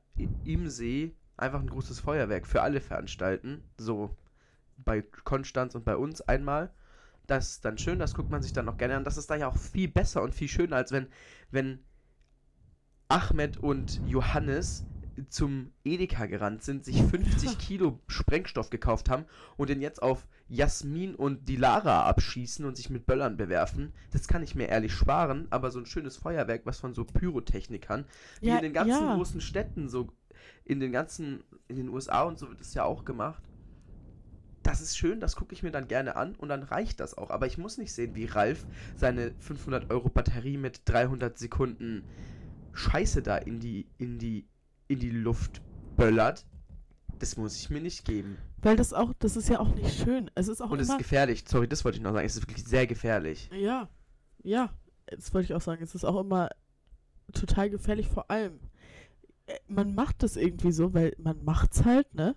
im 0.46 0.68
See 0.68 1.14
einfach 1.38 1.60
ein 1.60 1.70
großes 1.70 2.00
Feuerwerk 2.00 2.48
für 2.48 2.62
alle 2.64 2.82
veranstalten. 2.82 3.64
So 3.78 4.16
bei 4.78 5.02
Konstanz 5.02 5.76
und 5.76 5.86
bei 5.86 5.96
uns 5.96 6.22
einmal. 6.22 6.74
Das 7.28 7.52
ist 7.52 7.66
dann 7.66 7.78
schön, 7.78 8.00
das 8.00 8.14
guckt 8.16 8.30
man 8.32 8.42
sich 8.42 8.54
dann 8.54 8.68
auch 8.68 8.78
gerne 8.78 8.96
an. 8.98 9.04
Das 9.04 9.18
ist 9.18 9.30
da 9.30 9.36
ja 9.36 9.48
auch 9.48 9.58
viel 9.58 9.88
besser 9.90 10.22
und 10.24 10.34
viel 10.34 10.48
schöner, 10.48 10.76
als 10.78 10.92
wenn, 10.92 11.08
wenn 11.52 11.80
Ahmed 13.10 13.58
und 13.58 14.02
Johannes 14.08 14.86
zum 15.30 15.72
Edeka 15.84 16.26
gerannt 16.26 16.64
sind, 16.64 16.86
sich 16.86 17.02
50 17.02 17.58
Kilo 17.60 18.00
Sprengstoff 18.08 18.70
gekauft 18.70 19.10
haben 19.10 19.26
und 19.58 19.70
den 19.70 19.82
jetzt 19.82 20.02
auf 20.02 20.28
Jasmin 20.48 21.16
und 21.16 21.48
die 21.48 21.56
Lara 21.56 22.04
abschießen 22.04 22.66
und 22.66 22.78
sich 22.78 22.90
mit 22.90 23.06
Böllern 23.06 23.38
bewerfen. 23.38 23.94
Das 24.12 24.28
kann 24.28 24.44
ich 24.44 24.56
mir 24.56 24.68
ehrlich 24.68 24.94
sparen, 24.94 25.48
aber 25.50 25.72
so 25.72 25.80
ein 25.80 25.86
schönes 25.86 26.18
Feuerwerk, 26.18 26.62
was 26.66 26.80
von 26.80 26.94
so 26.94 27.04
Pyrotechnikern, 27.04 28.06
wie 28.42 28.48
Ja, 28.48 28.58
in 28.58 28.64
den 28.64 28.74
ganzen 28.74 29.06
ja. 29.06 29.16
großen 29.16 29.42
Städten, 29.42 29.90
so 29.90 30.10
in 30.66 30.80
den 30.80 30.92
ganzen, 30.92 31.44
in 31.68 31.78
den 31.78 31.90
USA 31.90 32.24
und 32.24 32.38
so 32.38 32.50
wird 32.50 32.60
das 32.60 32.74
ja 32.74 32.84
auch 32.84 33.06
gemacht. 33.06 33.44
Das 34.64 34.82
ist 34.82 34.98
schön, 34.98 35.20
das 35.20 35.36
gucke 35.36 35.54
ich 35.54 35.62
mir 35.62 35.72
dann 35.72 35.88
gerne 35.88 36.16
an 36.16 36.34
und 36.36 36.50
dann 36.50 36.64
reicht 36.64 37.00
das 37.00 37.16
auch. 37.18 37.30
Aber 37.30 37.46
ich 37.46 37.58
muss 37.58 37.78
nicht 37.78 37.94
sehen, 37.94 38.16
wie 38.16 38.26
Ralf 38.26 38.66
seine 38.96 39.32
500 39.40 39.92
Euro 39.92 40.10
Batterie 40.10 40.58
mit 40.58 40.82
300 40.86 41.38
Sekunden 41.38 42.04
Scheiße 42.74 43.22
da 43.22 43.38
in 43.38 43.60
die, 43.60 43.88
in 43.98 44.18
die, 44.18 44.48
in 44.88 45.00
die 45.00 45.10
Luft 45.10 45.62
böllert. 45.98 46.46
Das 47.20 47.38
muss 47.38 47.56
ich 47.56 47.70
mir 47.70 47.80
nicht 47.82 48.04
geben. 48.06 48.38
Weil 48.62 48.76
das 48.76 48.92
auch, 48.94 49.14
das 49.20 49.38
ist 49.38 49.48
ja 49.50 49.60
auch 49.60 49.74
nicht 49.74 49.98
schön. 50.04 50.30
Es 50.36 50.48
ist 50.48 50.62
auch 50.62 50.70
Und 50.72 50.80
es 50.80 50.90
ist 50.90 50.98
gefährlich. 50.98 51.46
Sorry, 51.48 51.68
das 51.68 51.86
wollte 51.86 51.98
ich 51.98 52.04
noch 52.04 52.12
sagen. 52.14 52.26
Es 52.26 52.36
ist 52.36 52.42
wirklich 52.44 52.64
sehr 52.66 52.88
gefährlich. 52.88 53.50
Ja, 53.54 53.90
ja, 54.44 54.74
das 55.08 55.34
wollte 55.34 55.46
ich 55.46 55.54
auch 55.54 55.62
sagen. 55.62 55.82
Es 55.82 55.96
ist 55.96 56.04
auch 56.04 56.20
immer 56.20 56.50
total 57.34 57.70
gefährlich, 57.70 58.08
vor 58.10 58.30
allem. 58.30 58.60
äh, 59.48 59.56
Man 59.68 59.96
macht 59.96 60.24
das 60.24 60.36
irgendwie 60.36 60.72
so, 60.72 60.94
weil 60.94 61.16
man 61.18 61.44
macht's 61.44 61.86
halt, 61.86 62.14
ne? 62.14 62.36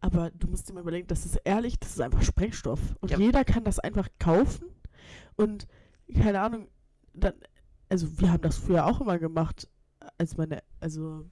Aber 0.00 0.30
du 0.30 0.46
musst 0.46 0.68
dir 0.68 0.74
mal 0.74 0.80
überlegen, 0.80 1.08
das 1.08 1.26
ist 1.26 1.36
ehrlich, 1.44 1.78
das 1.80 1.90
ist 1.90 2.00
einfach 2.00 2.22
Sprengstoff. 2.22 2.80
Und 3.00 3.10
Ja. 3.10 3.18
jeder 3.18 3.44
kann 3.44 3.64
das 3.64 3.78
einfach 3.80 4.08
kaufen. 4.20 4.66
Und 5.36 5.66
keine 6.14 6.40
Ahnung, 6.40 6.68
dann, 7.14 7.34
also 7.88 8.18
wir 8.20 8.30
haben 8.32 8.42
das 8.42 8.56
früher 8.58 8.86
auch 8.86 9.00
immer 9.00 9.18
gemacht, 9.18 9.68
als 10.16 10.36
meine, 10.36 10.62
also 10.80 11.24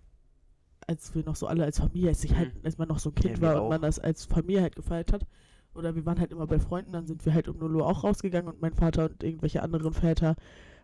als 0.87 1.14
wir 1.14 1.25
noch 1.25 1.37
so 1.37 1.46
alle 1.46 1.64
als 1.64 1.79
Familie, 1.81 2.11
als 2.11 2.22
ich 2.25 2.35
halt, 2.37 2.55
Mhm. 2.55 2.61
als 2.64 2.79
man 2.79 2.88
noch 2.88 2.99
so 2.99 3.11
ein 3.11 3.14
Kind 3.14 3.38
Ja, 3.38 3.42
war 3.55 3.62
und 3.62 3.68
man 3.70 3.83
das 3.83 3.99
als 3.99 4.25
Familie 4.25 4.62
halt 4.62 4.77
gefeiert 4.77 5.12
hat. 5.12 5.27
Oder 5.75 5.94
wir 5.94 6.07
waren 6.07 6.18
halt 6.20 6.31
immer 6.33 6.46
bei 6.46 6.59
Freunden, 6.59 6.92
dann 6.92 7.07
sind 7.07 7.25
wir 7.27 7.35
halt 7.35 7.49
um 7.49 7.59
0 7.59 7.77
Uhr 7.77 7.87
auch 7.87 8.03
rausgegangen 8.05 8.49
und 8.53 8.62
mein 8.62 8.72
Vater 8.72 9.11
und 9.11 9.22
irgendwelche 9.22 9.62
anderen 9.62 9.92
Väter 9.92 10.37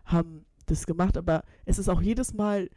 haben 0.05 0.45
das 0.67 0.85
gemacht. 0.85 1.17
Aber 1.17 1.43
es 1.65 1.79
ist 1.79 1.89
auch 1.89 2.01
jedes 2.01 2.33
Mal, 2.33 2.69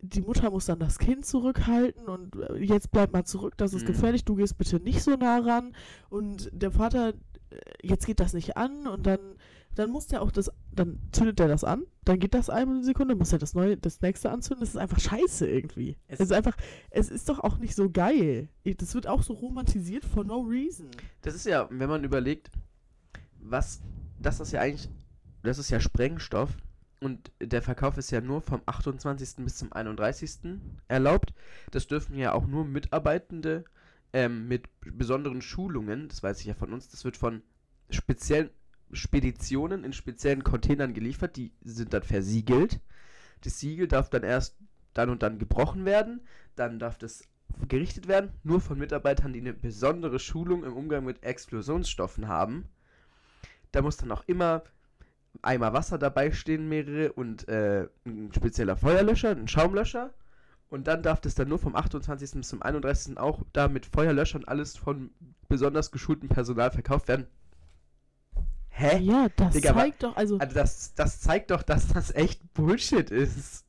die 0.00 0.20
Mutter 0.20 0.50
muss 0.50 0.66
dann 0.66 0.80
das 0.80 0.98
Kind 0.98 1.24
zurückhalten 1.24 2.08
und 2.08 2.36
äh, 2.36 2.56
jetzt 2.58 2.90
bleib 2.90 3.12
mal 3.12 3.24
zurück, 3.24 3.54
das 3.56 3.72
ist 3.72 3.84
Mhm. 3.84 3.86
gefährlich, 3.92 4.24
du 4.24 4.34
gehst 4.34 4.58
bitte 4.58 4.76
nicht 4.80 5.02
so 5.02 5.12
nah 5.12 5.38
ran. 5.38 5.74
Und 6.10 6.50
der 6.52 6.70
Vater, 6.72 7.14
äh, 7.50 7.56
jetzt 7.82 8.04
geht 8.06 8.20
das 8.20 8.34
nicht 8.34 8.56
an 8.58 8.86
und 8.86 9.06
dann, 9.06 9.20
dann 9.74 9.90
muss 9.90 10.06
der 10.06 10.22
auch 10.22 10.30
das, 10.30 10.50
dann 10.72 10.98
zündet 11.12 11.40
er 11.40 11.48
das 11.48 11.64
an, 11.64 11.84
dann 12.04 12.18
geht 12.18 12.34
das 12.34 12.50
eine 12.50 12.82
Sekunde, 12.84 13.14
muss 13.14 13.32
er 13.32 13.38
das 13.38 13.54
neue, 13.54 13.76
das 13.76 14.00
nächste 14.00 14.30
anzünden. 14.30 14.60
Das 14.60 14.70
ist 14.70 14.76
einfach 14.76 15.00
scheiße 15.00 15.46
irgendwie. 15.48 15.96
Es- 16.08 16.20
Es, 16.20 16.26
ist 16.26 16.32
einfach, 16.32 16.56
es 16.90 17.10
ist 17.10 17.28
doch 17.28 17.40
auch 17.40 17.58
nicht 17.58 17.74
so 17.74 17.90
geil. 17.90 18.48
Das 18.64 18.94
wird 18.94 19.06
auch 19.06 19.22
so 19.22 19.32
romantisiert 19.34 20.04
for 20.04 20.24
no 20.24 20.40
reason. 20.40 20.88
Das 21.22 21.34
ist 21.34 21.46
ja, 21.46 21.66
wenn 21.70 21.88
man 21.88 22.04
überlegt, 22.04 22.50
was, 23.40 23.80
das 24.20 24.40
ist 24.40 24.52
ja 24.52 24.60
eigentlich, 24.60 24.88
das 25.42 25.58
ist 25.58 25.70
ja 25.70 25.80
Sprengstoff 25.80 26.50
und 27.00 27.30
der 27.40 27.60
Verkauf 27.62 27.98
ist 27.98 28.10
ja 28.10 28.20
nur 28.20 28.40
vom 28.40 28.62
28. 28.66 29.44
bis 29.44 29.56
zum 29.56 29.72
31. 29.72 30.60
erlaubt. 30.88 31.34
Das 31.70 31.86
dürfen 31.86 32.16
ja 32.16 32.32
auch 32.32 32.46
nur 32.46 32.64
Mitarbeitende 32.64 33.64
ähm, 34.12 34.46
mit 34.48 34.68
besonderen 34.80 35.42
Schulungen, 35.42 36.08
das 36.08 36.22
weiß 36.22 36.40
ich 36.40 36.46
ja 36.46 36.54
von 36.54 36.72
uns, 36.72 36.88
das 36.88 37.04
wird 37.04 37.16
von 37.16 37.42
speziellen 37.90 38.48
Speditionen 38.92 39.84
in 39.84 39.92
speziellen 39.92 40.44
Containern 40.44 40.94
geliefert, 40.94 41.36
die 41.36 41.52
sind 41.62 41.92
dann 41.92 42.02
versiegelt. 42.02 42.80
Das 43.42 43.58
Siegel 43.58 43.88
darf 43.88 44.10
dann 44.10 44.22
erst 44.22 44.56
dann 44.94 45.10
und 45.10 45.22
dann 45.22 45.38
gebrochen 45.38 45.84
werden, 45.84 46.20
dann 46.56 46.78
darf 46.78 46.98
das 46.98 47.24
gerichtet 47.68 48.08
werden, 48.08 48.30
nur 48.42 48.60
von 48.60 48.78
Mitarbeitern, 48.78 49.32
die 49.32 49.40
eine 49.40 49.52
besondere 49.52 50.18
Schulung 50.18 50.64
im 50.64 50.74
Umgang 50.74 51.04
mit 51.04 51.22
Explosionsstoffen 51.22 52.28
haben. 52.28 52.68
Da 53.72 53.82
muss 53.82 53.96
dann 53.96 54.12
auch 54.12 54.24
immer 54.26 54.62
Eimer 55.42 55.72
Wasser 55.72 55.98
dabei 55.98 56.30
stehen, 56.30 56.68
mehrere 56.68 57.12
und 57.12 57.48
äh, 57.48 57.88
ein 58.06 58.32
spezieller 58.34 58.76
Feuerlöscher, 58.76 59.30
ein 59.30 59.48
Schaumlöscher. 59.48 60.14
Und 60.68 60.86
dann 60.86 61.02
darf 61.02 61.20
das 61.20 61.34
dann 61.34 61.48
nur 61.48 61.58
vom 61.58 61.76
28. 61.76 62.32
bis 62.32 62.48
zum 62.48 62.62
31. 62.62 63.18
auch 63.18 63.42
da 63.52 63.68
mit 63.68 63.86
Feuerlöschern 63.86 64.44
alles 64.44 64.76
von 64.76 65.10
besonders 65.48 65.90
geschultem 65.90 66.28
Personal 66.28 66.70
verkauft 66.70 67.08
werden. 67.08 67.26
Hä? 68.76 68.98
Ja, 69.02 69.28
das 69.36 69.54
Digga, 69.54 69.70
aber- 69.70 69.80
zeigt 69.80 70.02
doch, 70.02 70.16
also, 70.16 70.38
Also 70.38 70.54
das, 70.54 70.94
das 70.94 71.20
zeigt 71.20 71.50
doch, 71.52 71.62
dass 71.62 71.86
das 71.88 72.12
echt 72.14 72.52
Bullshit 72.54 73.08
ist. 73.10 73.64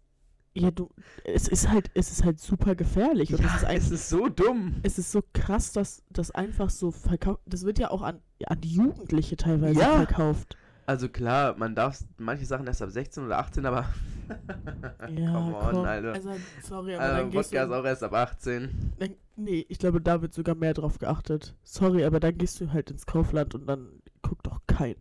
ja, 0.56 0.72
du, 0.72 0.90
es 1.24 1.48
ist 1.48 1.70
halt, 1.70 1.92
es 1.94 2.12
ist 2.12 2.24
halt 2.24 2.40
super 2.40 2.74
gefährlich. 2.76 3.32
Und 3.34 3.42
ja, 3.42 3.48
es 3.56 3.62
ist 3.64 3.70
es 3.70 3.92
ist 3.92 4.10
so 4.10 4.30
dumm. 4.30 4.78
es 4.84 4.98
ist 4.98 5.12
so 5.12 5.22
krass, 5.34 5.72
dass 5.74 6.02
das 6.10 6.32
einfach 6.32 6.70
so 6.72 6.90
verkauft, 6.92 7.42
das 7.46 7.66
wird 7.66 7.78
ja 7.78 7.92
auch 7.92 8.02
an, 8.02 8.20
an 8.48 8.60
Jugendliche 8.64 9.36
teilweise 9.38 9.80
Ja. 9.80 9.96
verkauft. 9.98 10.58
Also 10.88 11.08
klar, 11.10 11.56
man 11.58 11.76
darf 11.76 12.00
manche 12.18 12.46
Sachen 12.46 12.66
erst 12.68 12.82
ab 12.82 12.90
16 12.92 13.26
oder 13.26 13.38
18, 13.40 13.66
aber 13.66 13.86
Ja, 14.28 15.32
come 15.34 15.56
on, 15.56 15.72
komm. 15.72 15.86
Alter. 15.86 16.14
Also, 16.14 16.32
sorry, 16.64 16.96
aber 16.96 17.04
Also, 17.04 17.16
dann 17.18 17.32
gehst 17.32 17.52
Wodka 17.52 17.64
ist 17.66 17.72
auch 17.72 17.86
erst 17.86 18.04
ab 18.04 18.14
18. 18.14 18.94
dann, 19.00 19.16
nee, 19.36 19.66
ich 19.70 19.78
glaube, 19.80 20.02
da 20.02 20.22
wird 20.22 20.34
sogar 20.34 20.56
mehr 20.56 20.74
drauf 20.74 20.98
geachtet. 21.00 21.56
Sorry, 21.64 22.04
aber 22.06 22.20
dann 22.20 22.38
gehst 22.38 22.60
du 22.62 22.72
halt 22.72 22.90
ins 22.92 23.06
Kaufland 23.06 23.54
und 23.56 23.68
dann 23.68 23.88
guckt 24.28 24.46
doch 24.48 24.60
keiner. 24.68 24.96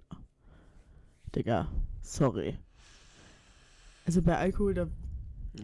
Digga, 1.35 1.69
sorry. 2.03 2.59
Also 4.07 4.23
bei 4.23 4.37
Alkohol, 4.37 4.75
da 4.75 4.87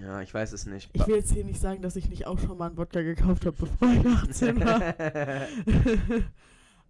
Ja, 0.00 0.20
ich 0.22 0.32
weiß 0.32 0.52
es 0.52 0.66
nicht. 0.66 0.88
Ich 0.94 1.06
will 1.06 1.16
jetzt 1.16 1.32
hier 1.32 1.44
nicht 1.44 1.60
sagen, 1.60 1.82
dass 1.82 1.96
ich 1.96 2.08
nicht 2.08 2.26
auch 2.26 2.38
schon 2.38 2.56
mal 2.58 2.68
einen 2.68 2.76
Wodka 2.78 3.02
gekauft 3.02 3.44
habe, 3.46 3.56
bevor 3.56 3.88
ich 3.92 4.06
18 4.06 4.60
war. 4.60 4.94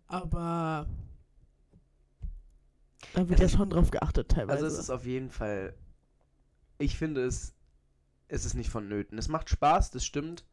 Aber 0.06 0.86
da 3.14 3.28
wird 3.28 3.40
ja 3.40 3.46
Es- 3.46 3.52
schon 3.52 3.70
drauf 3.70 3.90
geachtet 3.90 4.28
teilweise. 4.30 4.64
also 4.64 4.66
es 4.66 4.78
ist 4.78 4.90
auf 4.90 5.04
jeden 5.06 5.30
Fall. 5.30 5.74
Ich 6.78 6.96
finde 6.96 7.24
es. 7.24 7.54
Es 8.28 8.44
ist 8.44 8.54
nicht 8.54 8.70
vonnöten. 8.70 9.18
Es 9.18 9.28
macht 9.28 9.50
Spaß, 9.50 9.90
das 9.90 10.04
stimmt. 10.04 10.44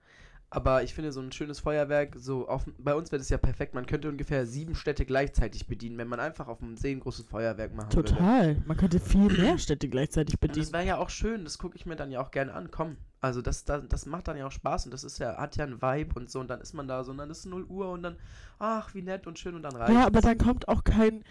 Aber 0.49 0.81
ich 0.81 0.93
finde 0.93 1.12
so 1.12 1.19
ein 1.19 1.33
schönes 1.33 1.60
Feuerwerk, 1.60 2.15
so 2.17 2.47
auf, 2.47 2.63
bei 2.77 2.95
uns 2.95 3.12
wäre 3.12 3.19
das 3.19 3.27
ja 3.27 3.38
perfekt. 3.38 3.73
Man 3.73 3.86
könnte 3.86 4.07
ungefähr 4.07 4.45
sieben 4.45 4.75
Städte 4.75 5.05
gleichzeitig 5.05 5.67
bedienen, 5.67 5.97
wenn 5.97 6.07
man 6.07 6.21
einfach 6.21 6.47
auf 6.47 6.60
dem 6.60 6.77
See 6.77 6.91
ein 6.91 7.01
großes 7.01 7.25
Feuerwerk 7.25 7.75
machen 7.75 7.93
würde. 7.93 8.13
Total. 8.13 8.55
Man 8.65 8.77
könnte 8.77 9.01
viel 9.01 9.27
mehr 9.38 9.57
Städte 9.57 9.89
gleichzeitig 9.89 10.36
Und 10.36 10.49
das 10.49 10.55
bedienen. 10.55 10.73
wäre 10.73 10.86
ja 10.86 10.97
auch 10.99 11.10
schön, 11.10 11.43
das 11.43 11.57
gucke 11.57 11.75
ich 11.75 11.86
mir 11.86 11.97
dann 11.97 12.12
ja 12.12 12.21
auch 12.21 12.31
gerne 12.31 12.53
an. 12.53 12.71
Komm, 12.71 12.95
also 13.19 13.41
das, 13.41 13.65
das, 13.65 13.83
das 13.89 14.05
macht 14.05 14.29
dann 14.29 14.38
ja 14.38 14.47
auch 14.47 14.51
Spaß 14.51 14.86
und 14.86 14.93
das 14.93 15.03
ist 15.03 15.19
ja, 15.19 15.36
hat 15.36 15.57
ja 15.57 15.65
einen 15.65 15.81
Vibe 15.81 16.17
und 16.17 16.29
so 16.29 16.39
und 16.39 16.47
dann 16.49 16.62
ist 16.62 16.73
man 16.73 16.88
da 16.88 17.03
so 17.03 17.12
und 17.12 17.17
dann 17.17 17.29
ist 17.29 17.39
es 17.39 17.45
0 17.45 17.65
Uhr 17.65 17.89
und 17.89 18.03
dann, 18.03 18.15
ach, 18.57 18.93
wie 18.93 19.01
nett 19.01 19.27
und 19.27 19.38
schön 19.38 19.53
und 19.53 19.63
dann 19.63 19.75
reicht 19.75 19.91
Ja, 19.93 20.05
aber 20.05 20.21
dann 20.21 20.38
kommt 20.38 20.69
auch 20.69 20.86
kein 20.86 21.25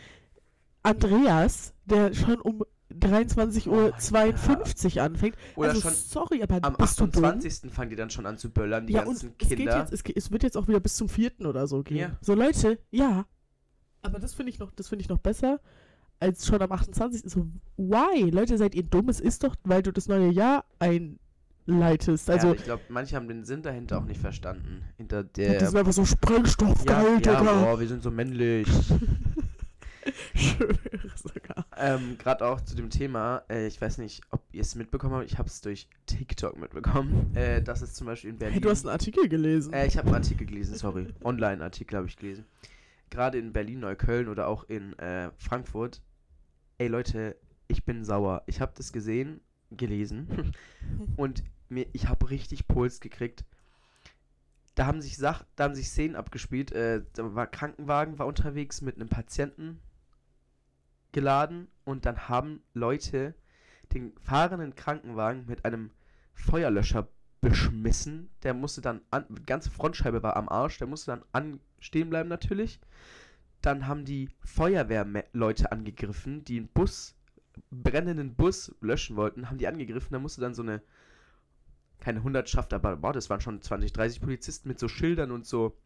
Andreas, 0.83 1.72
der 1.87 2.12
schon 2.12 2.40
um 2.40 2.64
23.52 2.92 3.68
Uhr 3.68 3.92
Oh, 3.94 3.99
52 3.99 5.01
anfängt. 5.01 5.37
Oder 5.57 5.70
also 5.70 5.81
schon 5.81 5.92
sorry, 5.94 6.42
aber 6.42 6.59
am 6.62 6.77
bist 6.77 7.01
du 7.01 7.07
dumm? 7.07 7.25
28. 7.25 7.72
fangen 7.72 7.90
die 7.90 7.96
dann 7.96 8.11
schon 8.11 8.27
an 8.27 8.38
zu 8.38 8.51
böllern, 8.51 8.87
die 8.87 8.92
ja, 8.94 9.01
und 9.01 9.07
ganzen 9.09 9.33
es 9.38 9.49
geht 9.49 9.59
Kinder. 9.59 9.79
jetzt, 9.81 9.92
es, 9.92 10.05
geht, 10.05 10.16
es 10.16 10.31
wird 10.31 10.42
jetzt 10.42 10.57
auch 10.57 10.68
wieder 10.68 10.81
bis 10.81 10.96
zum 10.96 11.09
vierten 11.09 11.46
oder 11.46 11.66
so 11.66 11.83
gehen. 11.83 11.96
Ja. 11.99 12.16
So 12.20 12.35
Leute, 12.35 12.79
ja. 12.90 13.27
Aber 14.03 14.18
das 14.20 14.35
finde 14.35 14.51
ich 14.51 14.59
noch, 14.59 14.70
das 14.70 14.88
finde 14.88 15.03
ich 15.03 15.09
noch 15.09 15.18
besser 15.18 15.61
als 16.20 16.46
schon 16.46 16.62
am 16.62 16.72
28. 16.72 17.22
So, 17.27 17.46
why? 17.77 18.31
Leute, 18.31 18.57
seid 18.57 18.75
ihr 18.75 18.85
dumm? 18.85 19.09
Es 19.09 19.20
ist 19.20 19.42
doch, 19.44 19.55
weil 19.64 19.83
du 19.83 19.92
das 19.92 20.09
neue 20.09 20.31
Jahr 20.31 20.64
einleitest. 20.79 22.29
ja, 22.29 22.35
Also, 22.35 22.49
aber 22.49 22.57
ich 22.57 22.64
glaube, 22.64 22.83
manche 22.88 23.16
haben 23.16 23.29
den 23.29 23.44
Sinn 23.44 23.62
dahinter 23.62 23.99
auch 23.99 24.05
nicht 24.05 24.20
verstanden. 24.20 24.83
Hinter 24.96 25.25
das 25.25 25.33
der. 25.33 25.61
ist 25.61 25.75
einfach 25.75 25.92
so 25.92 26.05
Sprengstoff, 26.05 26.85
ja, 26.87 27.03
geil, 27.03 27.20
ja, 27.25 27.40
Digga. 27.40 27.64
boah, 27.64 27.79
wir 27.81 27.88
sind 27.88 28.03
so 28.03 28.11
männlich. 28.11 28.68
Schwöre 30.35 30.79
sogar. 31.16 31.65
Ähm, 31.79 32.17
Gerade 32.19 32.47
auch 32.47 32.61
zu 32.61 32.75
dem 32.75 32.91
Thema, 32.91 33.43
äh, 33.49 33.67
ich 33.67 33.81
weiß 33.81 33.99
nicht, 33.99 34.23
ob 34.31 34.43
ihr 34.53 34.62
es 34.62 34.75
mitbekommen 34.75 35.15
habt, 35.15 35.31
ich 35.31 35.39
habe 35.39 35.49
es 35.49 35.61
durch 35.61 35.89
TikTok 36.07 36.59
mitbekommen, 36.59 37.35
äh, 37.37 37.62
dass 37.62 37.83
es 37.83 37.95
zum 37.95 38.07
Beispiel 38.07 38.31
in 38.31 38.39
Berlin. 38.39 38.55
Hey, 38.55 38.61
du 38.61 38.71
hast 38.71 38.85
einen 38.85 38.93
Artikel 38.93 39.29
gelesen. 39.29 39.73
Äh, 39.73 39.87
ich 39.87 39.97
habe 39.97 40.07
einen 40.09 40.17
Artikel 40.17 40.47
gelesen, 40.47 40.75
sorry. 40.77 41.12
Online-Artikel 41.23 41.97
habe 41.99 42.07
ich 42.09 42.17
gelesen. 42.17 42.45
Gerade 43.11 43.39
in 43.39 43.53
Berlin, 43.53 43.81
Neukölln 43.81 44.29
oder 44.29 44.49
auch 44.49 44.65
in 44.65 44.99
äh, 44.99 45.31
Frankfurt. 45.39 46.03
Ey 46.79 46.89
Leute, 46.89 47.37
ich 47.69 47.85
bin 47.85 48.05
sauer. 48.05 48.43
Ich 48.47 48.61
habe 48.61 48.73
das 48.77 48.93
gesehen, 48.93 49.41
gelesen. 49.71 50.55
Und 51.17 51.43
mir, 51.69 51.87
ich 51.93 52.09
habe 52.09 52.31
richtig 52.31 52.69
Puls 52.69 53.01
gekriegt. 53.01 53.45
Da 54.75 54.87
haben 54.87 55.01
sich 55.01 55.17
Sach, 55.17 55.45
da 55.57 55.65
haben 55.65 55.75
sich 55.75 55.89
Szenen 55.89 56.17
abgespielt. 56.17 56.73
Äh, 56.73 57.03
da 57.15 57.35
war 57.35 57.47
Krankenwagen 57.47 58.19
war 58.19 58.27
unterwegs 58.27 58.83
mit 58.83 58.97
einem 58.97 59.09
Patienten 59.09 59.81
geladen 61.16 61.68
und 61.87 62.05
dann 62.05 62.29
haben 62.29 62.62
Leute 62.74 63.35
den 63.94 64.12
fahrenden 64.20 64.74
Krankenwagen 64.74 65.46
mit 65.46 65.64
einem 65.64 65.90
Feuerlöscher 66.35 67.09
beschmissen. 67.40 68.29
Der 68.42 68.52
musste 68.52 68.83
dann 68.83 69.00
an, 69.11 69.24
die 69.31 69.46
ganze 69.46 69.70
Frontscheibe 69.70 70.22
war 70.22 70.37
am 70.37 70.50
Arsch, 70.50 70.76
der 70.76 70.87
musste 70.87 71.12
dann 71.12 71.24
an, 71.33 71.61
stehen 71.79 72.11
bleiben 72.11 72.29
natürlich. 72.29 72.81
Dann 73.62 73.87
haben 73.87 74.05
die 74.05 74.29
Feuerwehrleute 74.40 75.72
angegriffen, 75.72 76.44
die 76.44 76.59
einen 76.59 76.68
Bus, 76.68 77.14
brennenden 77.70 78.35
Bus 78.35 78.74
löschen 78.83 79.16
wollten, 79.16 79.48
haben 79.48 79.57
die 79.57 79.68
angegriffen. 79.68 80.12
Da 80.12 80.18
musste 80.18 80.42
dann 80.42 80.52
so 80.52 80.61
eine, 80.61 80.83
keine 81.98 82.22
Hundertschaft, 82.24 82.74
aber 82.74 82.94
boah, 82.98 83.14
das 83.14 83.31
waren 83.31 83.40
schon 83.40 83.62
20, 83.62 83.90
30 83.94 84.20
Polizisten 84.20 84.68
mit 84.68 84.79
so 84.79 84.87
Schildern 84.87 85.31
und 85.31 85.46
so, 85.46 85.79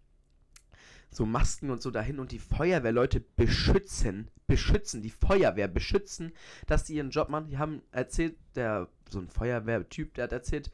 so 1.11 1.27
Masken 1.27 1.71
und 1.71 1.83
so 1.83 1.91
dahin 1.91 2.19
und 2.19 2.33
die 2.33 2.39
Feuerwehrleute 2.39 3.21
beschützen, 3.21 4.29
beschützen, 4.47 5.03
die 5.03 5.11
Feuerwehr 5.11 5.69
beschützen, 5.69 6.33
dass 6.67 6.85
die 6.85 6.95
ihren 6.95 7.11
Job 7.11 7.29
machen. 7.29 7.49
Die 7.49 7.59
haben 7.59 7.83
erzählt, 7.93 8.37
der, 8.55 8.89
so 9.09 9.19
ein 9.19 9.29
Feuerwehrtyp, 9.29 10.15
der 10.15 10.25
hat 10.25 10.33
erzählt, 10.33 10.71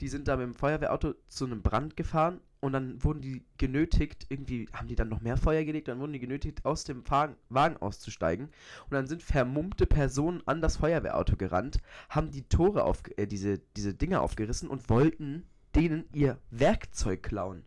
die 0.00 0.08
sind 0.08 0.28
da 0.28 0.36
mit 0.36 0.46
dem 0.46 0.54
Feuerwehrauto 0.54 1.14
zu 1.28 1.44
einem 1.44 1.62
Brand 1.62 1.96
gefahren 1.96 2.40
und 2.62 2.72
dann 2.72 3.02
wurden 3.02 3.20
die 3.20 3.44
genötigt, 3.58 4.26
irgendwie 4.28 4.68
haben 4.72 4.86
die 4.86 4.94
dann 4.94 5.08
noch 5.08 5.20
mehr 5.20 5.36
Feuer 5.36 5.64
gelegt, 5.64 5.88
dann 5.88 5.98
wurden 5.98 6.12
die 6.12 6.20
genötigt, 6.20 6.64
aus 6.64 6.84
dem 6.84 7.08
Wagen, 7.10 7.34
Wagen 7.48 7.76
auszusteigen. 7.76 8.46
Und 8.84 8.92
dann 8.92 9.08
sind 9.08 9.22
vermummte 9.22 9.84
Personen 9.84 10.42
an 10.46 10.60
das 10.60 10.76
Feuerwehrauto 10.76 11.36
gerannt, 11.36 11.80
haben 12.08 12.30
die 12.30 12.44
Tore 12.44 12.84
auf, 12.84 13.02
äh, 13.16 13.26
diese, 13.26 13.58
diese 13.76 13.94
Dinger 13.94 14.22
aufgerissen 14.22 14.68
und 14.68 14.88
wollten 14.88 15.44
denen 15.74 16.04
ihr 16.12 16.38
Werkzeug 16.50 17.24
klauen. 17.24 17.64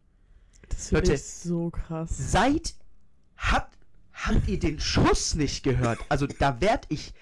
Das 0.70 0.92
Leute, 0.92 1.18
so 1.18 1.70
krass. 1.70 2.10
Seid, 2.32 2.76
habt, 3.38 3.78
habt 4.14 4.48
ihr 4.48 4.60
den 4.60 4.80
Schuss 4.80 5.36
nicht 5.36 5.64
gehört? 5.64 6.00
Also 6.10 6.28
da 6.28 6.62
werd 6.62 6.86
ich 6.90 7.14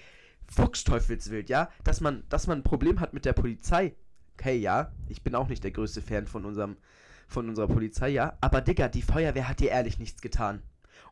fuchsteufelswild, 0.46 1.48
ja? 1.48 1.70
Dass 1.82 2.00
man, 2.00 2.24
dass 2.28 2.46
man 2.46 2.58
ein 2.58 2.64
Problem 2.64 3.00
hat 3.00 3.14
mit 3.14 3.24
der 3.24 3.32
Polizei. 3.32 3.94
Okay, 4.34 4.56
ja, 4.56 4.92
ich 5.08 5.22
bin 5.22 5.34
auch 5.34 5.48
nicht 5.48 5.64
der 5.64 5.70
größte 5.70 6.02
Fan 6.02 6.26
von 6.26 6.44
unserem, 6.44 6.76
von 7.28 7.48
unserer 7.48 7.68
Polizei, 7.68 8.10
ja. 8.10 8.36
Aber 8.40 8.60
Digga, 8.60 8.88
die 8.88 9.02
Feuerwehr 9.02 9.48
hat 9.48 9.60
dir 9.60 9.70
ehrlich 9.70 9.98
nichts 9.98 10.20
getan. 10.20 10.62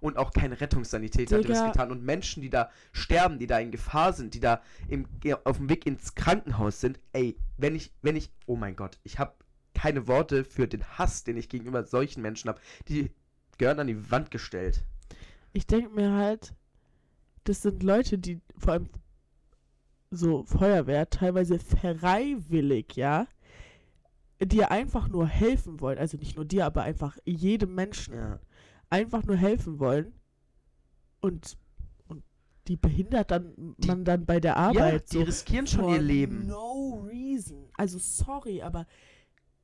Und 0.01 0.17
auch 0.17 0.33
kein 0.33 0.53
Rettungssanitäter 0.53 1.37
hat 1.37 1.45
dir 1.45 1.49
das 1.49 1.59
Digga. 1.59 1.73
getan. 1.73 1.91
Und 1.93 2.03
Menschen, 2.03 2.43
die 2.43 2.51
da 2.51 2.71
sterben, 2.93 3.39
die 3.39 3.47
da 3.47 3.59
in 3.59 3.71
Gefahr 3.71 4.13
sind, 4.13 4.35
die 4.35 4.41
da 4.41 4.61
im, 4.89 5.07
auf 5.45 5.59
dem 5.59 5.69
Weg 5.69 5.87
ins 5.87 6.15
Krankenhaus 6.15 6.81
sind, 6.81 6.99
ey, 7.13 7.37
wenn 7.57 7.77
ich, 7.77 7.93
wenn 8.03 8.17
ich, 8.17 8.33
oh 8.47 8.57
mein 8.57 8.75
Gott, 8.75 8.99
ich 9.05 9.19
habe 9.19 9.33
keine 9.83 10.07
Worte 10.07 10.45
für 10.45 10.69
den 10.69 10.85
Hass, 10.97 11.25
den 11.25 11.37
ich 11.37 11.49
gegenüber 11.49 11.83
solchen 11.83 12.23
Menschen 12.23 12.49
habe. 12.49 12.61
Die 12.89 13.11
gehören 13.59 13.81
an 13.81 13.89
die 13.89 14.11
Wand 14.13 14.31
gestellt. 14.31 14.85
Ich 15.53 15.67
denke 15.67 15.91
mir 15.93 16.13
halt, 16.13 16.55
das 17.43 17.63
sind 17.63 17.83
Leute, 17.83 18.17
die 18.17 18.41
vor 18.57 18.75
allem 18.75 18.89
so 20.13 20.45
Feuerwehr 20.45 21.11
teilweise 21.11 21.59
freiwillig, 21.59 22.95
ja, 22.95 23.27
dir 24.41 24.71
einfach 24.71 25.09
nur 25.09 25.27
helfen 25.27 25.81
wollen. 25.81 25.99
Also 25.99 26.17
nicht 26.17 26.37
nur 26.37 26.45
dir, 26.45 26.65
aber 26.65 26.83
einfach 26.83 27.19
jedem 27.25 27.75
Menschen 27.75 28.15
Ja. 28.15 28.39
einfach 28.89 29.25
nur 29.25 29.37
helfen 29.37 29.81
wollen. 29.81 30.13
Und, 31.21 31.57
und 32.07 32.23
die 32.69 32.77
behindert 32.77 33.33
dann 33.33 33.75
Die- 33.79 33.89
man 33.89 34.05
dann 34.05 34.27
bei 34.27 34.39
der 34.39 34.53
ja, 34.53 34.57
Arbeit. 34.59 35.11
die 35.13 35.17
so 35.19 35.23
riskieren 35.25 35.67
schon 35.67 35.89
ihr 35.89 36.01
Leben. 36.01 36.47
No 36.47 37.05
reason. 37.11 37.69
Also 37.77 37.99
sorry, 37.99 38.63
aber 38.63 38.87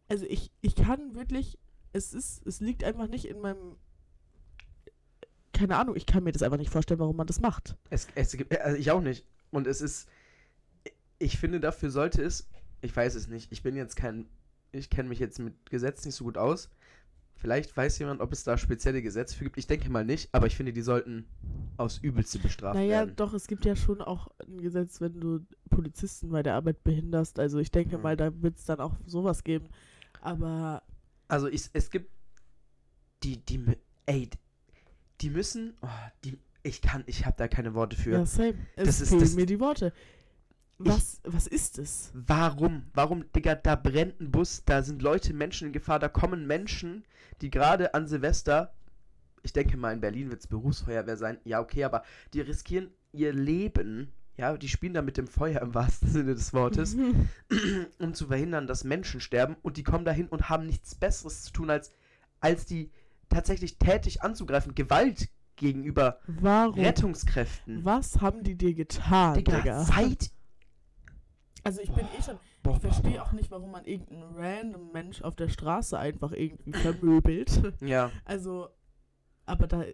also 0.09 0.25
ich, 0.29 0.51
ich 0.61 0.75
kann 0.75 1.15
wirklich, 1.15 1.59
es 1.93 2.13
ist, 2.15 2.47
es 2.47 2.61
liegt 2.61 2.85
einfach 2.85 3.09
nicht 3.09 3.27
in 3.27 3.41
meinem 3.41 3.77
keine 5.53 5.77
Ahnung, 5.77 5.97
ich 5.97 6.07
kann 6.07 6.23
mir 6.23 6.31
das 6.33 6.43
einfach 6.43 6.57
nicht 6.59 6.71
vorstellen, 6.71 7.01
warum 7.01 7.17
man 7.17 7.27
das 7.27 7.41
macht. 7.41 7.77
Es, 7.91 8.07
es 8.15 8.31
gibt, 8.37 8.57
also 8.61 8.77
ich 8.79 8.91
auch 8.93 9.01
nicht. 9.01 9.25
Und 9.51 9.67
es 9.67 9.81
ist, 9.81 10.09
ich 11.19 11.37
finde, 11.37 11.59
dafür 11.59 11.91
sollte 11.91 12.23
es, 12.23 12.49
ich 12.81 12.95
weiß 12.95 13.17
es 13.17 13.27
nicht, 13.27 13.51
ich 13.51 13.63
bin 13.63 13.75
jetzt 13.75 13.97
kein, 13.97 14.29
ich 14.71 14.89
kenne 14.89 15.09
mich 15.09 15.19
jetzt 15.19 15.41
mit 15.41 15.69
Gesetz 15.69 16.05
nicht 16.05 16.15
so 16.15 16.25
gut 16.25 16.39
aus. 16.39 16.71
Vielleicht 17.35 17.77
weiß 17.77 17.99
jemand, 17.99 18.21
ob 18.21 18.33
es 18.33 18.45
da 18.45 18.57
spezielle 18.59 19.03
Gesetze 19.03 19.37
für 19.37 19.45
gibt. 19.45 19.59
Ich 19.59 19.67
denke 19.67 19.91
mal 19.91 20.05
nicht, 20.05 20.29
aber 20.33 20.47
ich 20.47 20.57
finde, 20.57 20.73
die 20.73 20.83
sollten 20.83 21.25
aufs 21.77 21.99
Übelste 21.99 22.39
bestraft 22.39 22.75
Naja, 22.77 22.99
werden. 23.01 23.17
doch, 23.17 23.33
es 23.33 23.47
gibt 23.47 23.65
ja 23.65 23.75
schon 23.75 24.01
auch 24.01 24.29
ein 24.45 24.61
Gesetz, 24.61 25.01
wenn 25.01 25.19
du 25.21 25.41
Polizisten 25.71 26.31
bei 26.31 26.43
der 26.43 26.55
Arbeit 26.55 26.83
behinderst. 26.85 27.39
Also 27.39 27.59
ich 27.59 27.71
denke 27.71 27.97
Mhm. 27.97 28.03
mal, 28.03 28.17
da 28.17 28.31
wird 28.43 28.59
es 28.59 28.65
dann 28.65 28.81
auch 28.81 28.95
sowas 29.07 29.43
geben. 29.45 29.69
Aber 30.21 30.83
Also 31.29 31.49
ich, 31.49 31.69
es 31.73 31.91
gibt 31.91 32.11
die, 33.23 33.37
die, 33.45 33.65
ey, 34.07 34.31
die 35.21 35.31
müssen, 35.31 35.77
oh, 35.83 35.89
die, 36.25 36.39
ich 36.63 36.81
kann, 36.81 37.03
ich 37.07 37.27
habe 37.27 37.37
da 37.37 37.49
keine 37.49 37.75
Worte 37.75 37.97
für. 37.97 38.13
ja, 38.13 38.27
same. 38.27 38.55
Es 38.77 38.87
Das 38.87 39.01
ist- 39.01 39.09
fehlen 39.11 39.21
das- 39.21 39.35
mir 39.35 39.47
die 39.47 39.61
Worte. 39.61 39.93
Was, 40.81 41.21
was 41.25 41.49
ist 41.49 41.77
es? 41.81 42.13
Warum? 42.15 42.85
Warum, 42.95 43.25
Digga, 43.33 43.57
da 43.57 43.75
brennt 43.75 44.21
ein 44.21 44.31
Bus, 44.31 44.63
da 44.65 44.83
sind 44.85 45.03
Leute, 45.03 45.33
Menschen 45.35 45.67
in 45.67 45.73
Gefahr, 45.73 45.99
da 45.99 46.09
kommen 46.09 46.47
Menschen, 46.47 47.05
die 47.41 47.51
gerade 47.51 47.95
an 47.95 48.07
Silvester, 48.07 48.73
ich 49.43 49.53
denke 49.53 49.77
mal 49.77 49.93
in 49.93 50.01
Berlin 50.01 50.31
wird 50.31 50.41
es 50.41 50.47
Berufsfeuerwehr 50.47 51.17
sein, 51.17 51.39
ja 51.45 51.59
okay, 51.61 51.83
aber 51.83 52.05
die 52.33 52.43
riskieren 52.43 52.93
ihr 53.13 53.33
Leben, 53.33 54.13
ja, 54.39 54.57
die 54.57 54.69
spielen 54.69 54.95
da 54.95 55.03
mit 55.03 55.17
dem 55.17 55.27
Feuer 55.27 55.61
im 55.61 55.75
wahrsten 55.75 56.09
Sinne 56.09 56.35
des 56.35 56.55
Wortes, 56.55 56.97
um 57.99 58.15
zu 58.15 58.29
verhindern, 58.29 58.67
dass 58.67 58.85
Menschen 58.85 59.21
sterben 59.21 59.57
und 59.63 59.77
die 59.77 59.83
kommen 59.83 60.05
dahin 60.05 60.29
und 60.29 60.49
haben 60.49 60.65
nichts 60.67 60.95
Besseres 60.95 61.43
zu 61.43 61.53
tun, 61.53 61.71
als, 61.71 61.93
als 62.41 62.65
die 62.65 62.91
tatsächlich 63.29 63.79
tätig 63.79 64.23
anzugreifen, 64.23 64.75
Gewalt 64.75 65.29
gegenüber 65.57 66.21
Warum? 66.29 66.79
Rettungskräften. 66.79 67.85
Was 67.85 68.21
haben 68.21 68.45
die 68.45 68.55
dir 68.55 68.75
getan, 68.75 69.35
Digga, 69.35 69.59
Digga? 69.59 69.85
seid... 69.85 70.31
Also 71.65 71.81
ich 71.83 71.91
bin 71.91 72.07
eh 72.17 72.23
schon, 72.23 72.39
Boah, 72.63 72.77
ich 72.77 72.81
verstehe 72.81 73.23
auch 73.23 73.33
nicht, 73.33 73.51
warum 73.51 73.73
man 73.73 73.85
irgendeinen 73.85 74.37
random 74.37 74.93
Mensch 74.93 75.21
auf 75.23 75.35
der 75.35 75.49
Straße 75.49 75.99
einfach 75.99 76.31
irgendwie 76.33 76.73
vermöbelt. 76.73 77.75
Ja. 77.81 78.13
Also, 78.25 78.69
aber 79.47 79.67
da 79.67 79.85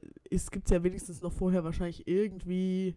gibt 0.50 0.66
es 0.66 0.70
ja 0.70 0.82
wenigstens 0.82 1.22
noch 1.22 1.32
vorher 1.32 1.64
wahrscheinlich 1.64 2.06
irgendwie, 2.06 2.96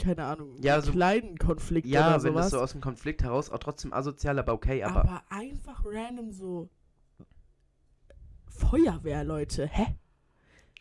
keine 0.00 0.24
Ahnung, 0.24 0.56
Ja, 0.62 0.80
so- 0.80 0.92
kleinen 0.92 1.36
Konflikt 1.38 1.86
Ja, 1.86 2.16
oder 2.16 2.22
wenn 2.24 2.34
das 2.34 2.44
sowas. 2.46 2.50
so 2.50 2.60
aus 2.60 2.72
dem 2.72 2.80
Konflikt 2.80 3.22
heraus 3.22 3.50
auch 3.50 3.58
trotzdem 3.58 3.92
asozial, 3.92 4.38
aber 4.38 4.52
okay, 4.52 4.82
aber, 4.82 5.00
aber, 5.00 5.22
einfach 5.28 5.82
random 5.84 6.32
so 6.32 6.68
Feuerwehrleute, 8.46 9.66
hä? 9.66 9.96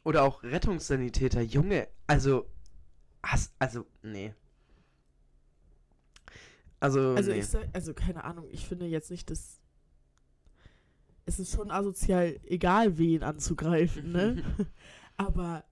oder 0.03 0.23
auch 0.23 0.43
Rettungssanitäter, 0.43 1.41
Junge, 1.41 1.88
also 2.08 2.47
hast 3.21 3.53
also 3.60 3.86
nee. 4.01 4.34
Also, 6.79 7.15
Also 7.15 7.32
nee. 7.32 7.39
ich 7.39 7.47
sag, 7.47 7.67
also 7.73 7.93
keine 7.93 8.23
Ahnung, 8.23 8.47
ich 8.49 8.65
finde 8.65 8.86
jetzt 8.86 9.12
nicht, 9.12 9.29
dass 9.29 9.60
es 11.25 11.39
ist 11.39 11.53
schon 11.53 11.69
asozial, 11.69 12.39
egal 12.45 12.97
wen 12.97 13.21
anzugreifen, 13.23 14.12
ne? 14.13 14.41
Aber 15.17 15.63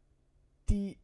die, 0.70 0.98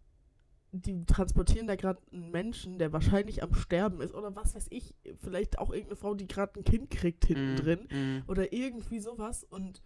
die 0.74 1.06
transportieren 1.06 1.68
da 1.68 1.76
gerade 1.76 2.02
einen 2.12 2.32
Menschen, 2.32 2.80
der 2.80 2.92
wahrscheinlich 2.92 3.44
am 3.44 3.54
Sterben 3.54 4.02
ist 4.02 4.14
oder 4.14 4.36
was 4.36 4.56
weiß 4.56 4.68
ich, 4.72 4.96
vielleicht 5.22 5.60
auch 5.60 5.70
irgendeine 5.70 5.96
Frau, 5.96 6.16
die 6.16 6.28
gerade 6.28 6.60
ein 6.60 6.64
Kind 6.64 6.90
kriegt 6.90 7.26
hinten 7.26 7.54
Mm, 7.54 7.56
drin 7.56 7.88
mm. 7.92 8.30
oder 8.30 8.52
irgendwie 8.54 9.00
sowas 9.00 9.44
und 9.44 9.82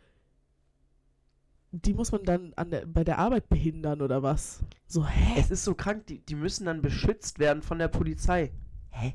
die 1.72 1.94
muss 1.94 2.14
man 2.14 2.24
dann 2.24 2.54
an 2.56 2.72
der, 2.72 2.86
bei 2.86 3.04
der 3.04 3.20
Arbeit 3.20 3.50
behindern 3.50 4.02
oder 4.02 4.24
was? 4.24 4.64
So, 4.88 5.06
hä? 5.06 5.34
Es 5.38 5.52
ist 5.52 5.66
so 5.66 5.76
krank, 5.76 6.08
die, 6.08 6.20
die 6.20 6.36
müssen 6.36 6.66
dann 6.66 6.82
beschützt 6.82 7.40
werden 7.40 7.62
von 7.62 7.80
der 7.80 7.90
Polizei. 7.90 8.54
Hä? 8.92 9.14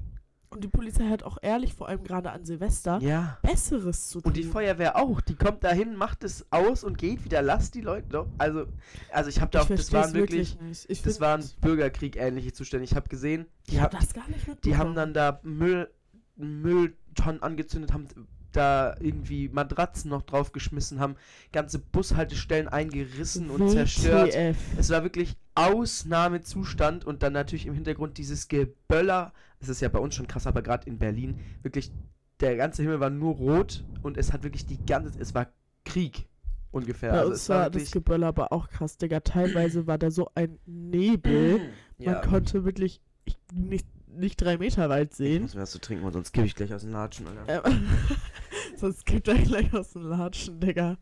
Und 0.52 0.62
die 0.62 0.68
Polizei 0.68 1.08
hat 1.08 1.22
auch 1.22 1.38
ehrlich, 1.40 1.72
vor 1.72 1.88
allem 1.88 2.04
gerade 2.04 2.30
an 2.30 2.44
Silvester, 2.44 2.98
Ja. 3.00 3.38
Besseres 3.40 4.10
zu 4.10 4.20
tun. 4.20 4.28
Und 4.28 4.36
die 4.36 4.42
Feuerwehr 4.44 4.96
auch, 4.96 5.22
die 5.22 5.34
kommt 5.34 5.64
dahin, 5.64 5.96
macht 5.96 6.24
es 6.24 6.44
aus 6.50 6.84
und 6.84 6.98
geht 6.98 7.24
wieder, 7.24 7.40
lasst 7.40 7.74
die 7.74 7.80
Leute 7.80 8.08
doch. 8.10 8.26
Also, 8.36 8.66
also 9.10 9.30
ich 9.30 9.40
habe 9.40 9.50
da 9.50 9.60
ich 9.60 9.64
auch, 9.64 9.74
das 9.74 9.92
waren 9.92 10.12
wirklich, 10.12 10.60
nicht. 10.60 10.90
Ich 10.90 11.00
das 11.00 11.20
waren 11.20 11.42
Bürgerkrieg 11.62 12.16
ähnliche 12.16 12.52
Zustände. 12.52 12.84
Ich 12.84 12.94
habe 12.94 13.08
gesehen, 13.08 13.46
die, 13.66 13.76
Ich 13.76 13.80
hab 13.80 13.94
haben 13.94 14.00
das 14.00 14.12
gar 14.12 14.28
nicht 14.28 14.64
Die 14.64 14.76
haben 14.76 14.94
dann 14.94 15.14
da 15.14 15.40
Müll, 15.42 15.88
Mülltonnen 16.36 17.42
angezündet, 17.42 17.94
haben 17.94 18.08
da 18.52 18.94
irgendwie 19.00 19.48
Matratzen 19.48 20.10
noch 20.10 20.22
draufgeschmissen, 20.22 21.00
haben 21.00 21.16
ganze 21.52 21.78
Bushaltestellen 21.78 22.68
eingerissen 22.68 23.50
und 23.50 23.68
zerstört. 23.70 24.34
Es 24.76 24.90
war 24.90 25.02
wirklich 25.02 25.36
Ausnahmezustand 25.54 27.04
und 27.04 27.22
dann 27.22 27.32
natürlich 27.32 27.66
im 27.66 27.74
Hintergrund 27.74 28.18
dieses 28.18 28.48
Geböller. 28.48 29.32
Es 29.60 29.68
ist 29.68 29.80
ja 29.80 29.88
bei 29.88 29.98
uns 29.98 30.14
schon 30.14 30.26
krass, 30.26 30.46
aber 30.46 30.62
gerade 30.62 30.88
in 30.88 30.98
Berlin 30.98 31.38
wirklich 31.62 31.92
der 32.40 32.56
ganze 32.56 32.82
Himmel 32.82 33.00
war 33.00 33.10
nur 33.10 33.34
rot 33.34 33.84
und 34.02 34.16
es 34.16 34.32
hat 34.32 34.42
wirklich 34.42 34.66
die 34.66 34.84
ganze, 34.84 35.18
es 35.18 35.34
war 35.34 35.48
Krieg 35.84 36.26
ungefähr. 36.72 37.12
Bei 37.12 37.18
also 37.18 37.30
uns 37.30 37.42
es 37.42 37.48
war 37.48 37.70
das 37.70 37.90
Geböller 37.90 38.26
aber 38.28 38.52
auch 38.52 38.68
krass, 38.68 38.96
Digga. 38.96 39.20
Teilweise 39.20 39.86
war 39.86 39.98
da 39.98 40.10
so 40.10 40.30
ein 40.34 40.58
Nebel. 40.66 41.60
Man 41.98 42.14
ja. 42.14 42.20
konnte 42.20 42.64
wirklich 42.64 43.00
ich, 43.24 43.38
nicht, 43.54 43.86
nicht 44.16 44.40
drei 44.40 44.58
Meter 44.58 44.88
weit 44.88 45.10
Ich 45.12 45.16
sehen. 45.16 45.42
muss 45.42 45.54
mir 45.54 45.62
was 45.62 45.70
zu 45.70 45.80
trinken, 45.80 46.04
und 46.04 46.12
sonst 46.12 46.32
gebe 46.32 46.46
ich 46.46 46.54
gleich 46.54 46.72
aus 46.74 46.82
den 46.82 46.92
Latschen, 46.92 47.26
Alter. 47.26 47.66
Ähm, 47.70 47.88
sonst 48.76 49.04
gibt 49.06 49.28
er 49.28 49.34
gleich 49.34 49.72
aus 49.74 49.92
dem 49.92 50.02
Latschen, 50.08 50.60
Digga. 50.60 50.96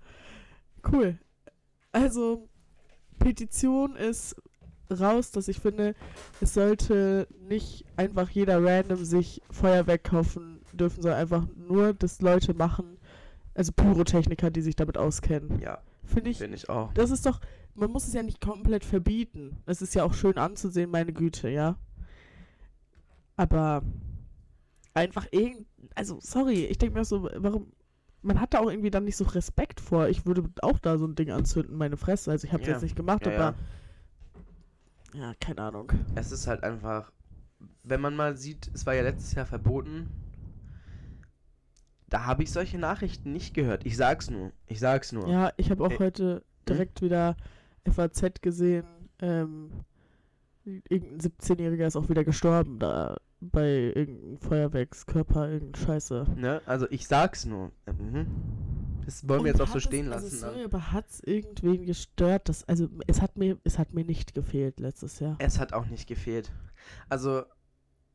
Cool. 0.90 1.18
Also, 1.92 2.48
Petition 3.18 3.96
ist 3.96 4.36
raus, 4.90 5.30
dass 5.30 5.48
ich 5.48 5.60
finde, 5.60 5.94
es 6.40 6.54
sollte 6.54 7.28
nicht 7.48 7.84
einfach 7.96 8.28
jeder 8.30 8.62
random 8.64 9.04
sich 9.04 9.40
Feuerwerk 9.50 10.04
kaufen 10.04 10.60
dürfen, 10.72 11.02
sondern 11.02 11.20
einfach 11.20 11.46
nur, 11.56 11.92
dass 11.94 12.20
Leute 12.20 12.54
machen, 12.54 12.96
also 13.54 13.72
Pyrotechniker, 13.72 14.50
die 14.50 14.62
sich 14.62 14.76
damit 14.76 14.96
auskennen. 14.98 15.60
Ja, 15.60 15.78
Finde 16.04 16.30
ich, 16.30 16.38
finde 16.38 16.56
ich 16.56 16.68
auch. 16.68 16.92
das 16.94 17.10
ist 17.10 17.26
doch, 17.26 17.40
man 17.74 17.90
muss 17.90 18.06
es 18.08 18.14
ja 18.14 18.22
nicht 18.22 18.40
komplett 18.40 18.84
verbieten. 18.84 19.58
Es 19.66 19.80
ist 19.82 19.94
ja 19.94 20.02
auch 20.04 20.14
schön 20.14 20.38
anzusehen, 20.38 20.90
meine 20.90 21.12
Güte, 21.12 21.48
ja. 21.48 21.76
Aber 23.40 23.82
einfach 24.92 25.26
irgend, 25.30 25.66
also 25.94 26.18
sorry, 26.20 26.66
ich 26.66 26.76
denke 26.76 26.98
mir 26.98 27.06
so, 27.06 27.26
warum, 27.36 27.72
man 28.20 28.38
hat 28.38 28.52
da 28.52 28.58
auch 28.58 28.68
irgendwie 28.68 28.90
dann 28.90 29.04
nicht 29.06 29.16
so 29.16 29.24
Respekt 29.24 29.80
vor. 29.80 30.08
Ich 30.08 30.26
würde 30.26 30.44
auch 30.60 30.78
da 30.78 30.98
so 30.98 31.06
ein 31.06 31.14
Ding 31.14 31.30
anzünden, 31.30 31.74
meine 31.78 31.96
Fresse. 31.96 32.30
Also 32.32 32.46
ich 32.46 32.52
habe 32.52 32.62
es 32.62 32.68
Ja. 32.68 32.74
jetzt 32.74 32.82
nicht 32.82 32.96
gemacht, 32.96 33.24
Ja, 33.24 33.32
aber 33.32 33.54
ja, 35.14 35.32
keine 35.40 35.62
Ahnung. 35.62 35.90
Es 36.16 36.32
ist 36.32 36.46
halt 36.48 36.62
einfach, 36.64 37.10
wenn 37.82 38.02
man 38.02 38.14
mal 38.14 38.36
sieht, 38.36 38.70
es 38.74 38.84
war 38.84 38.94
ja 38.94 39.02
letztes 39.04 39.32
Jahr 39.32 39.46
verboten, 39.46 40.10
da 42.10 42.26
habe 42.26 42.42
ich 42.42 42.52
solche 42.52 42.76
Nachrichten 42.78 43.32
nicht 43.32 43.54
gehört. 43.54 43.86
Ich 43.86 43.96
sag's 43.96 44.28
nur. 44.28 44.52
Ich 44.66 44.80
sag's 44.80 45.12
nur. 45.12 45.26
Ja, 45.28 45.52
ich 45.56 45.70
habe 45.70 45.82
auch 45.82 45.92
Ä- 45.92 45.98
heute 45.98 46.44
direkt 46.68 47.00
wieder 47.00 47.36
FAZ 47.90 48.42
gesehen. 48.42 48.84
Ähm, 49.20 49.70
irgendein 50.64 51.20
17-Jähriger 51.20 51.86
ist 51.86 51.96
auch 51.96 52.10
wieder 52.10 52.22
gestorben 52.24 52.78
da 52.78 53.16
bei 53.40 53.92
irgendeinem 53.94 54.38
Feuerwerkskörper, 54.38 55.48
irgendeine 55.48 55.84
Scheiße. 55.86 56.26
Ne? 56.36 56.62
Also 56.66 56.86
ich 56.90 57.06
sag's 57.06 57.44
nur. 57.46 57.72
Mhm. 57.86 58.26
Das 59.04 59.26
wollen 59.26 59.44
wir 59.44 59.52
Und 59.52 59.58
jetzt 59.58 59.60
auch 59.60 59.72
so 59.72 59.80
stehen 59.80 60.06
es, 60.06 60.10
lassen. 60.10 60.24
Also 60.26 60.38
sorry, 60.38 60.64
aber 60.64 60.92
hat 60.92 61.08
es 61.08 61.20
irgendwen 61.24 61.86
gestört? 61.86 62.48
Dass, 62.48 62.68
also 62.68 62.88
es 63.06 63.20
hat 63.22 63.36
mir, 63.36 63.58
es 63.64 63.78
hat 63.78 63.94
mir 63.94 64.04
nicht 64.04 64.34
gefehlt 64.34 64.78
letztes 64.78 65.18
Jahr. 65.20 65.36
Es 65.38 65.58
hat 65.58 65.72
auch 65.72 65.86
nicht 65.86 66.06
gefehlt. 66.06 66.52
Also, 67.08 67.44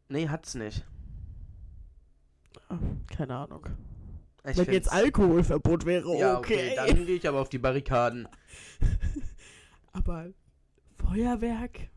nee, 0.09 0.30
hat's 0.30 0.55
nicht. 0.55 0.86
Keine 3.07 3.36
Ahnung. 3.36 3.67
Ich 4.47 4.57
Wenn 4.57 4.71
jetzt 4.71 4.91
Alkoholverbot 4.91 5.86
wäre, 5.86 6.17
Ja, 6.17 6.38
okay. 6.38 6.71
okay, 6.71 6.73
dann 6.76 7.05
gehe 7.05 7.15
ich 7.15 7.28
aber 7.28 7.41
auf 7.41 7.49
die 7.49 7.57
Barrikaden. 7.57 8.28
aber 9.91 10.28
Feuerwerk? 10.97 11.89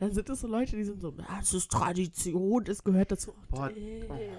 Dann 0.00 0.12
sind 0.12 0.28
es 0.30 0.40
so 0.40 0.46
Leute, 0.46 0.76
die 0.76 0.84
sind 0.84 1.00
so, 1.00 1.12
"Ah, 1.26 1.38
es 1.42 1.52
ist 1.54 1.70
Tradition, 1.72 2.64
es 2.68 2.84
gehört 2.84 3.10
dazu. 3.10 3.34
Boah, 3.50 3.68
Digga. 3.68 4.06
Oh, 4.08 4.14
nee, 4.14 4.30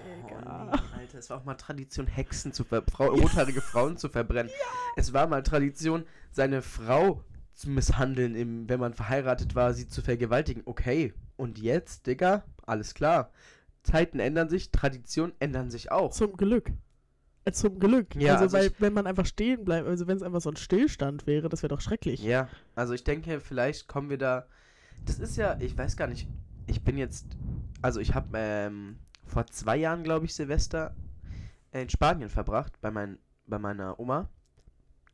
Alter, 0.98 1.18
es 1.18 1.28
war 1.28 1.38
auch 1.38 1.44
mal 1.44 1.54
Tradition, 1.54 2.06
Hexen 2.06 2.52
zu 2.52 2.64
ver 2.64 2.82
Frau, 2.90 3.08
rothaarige 3.08 3.60
Frauen 3.60 3.96
zu 3.98 4.08
verbrennen. 4.08 4.50
Es 4.96 5.12
war 5.12 5.26
mal 5.26 5.42
Tradition, 5.42 6.04
seine 6.32 6.62
Frau 6.62 7.22
zu 7.54 7.68
misshandeln, 7.68 8.34
im, 8.34 8.68
wenn 8.70 8.80
man 8.80 8.94
verheiratet 8.94 9.54
war, 9.54 9.74
sie 9.74 9.86
zu 9.86 10.00
vergewaltigen. 10.00 10.62
Okay, 10.64 11.12
und 11.36 11.58
jetzt, 11.58 12.06
Digga, 12.06 12.44
alles 12.64 12.94
klar. 12.94 13.30
Zeiten 13.82 14.18
ändern 14.18 14.48
sich, 14.48 14.70
Traditionen 14.70 15.34
ändern 15.40 15.70
sich 15.70 15.92
auch. 15.92 16.10
Zum 16.12 16.36
Glück. 16.36 16.70
Äh, 17.44 17.52
Zum 17.52 17.78
Glück. 17.78 18.14
Ja, 18.16 18.36
also, 18.36 18.44
also 18.56 18.56
weil, 18.56 18.72
wenn 18.78 18.92
man 18.92 19.06
einfach 19.06 19.24
stehen 19.26 19.64
bleibt, 19.64 19.86
also 19.88 20.06
wenn 20.06 20.16
es 20.16 20.22
einfach 20.22 20.40
so 20.42 20.50
ein 20.50 20.56
Stillstand 20.56 21.26
wäre, 21.26 21.48
das 21.48 21.62
wäre 21.62 21.68
doch 21.74 21.80
schrecklich. 21.80 22.22
Ja, 22.22 22.48
also 22.74 22.92
ich 22.92 23.04
denke, 23.04 23.40
vielleicht 23.40 23.88
kommen 23.88 24.10
wir 24.10 24.18
da. 24.18 24.46
Das 25.04 25.18
ist 25.18 25.36
ja, 25.36 25.56
ich 25.60 25.76
weiß 25.76 25.96
gar 25.96 26.06
nicht. 26.06 26.28
Ich 26.66 26.82
bin 26.82 26.96
jetzt, 26.96 27.26
also 27.82 28.00
ich 28.00 28.14
habe 28.14 28.28
ähm, 28.34 28.98
vor 29.26 29.46
zwei 29.46 29.76
Jahren, 29.76 30.04
glaube 30.04 30.26
ich, 30.26 30.34
Silvester 30.34 30.94
in 31.72 31.88
Spanien 31.88 32.28
verbracht 32.28 32.80
bei 32.80 32.90
mein, 32.90 33.18
bei 33.46 33.58
meiner 33.58 33.98
Oma. 33.98 34.28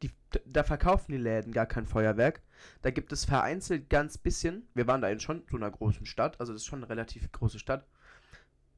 Die, 0.03 0.11
da 0.45 0.63
verkaufen 0.63 1.13
die 1.13 1.19
Läden 1.19 1.53
gar 1.53 1.67
kein 1.67 1.87
Feuerwerk. 1.87 2.43
Da 2.83 2.91
gibt 2.91 3.13
es 3.13 3.25
vereinzelt 3.25 3.89
ganz 3.89 4.19
bisschen. 4.19 4.69
Wir 4.75 4.87
waren 4.87 5.01
da 5.01 5.09
in 5.09 5.21
schon 5.21 5.45
so 5.51 5.57
einer 5.57 5.71
großen 5.71 6.07
Stadt, 6.07 6.39
also 6.41 6.53
das 6.53 6.63
ist 6.63 6.67
schon 6.67 6.81
eine 6.81 6.91
relativ 6.91 7.31
große 7.33 7.59
Stadt. 7.59 7.87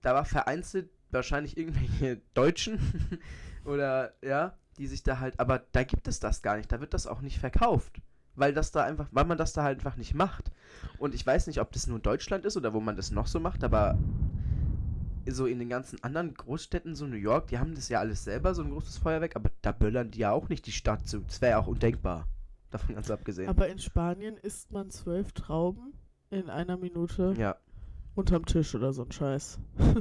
Da 0.02 0.14
war 0.14 0.24
vereinzelt 0.24 0.90
wahrscheinlich 1.10 1.56
irgendwelche 1.56 2.20
Deutschen 2.34 2.78
oder 3.64 4.14
ja, 4.22 4.56
die 4.78 4.86
sich 4.86 5.02
da 5.02 5.18
halt, 5.18 5.40
aber 5.40 5.64
da 5.72 5.82
gibt 5.82 6.06
es 6.06 6.20
das 6.20 6.42
gar 6.42 6.56
nicht. 6.56 6.70
Da 6.70 6.80
wird 6.80 6.94
das 6.94 7.08
auch 7.08 7.20
nicht 7.20 7.38
verkauft 7.38 8.00
weil 8.38 8.54
das 8.54 8.70
da 8.70 8.84
einfach, 8.84 9.08
weil 9.10 9.24
man 9.24 9.36
das 9.36 9.52
da 9.52 9.64
halt 9.64 9.78
einfach 9.78 9.96
nicht 9.96 10.14
macht. 10.14 10.47
Und 10.98 11.14
ich 11.14 11.26
weiß 11.26 11.46
nicht, 11.46 11.60
ob 11.60 11.72
das 11.72 11.86
nur 11.86 11.98
Deutschland 11.98 12.44
ist 12.44 12.56
oder 12.56 12.72
wo 12.72 12.80
man 12.80 12.96
das 12.96 13.10
noch 13.10 13.26
so 13.26 13.40
macht, 13.40 13.64
aber 13.64 13.98
so 15.26 15.46
in 15.46 15.58
den 15.58 15.68
ganzen 15.68 16.02
anderen 16.02 16.34
Großstädten, 16.34 16.94
so 16.94 17.06
New 17.06 17.16
York, 17.16 17.48
die 17.48 17.58
haben 17.58 17.74
das 17.74 17.88
ja 17.88 18.00
alles 18.00 18.24
selber, 18.24 18.54
so 18.54 18.62
ein 18.62 18.70
großes 18.70 18.98
Feuerwerk, 18.98 19.36
aber 19.36 19.50
da 19.62 19.72
böllern 19.72 20.10
die 20.10 20.20
ja 20.20 20.32
auch 20.32 20.48
nicht 20.48 20.66
die 20.66 20.72
Stadt 20.72 21.06
zu. 21.06 21.20
Das 21.20 21.40
wäre 21.40 21.52
ja 21.52 21.58
auch 21.58 21.66
undenkbar. 21.66 22.26
Davon 22.70 22.94
ganz 22.94 23.10
abgesehen. 23.10 23.48
Aber 23.48 23.68
in 23.68 23.78
Spanien 23.78 24.36
isst 24.36 24.72
man 24.72 24.90
zwölf 24.90 25.32
Trauben 25.32 25.94
in 26.30 26.50
einer 26.50 26.76
Minute 26.76 27.34
ja, 27.38 27.56
unterm 28.14 28.44
Tisch 28.44 28.74
oder 28.74 28.92
so 28.92 29.04
ein 29.04 29.12
Scheiß. 29.12 29.58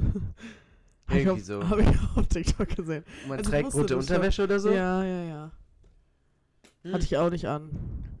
Irgendwie 1.10 1.40
so. 1.40 1.66
Habe 1.66 1.82
ich 1.82 1.88
auf 2.16 2.26
TikTok 2.26 2.68
gesehen. 2.68 3.04
man 3.26 3.38
Also 3.38 3.50
trägt 3.50 3.74
rote. 3.74 3.96
Unterwäsche 3.96 4.44
oder 4.44 4.60
so. 4.60 4.70
Ja, 4.70 5.02
ja, 5.02 5.22
ja. 5.24 5.50
Hm. 6.82 6.92
Hatte 6.92 7.04
ich 7.04 7.16
auch 7.16 7.30
nicht 7.30 7.46
an. 7.48 7.70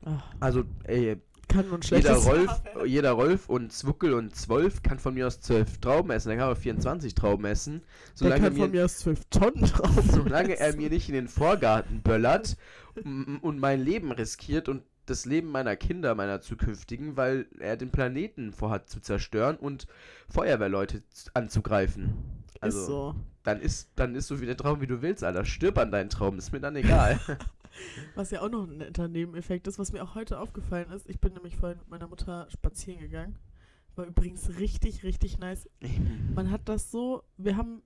Ach, 0.06 0.24
Also, 0.40 0.64
ey, 0.84 1.20
kann 1.48 1.68
nun 1.68 1.80
jeder 1.80 2.00
schlechtes 2.00 2.26
Rolf, 2.26 2.50
jeder 2.84 3.12
Rolf 3.12 3.48
und 3.48 3.72
Zwuckel 3.72 4.14
und 4.14 4.34
Zwölf 4.36 4.82
kann 4.82 4.98
von 4.98 5.14
mir 5.14 5.26
aus 5.26 5.40
zwölf 5.40 5.78
Trauben 5.78 6.10
essen, 6.10 6.28
dann 6.28 6.38
kann 6.38 6.48
er 6.48 6.56
24 6.56 7.14
Trauben 7.14 7.44
essen. 7.44 7.80
Der 7.80 7.88
Solange 8.14 8.42
kann 8.42 8.52
mir 8.54 8.60
von 8.60 8.70
mir 8.70 8.84
aus 8.84 8.98
zwölf 8.98 9.24
Tonnen 9.30 9.62
drauf. 9.62 9.90
Solange 10.10 10.58
er 10.58 10.76
mir 10.76 10.90
nicht 10.90 11.08
in 11.08 11.14
den 11.14 11.28
Vorgarten 11.28 12.02
böllert 12.02 12.56
und 12.94 13.58
mein 13.58 13.80
Leben 13.80 14.12
riskiert 14.12 14.68
und 14.68 14.82
das 15.06 15.24
Leben 15.24 15.50
meiner 15.50 15.76
Kinder, 15.76 16.14
meiner 16.14 16.40
zukünftigen, 16.40 17.16
weil 17.16 17.46
er 17.58 17.76
den 17.76 17.90
Planeten 17.90 18.52
vorhat 18.52 18.90
zu 18.90 19.00
zerstören 19.00 19.56
und 19.56 19.86
Feuerwehrleute 20.28 21.02
anzugreifen. 21.34 22.14
Also, 22.60 22.78
ist 22.78 22.86
so. 22.86 23.14
dann 23.44 23.60
ist 23.60 23.90
dann 23.96 24.14
ist 24.14 24.26
so 24.26 24.40
wie 24.40 24.46
der 24.46 24.56
Traum, 24.56 24.80
wie 24.80 24.86
du 24.86 25.00
willst, 25.00 25.24
Alter. 25.24 25.44
Stirb 25.44 25.78
an 25.78 25.90
deinen 25.90 26.10
Traum, 26.10 26.38
ist 26.38 26.52
mir 26.52 26.60
dann 26.60 26.76
egal. 26.76 27.18
Was 28.14 28.30
ja 28.30 28.42
auch 28.42 28.48
noch 28.48 28.66
ein 28.66 28.78
netter 28.78 29.08
Nebeneffekt 29.08 29.66
ist, 29.66 29.78
was 29.78 29.92
mir 29.92 30.02
auch 30.02 30.14
heute 30.14 30.40
aufgefallen 30.40 30.90
ist. 30.90 31.08
Ich 31.08 31.20
bin 31.20 31.32
nämlich 31.32 31.56
vorhin 31.56 31.78
mit 31.78 31.88
meiner 31.88 32.08
Mutter 32.08 32.46
spazieren 32.50 33.00
gegangen. 33.00 33.38
War 33.96 34.06
übrigens 34.06 34.58
richtig, 34.58 35.02
richtig 35.02 35.38
nice. 35.38 35.68
Man 36.34 36.50
hat 36.50 36.68
das 36.68 36.90
so, 36.90 37.24
wir 37.36 37.56
haben, 37.56 37.82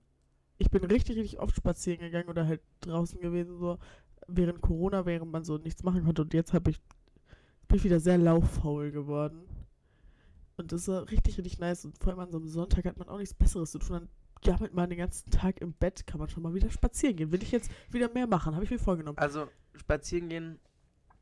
ich 0.57 0.69
bin 0.69 0.83
richtig, 0.83 1.17
richtig 1.17 1.39
oft 1.39 1.55
spazieren 1.55 1.99
gegangen 1.99 2.29
oder 2.29 2.45
halt 2.45 2.61
draußen 2.81 3.19
gewesen, 3.19 3.57
so 3.57 3.79
während 4.27 4.61
Corona, 4.61 5.05
während 5.05 5.31
man 5.31 5.43
so 5.43 5.57
nichts 5.57 5.83
machen 5.83 6.03
konnte. 6.03 6.21
Und 6.21 6.33
jetzt 6.33 6.53
habe 6.53 6.71
ich, 6.71 6.79
bin 7.67 7.77
ich 7.77 7.83
wieder 7.83 7.99
sehr 7.99 8.17
lauffaul 8.17 8.91
geworden. 8.91 9.41
Und 10.55 10.71
das 10.71 10.87
war 10.87 11.09
richtig, 11.09 11.37
richtig 11.37 11.59
nice. 11.59 11.85
Und 11.85 11.97
vor 11.97 12.09
allem 12.11 12.19
an 12.19 12.31
so 12.31 12.37
einem 12.37 12.47
Sonntag 12.47 12.85
hat 12.85 12.97
man 12.97 13.09
auch 13.09 13.17
nichts 13.17 13.33
Besseres 13.33 13.71
zu 13.71 13.79
tun. 13.79 13.93
Dann 13.93 14.09
gammelt 14.43 14.73
man 14.73 14.89
den 14.89 14.99
ganzen 14.99 15.31
Tag 15.31 15.61
im 15.61 15.73
Bett, 15.73 16.05
kann 16.05 16.19
man 16.19 16.29
schon 16.29 16.43
mal 16.43 16.53
wieder 16.53 16.69
spazieren 16.69 17.15
gehen. 17.15 17.31
Will 17.31 17.41
ich 17.41 17.51
jetzt 17.51 17.71
wieder 17.89 18.11
mehr 18.13 18.27
machen, 18.27 18.53
habe 18.53 18.63
ich 18.63 18.71
mir 18.71 18.79
vorgenommen. 18.79 19.17
Also, 19.17 19.47
spazieren 19.75 20.29
gehen, 20.29 20.59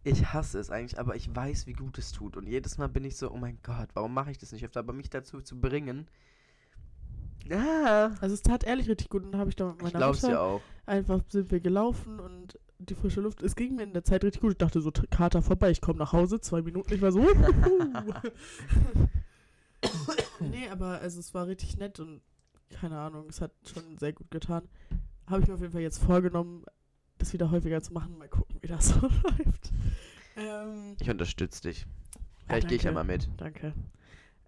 ich 0.04 0.34
hasse 0.34 0.60
es 0.60 0.70
eigentlich, 0.72 1.00
aber 1.00 1.16
ich 1.16 1.34
weiß, 1.36 1.68
wie 1.68 1.74
gut 1.74 1.98
es 1.98 2.12
tut. 2.12 2.36
Und 2.36 2.48
jedes 2.48 2.78
Mal 2.78 2.90
bin 2.90 3.04
ich 3.04 3.18
so, 3.18 3.32
oh 3.32 3.38
mein 3.38 3.60
Gott, 3.62 3.90
warum 3.94 4.14
mache 4.14 4.32
ich 4.32 4.38
das 4.40 4.52
nicht 4.52 4.66
öfter? 4.66 4.80
Aber 4.80 4.94
mich 4.94 5.10
dazu 5.10 5.42
zu 5.42 5.60
bringen. 5.60 6.08
Ja, 7.46 8.12
Also 8.20 8.34
es 8.34 8.42
tat 8.42 8.64
ehrlich 8.64 8.90
richtig 8.90 9.10
gut. 9.10 9.24
Und 9.24 9.32
dann 9.34 9.42
habe 9.42 9.50
ich 9.50 9.56
da 9.56 9.68
mit 9.68 9.76
ich 9.78 9.84
meiner 9.84 9.98
glaub's 10.00 10.22
Mutter 10.24 10.34
ja 10.34 10.42
auch. 10.42 10.62
einfach 10.86 11.22
sind 11.30 11.52
wir 11.52 11.60
gelaufen 11.60 12.20
und 12.20 12.58
die 12.80 12.96
frische 12.96 13.22
Luft. 13.22 13.44
Es 13.44 13.56
ging 13.56 13.76
mir 13.76 13.84
in 13.84 13.94
der 13.94 14.04
Zeit 14.04 14.24
richtig 14.24 14.42
gut. 14.42 14.54
Ich 14.54 14.58
dachte 14.58 14.82
so, 14.82 14.92
Kater 15.12 15.42
vorbei, 15.44 15.70
ich 15.70 15.82
komme 15.82 16.00
nach 16.00 16.14
Hause, 16.14 16.40
zwei 16.42 16.62
Minuten, 16.64 16.94
ich 16.94 17.02
war 17.02 17.12
so. 17.12 17.22
nee, 20.40 20.68
aber 20.70 21.00
also 21.00 21.20
es 21.20 21.34
war 21.34 21.48
richtig 21.48 21.78
nett 21.78 22.00
und 22.00 22.22
keine 22.70 22.98
Ahnung, 23.00 23.26
es 23.30 23.42
hat 23.42 23.52
schon 23.66 23.98
sehr 23.98 24.14
gut 24.14 24.32
getan. 24.32 24.68
Habe 25.28 25.42
ich 25.42 25.48
mir 25.48 25.54
auf 25.56 25.62
jeden 25.62 25.74
Fall 25.74 25.82
jetzt 25.82 26.04
vorgenommen, 26.04 26.64
das 27.22 27.34
wieder 27.34 27.52
häufiger 27.52 27.82
zu 27.82 27.94
machen. 27.94 28.18
Mal 28.18 28.28
gucken, 28.30 28.58
wie 28.62 28.68
das 28.68 28.90
so 28.90 29.00
läuft. 29.02 29.72
Ähm, 30.36 30.96
Ich 31.00 31.10
unterstütze 31.10 31.62
dich. 31.64 31.82
ja, 31.82 31.88
Vielleicht 32.48 32.68
gehe 32.70 32.78
ich 32.78 32.84
ja 32.84 32.92
mal 32.92 33.04
mit. 33.04 33.30
Danke. 33.38 33.74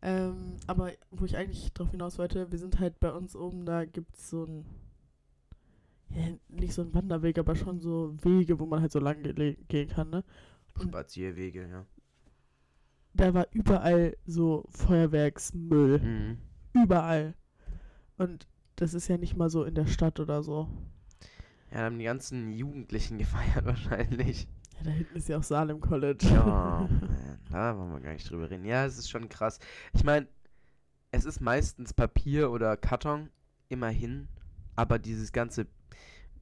Ähm, 0.01 0.57
aber 0.67 0.91
wo 1.11 1.24
ich 1.26 1.38
eigentlich 1.38 1.71
drauf 1.74 1.91
hinaus 1.91 2.17
wollte, 2.17 2.51
wir 2.51 2.59
sind 2.59 2.80
halt 2.80 2.99
bei 2.99 3.11
uns 3.11 3.36
oben, 3.36 3.65
da 3.65 3.86
gibt 3.86 4.15
es 4.15 4.30
so 4.30 4.43
ein, 4.45 4.65
ja, 6.09 6.26
nicht 6.49 6.74
so 6.74 6.82
ein 6.82 6.93
Wanderweg, 6.93 7.38
aber 7.39 7.55
schon 7.55 7.80
so 7.80 8.13
Wege, 8.21 8.59
wo 8.59 8.65
man 8.65 8.82
halt 8.82 8.91
so 8.91 8.99
lang 8.99 9.24
gehen 9.24 9.88
kann, 9.88 10.09
ne? 10.09 10.24
Und- 10.78 10.89
Spazierwege, 10.89 11.67
ja. 11.69 11.86
Da 13.13 13.34
war 13.36 13.47
überall 13.51 14.17
so 14.26 14.65
Feuerwerksmüll. 14.71 15.99
Mhm. 15.99 16.38
Überall. 16.74 17.36
Und 18.17 18.47
das 18.76 18.93
ist 18.95 19.07
ja 19.07 19.17
nicht 19.17 19.38
mal 19.38 19.49
so 19.51 19.63
in 19.63 19.76
der 19.76 19.86
Stadt 19.86 20.19
oder 20.19 20.41
so. 20.41 20.67
Ja, 21.74 21.80
haben 21.82 21.97
die 21.97 22.05
ganzen 22.05 22.51
Jugendlichen 22.51 23.17
gefeiert 23.19 23.65
wahrscheinlich. 23.65 24.47
Ja, 24.78 24.84
da 24.86 24.91
hinten 24.91 25.15
ist 25.17 25.30
ja 25.30 25.38
auch 25.38 25.43
Salem 25.43 25.80
College. 25.82 26.26
Ja, 26.28 26.88
man, 27.01 27.39
da 27.51 27.78
wollen 27.78 27.93
wir 27.93 27.99
gar 28.01 28.13
nicht 28.13 28.30
drüber 28.30 28.49
reden. 28.49 28.65
Ja, 28.65 28.86
es 28.86 28.97
ist 28.97 29.09
schon 29.09 29.30
krass. 29.30 29.59
Ich 29.93 30.03
meine, 30.03 30.28
es 31.11 31.26
ist 31.26 31.41
meistens 31.41 31.93
Papier 31.93 32.51
oder 32.51 32.76
Karton, 32.78 33.30
immerhin, 33.69 34.28
aber 34.76 34.99
dieses 34.99 35.32
ganze 35.32 35.67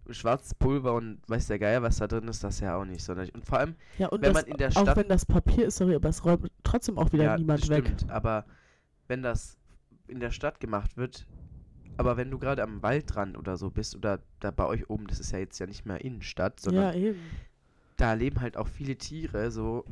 schwarzes 0.10 0.54
Pulver 0.56 0.94
und 0.96 1.20
weiß 1.28 1.48
der 1.48 1.60
Geier, 1.60 1.82
was 1.84 1.98
da 1.98 2.08
drin 2.08 2.28
ist, 2.28 2.44
das 2.44 2.60
ja 2.60 2.76
auch 2.76 2.84
nicht 2.86 3.04
sonderlich. 3.04 3.34
Und 3.34 3.46
vor 3.46 3.60
allem, 3.60 3.76
Ja, 3.98 4.08
und 4.08 4.22
wenn 4.22 4.34
das, 4.34 4.44
man 4.44 4.52
in 4.52 4.58
der 4.58 4.70
auch 4.70 4.82
Stadt- 4.82 4.98
wenn 4.98 5.08
das 5.08 5.26
Papier 5.26 5.68
ist, 5.68 5.78
sorry, 5.78 5.96
aber 5.96 6.10
es 6.10 6.26
räumt 6.26 6.52
trotzdem 6.64 6.98
auch 6.98 7.12
wieder 7.14 7.24
ja, 7.26 7.38
niemand 7.38 7.70
weg. 7.70 7.86
stimmt, 7.86 8.10
aber 8.12 8.46
wenn 9.08 9.22
das 9.22 9.58
in 10.08 10.20
der 10.20 10.32
Stadt 10.32 10.60
gemacht 10.60 10.98
wird, 10.98 11.28
aber 11.98 12.18
wenn 12.18 12.32
du 12.32 12.40
gerade 12.40 12.64
am 12.64 12.82
Waldrand 12.82 13.38
oder 13.38 13.58
so 13.58 13.70
bist 13.70 13.96
oder 13.96 14.22
da 14.40 14.52
bei 14.52 14.66
euch 14.66 14.90
oben, 14.90 15.08
das 15.08 15.20
ist 15.20 15.32
ja 15.32 15.40
jetzt 15.40 15.60
ja 15.60 15.68
nicht 15.68 15.86
mehr 15.86 16.04
Innenstadt, 16.04 16.60
sondern 16.60 16.98
Ja, 17.00 17.14
da 17.98 18.14
leben 18.14 18.42
halt 18.42 18.58
auch 18.58 18.68
viele 18.68 18.96
Tiere, 18.96 19.52
so, 19.52 19.86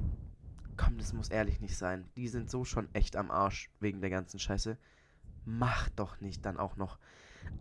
komm, 0.77 0.97
das 0.97 1.13
muss 1.13 1.29
ehrlich 1.29 1.59
nicht 1.61 1.77
sein. 1.77 2.05
Die 2.15 2.27
sind 2.27 2.49
so 2.49 2.65
schon 2.65 2.87
echt 2.93 3.15
am 3.15 3.29
Arsch 3.29 3.69
wegen 3.79 4.01
der 4.01 4.09
ganzen 4.09 4.39
Scheiße. 4.39 4.77
Mach 5.45 5.89
doch 5.89 6.19
nicht 6.21 6.45
dann 6.45 6.57
auch 6.57 6.75
noch. 6.75 6.97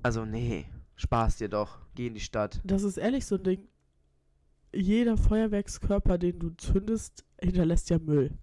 Also, 0.03 0.25
nee, 0.25 0.67
Spaß 0.97 1.37
dir 1.37 1.49
doch. 1.49 1.79
Geh 1.95 2.09
in 2.09 2.15
die 2.15 2.21
Stadt. 2.21 2.61
Das 2.65 2.83
ist 2.83 2.97
ehrlich 2.97 3.25
so 3.25 3.37
ein 3.37 3.45
Ding. 3.45 3.69
Jeder 4.75 5.17
Feuerwerkskörper, 5.17 6.19
den 6.19 6.39
du 6.39 6.51
zündest, 6.51 7.25
hinterlässt 7.41 7.89
ja 7.91 7.99
Müll. 7.99 8.37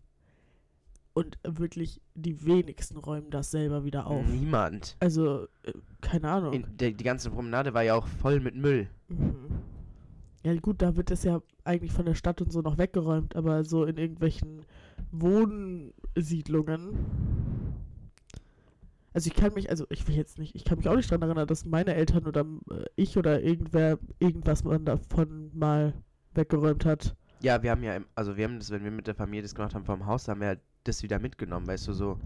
Und 1.16 1.38
wirklich 1.48 2.02
die 2.14 2.46
wenigsten 2.46 2.98
räumen 2.98 3.30
das 3.30 3.50
selber 3.50 3.86
wieder 3.86 4.06
auf. 4.06 4.28
Niemand. 4.28 4.98
Also, 5.00 5.48
äh, 5.64 5.72
keine 6.02 6.30
Ahnung. 6.30 6.52
In, 6.52 6.66
der, 6.78 6.92
die 6.92 7.06
ganze 7.06 7.32
Promenade 7.32 7.74
war 7.74 7.84
ja 7.84 7.96
auch 7.96 8.06
voll 8.06 8.42
mit 8.42 8.54
Müll. 8.54 8.90
Mhm. 9.08 9.62
Ja 10.44 10.54
gut, 10.56 10.82
da 10.82 10.98
wird 10.98 11.12
das 11.12 11.24
ja 11.24 11.42
eigentlich 11.64 11.94
von 11.94 12.06
der 12.06 12.16
Stadt 12.16 12.42
und 12.42 12.52
so 12.52 12.60
noch 12.60 12.78
weggeräumt, 12.78 13.34
aber 13.38 13.64
so 13.64 13.86
in 13.86 13.96
irgendwelchen 13.96 14.66
Wohnsiedlungen. 15.12 16.98
Also 19.14 19.30
ich 19.30 19.36
kann 19.36 19.54
mich, 19.54 19.70
also 19.70 19.86
ich 19.90 20.06
will 20.10 20.16
jetzt 20.16 20.38
nicht, 20.38 20.54
ich 20.54 20.66
kann 20.66 20.78
mich 20.78 20.90
auch 20.90 20.98
nicht 20.98 21.10
daran 21.10 21.22
erinnern, 21.22 21.48
dass 21.48 21.64
meine 21.64 21.96
Eltern 21.96 22.28
oder 22.28 22.42
äh, 22.42 22.84
ich 22.98 23.18
oder 23.18 23.42
irgendwer 23.42 24.00
irgendwas 24.20 24.66
man 24.66 24.84
davon 24.84 25.50
mal 25.54 25.94
weggeräumt 26.34 26.84
hat. 26.84 27.16
Ja, 27.40 27.64
wir 27.64 27.72
haben 27.72 27.84
ja, 27.84 28.02
also 28.16 28.36
wir 28.36 28.44
haben 28.44 28.60
das, 28.60 28.70
wenn 28.70 28.84
wir 28.84 28.92
mit 28.92 29.08
der 29.08 29.16
Familie 29.16 29.44
das 29.44 29.56
gemacht 29.56 29.74
haben 29.74 29.86
vom 29.86 30.06
Haus, 30.06 30.28
haben 30.28 30.42
wir 30.42 30.48
halt 30.48 30.60
das 30.88 31.04
wieder 31.04 31.20
mitgenommen, 31.20 31.68
weißt 31.68 31.88
du, 31.88 31.94
so 31.94 32.20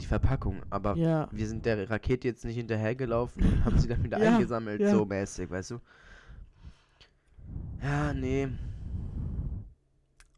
die 0.00 0.06
Verpackung. 0.06 0.62
Aber 0.70 0.96
Ja. 0.96 1.28
wir 1.30 1.46
sind 1.46 1.64
der 1.66 1.88
Rakete 1.90 2.26
jetzt 2.28 2.44
nicht 2.44 2.56
hinterhergelaufen 2.56 3.42
und 3.42 3.64
haben 3.64 3.78
sie 3.78 3.88
dann 3.88 4.02
wieder 4.02 4.18
Ja, 4.22 4.34
eingesammelt, 4.34 4.80
ja. 4.80 4.90
so 4.90 5.04
mäßig, 5.04 5.50
weißt 5.50 5.72
du? 5.72 5.80
Ja, 7.82 8.12
nee. 8.12 8.48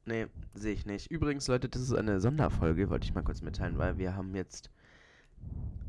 Nee, 0.04 0.26
sehe 0.54 0.72
ich 0.72 0.84
nicht. 0.86 1.10
Übrigens, 1.10 1.46
Leute, 1.48 1.68
das 1.68 1.82
ist 1.82 1.92
eine 1.94 2.20
Sonderfolge, 2.20 2.90
wollte 2.90 3.04
ich 3.04 3.14
mal 3.14 3.22
kurz 3.22 3.40
mitteilen, 3.40 3.78
weil 3.78 3.98
wir 3.98 4.16
haben 4.16 4.34
jetzt. 4.34 4.70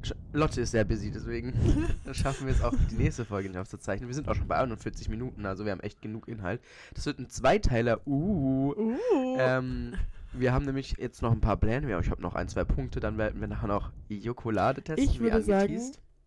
Sch- 0.03 0.15
Lotte 0.33 0.61
ist 0.61 0.71
sehr 0.71 0.83
busy, 0.83 1.09
deswegen 1.11 1.53
schaffen 2.11 2.45
wir 2.47 2.53
es 2.53 2.61
auch, 2.61 2.73
die 2.91 2.95
nächste 2.95 3.25
Folge 3.25 3.49
nicht 3.49 3.57
aufzuzeichnen. 3.57 4.07
Wir 4.09 4.13
sind 4.13 4.27
auch 4.29 4.35
schon 4.35 4.47
bei 4.47 4.57
41 4.57 5.09
Minuten, 5.09 5.45
also 5.45 5.65
wir 5.65 5.71
haben 5.71 5.79
echt 5.79 6.01
genug 6.01 6.27
Inhalt. 6.27 6.61
Das 6.93 7.05
wird 7.07 7.19
ein 7.19 7.29
Zweiteiler. 7.29 8.05
Uh. 8.05 8.73
Uh. 8.75 9.37
Ähm, 9.39 9.93
wir 10.33 10.53
haben 10.53 10.65
nämlich 10.65 10.95
jetzt 10.97 11.21
noch 11.21 11.31
ein 11.31 11.41
paar 11.41 11.57
Pläne. 11.57 11.87
Ich 11.99 12.09
habe 12.09 12.21
noch 12.21 12.35
ein, 12.35 12.47
zwei 12.47 12.63
Punkte. 12.63 12.99
Dann 12.99 13.17
werden 13.17 13.39
wir 13.41 13.47
nachher 13.47 13.67
noch 13.67 13.91
Jokolade 14.09 14.81
testen. 14.81 15.03
ich 15.03 15.19
wie 15.19 15.23
würde 15.25 15.41
sagen, 15.41 15.79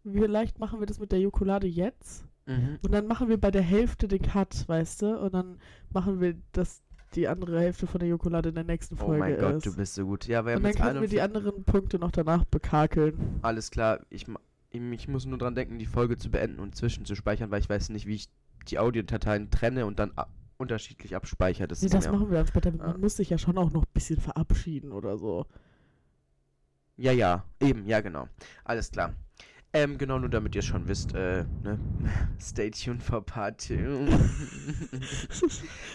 vielleicht 0.04 0.58
machen 0.58 0.80
wir 0.80 0.86
das 0.86 0.98
mit 1.00 1.12
der 1.12 1.20
Jokolade 1.20 1.66
jetzt 1.66 2.24
Mhm. 2.48 2.78
und 2.84 2.92
dann 2.92 3.08
machen 3.08 3.28
wir 3.28 3.40
bei 3.40 3.50
der 3.50 3.62
Hälfte 3.62 4.06
den 4.06 4.22
Cut, 4.22 4.68
weißt 4.68 5.02
du? 5.02 5.18
Und 5.18 5.34
dann 5.34 5.58
machen 5.92 6.20
wir 6.20 6.36
das 6.52 6.80
die 7.16 7.26
andere 7.26 7.60
Hälfte 7.60 7.88
von 7.88 7.98
der 7.98 8.08
Jokolade 8.08 8.50
in 8.50 8.54
der 8.54 8.62
nächsten 8.62 8.94
Oh 8.94 9.06
Folge 9.06 9.18
mein 9.18 9.36
Gott, 9.38 9.54
ist. 9.56 9.66
du 9.66 9.74
bist 9.74 9.94
so 9.96 10.04
gut. 10.06 10.28
Ja, 10.28 10.44
wir 10.46 10.52
Und 10.52 10.56
haben 10.56 10.62
dann 10.62 10.70
jetzt 10.72 10.80
können 10.82 11.00
wir 11.00 11.08
die 11.08 11.20
41 11.20 11.22
anderen 11.22 11.64
Punkte 11.64 11.98
noch 11.98 12.12
danach 12.12 12.44
bekakeln. 12.44 13.38
Alles 13.42 13.72
klar, 13.72 13.98
ich, 14.10 14.28
ma- 14.28 14.38
ich 14.70 15.08
muss 15.08 15.26
nur 15.26 15.38
dran 15.38 15.56
denken, 15.56 15.78
die 15.80 15.86
Folge 15.86 16.18
zu 16.18 16.30
beenden 16.30 16.60
und 16.60 16.76
zwischenzuspeichern, 16.76 17.50
weil 17.50 17.60
ich 17.60 17.68
weiß 17.68 17.88
nicht, 17.88 18.06
wie 18.06 18.14
ich 18.14 18.28
die 18.68 18.78
Audiodateien 18.78 19.50
trenne 19.50 19.84
und 19.86 19.98
dann 19.98 20.12
unterschiedlich 20.58 21.14
abspeichere. 21.16 21.68
Das 21.68 21.82
Nee, 21.82 21.88
das 21.88 22.10
machen 22.10 22.30
wir 22.30 22.38
dann 22.38 22.46
später. 22.46 22.72
Man 22.72 22.92
Ja. 22.92 22.98
muss 22.98 23.16
sich 23.16 23.30
ja 23.30 23.38
schon 23.38 23.58
auch 23.58 23.70
noch 23.72 23.82
ein 23.82 23.92
bisschen 23.94 24.20
verabschieden 24.20 24.92
oder 24.92 25.18
so. 25.18 25.46
Ja, 26.96 27.12
ja, 27.12 27.44
eben, 27.60 27.86
ja, 27.86 28.00
genau. 28.00 28.28
Alles 28.64 28.90
klar. 28.90 29.14
Ähm, 29.72 29.98
genau, 29.98 30.18
nur 30.18 30.30
damit 30.30 30.54
ihr 30.54 30.62
schon 30.62 30.88
wisst, 30.88 31.14
äh, 31.14 31.44
ne? 31.62 31.78
Stay 32.40 32.70
tuned 32.70 33.02
for 33.02 33.20
Part 33.24 33.60
2. 33.60 34.08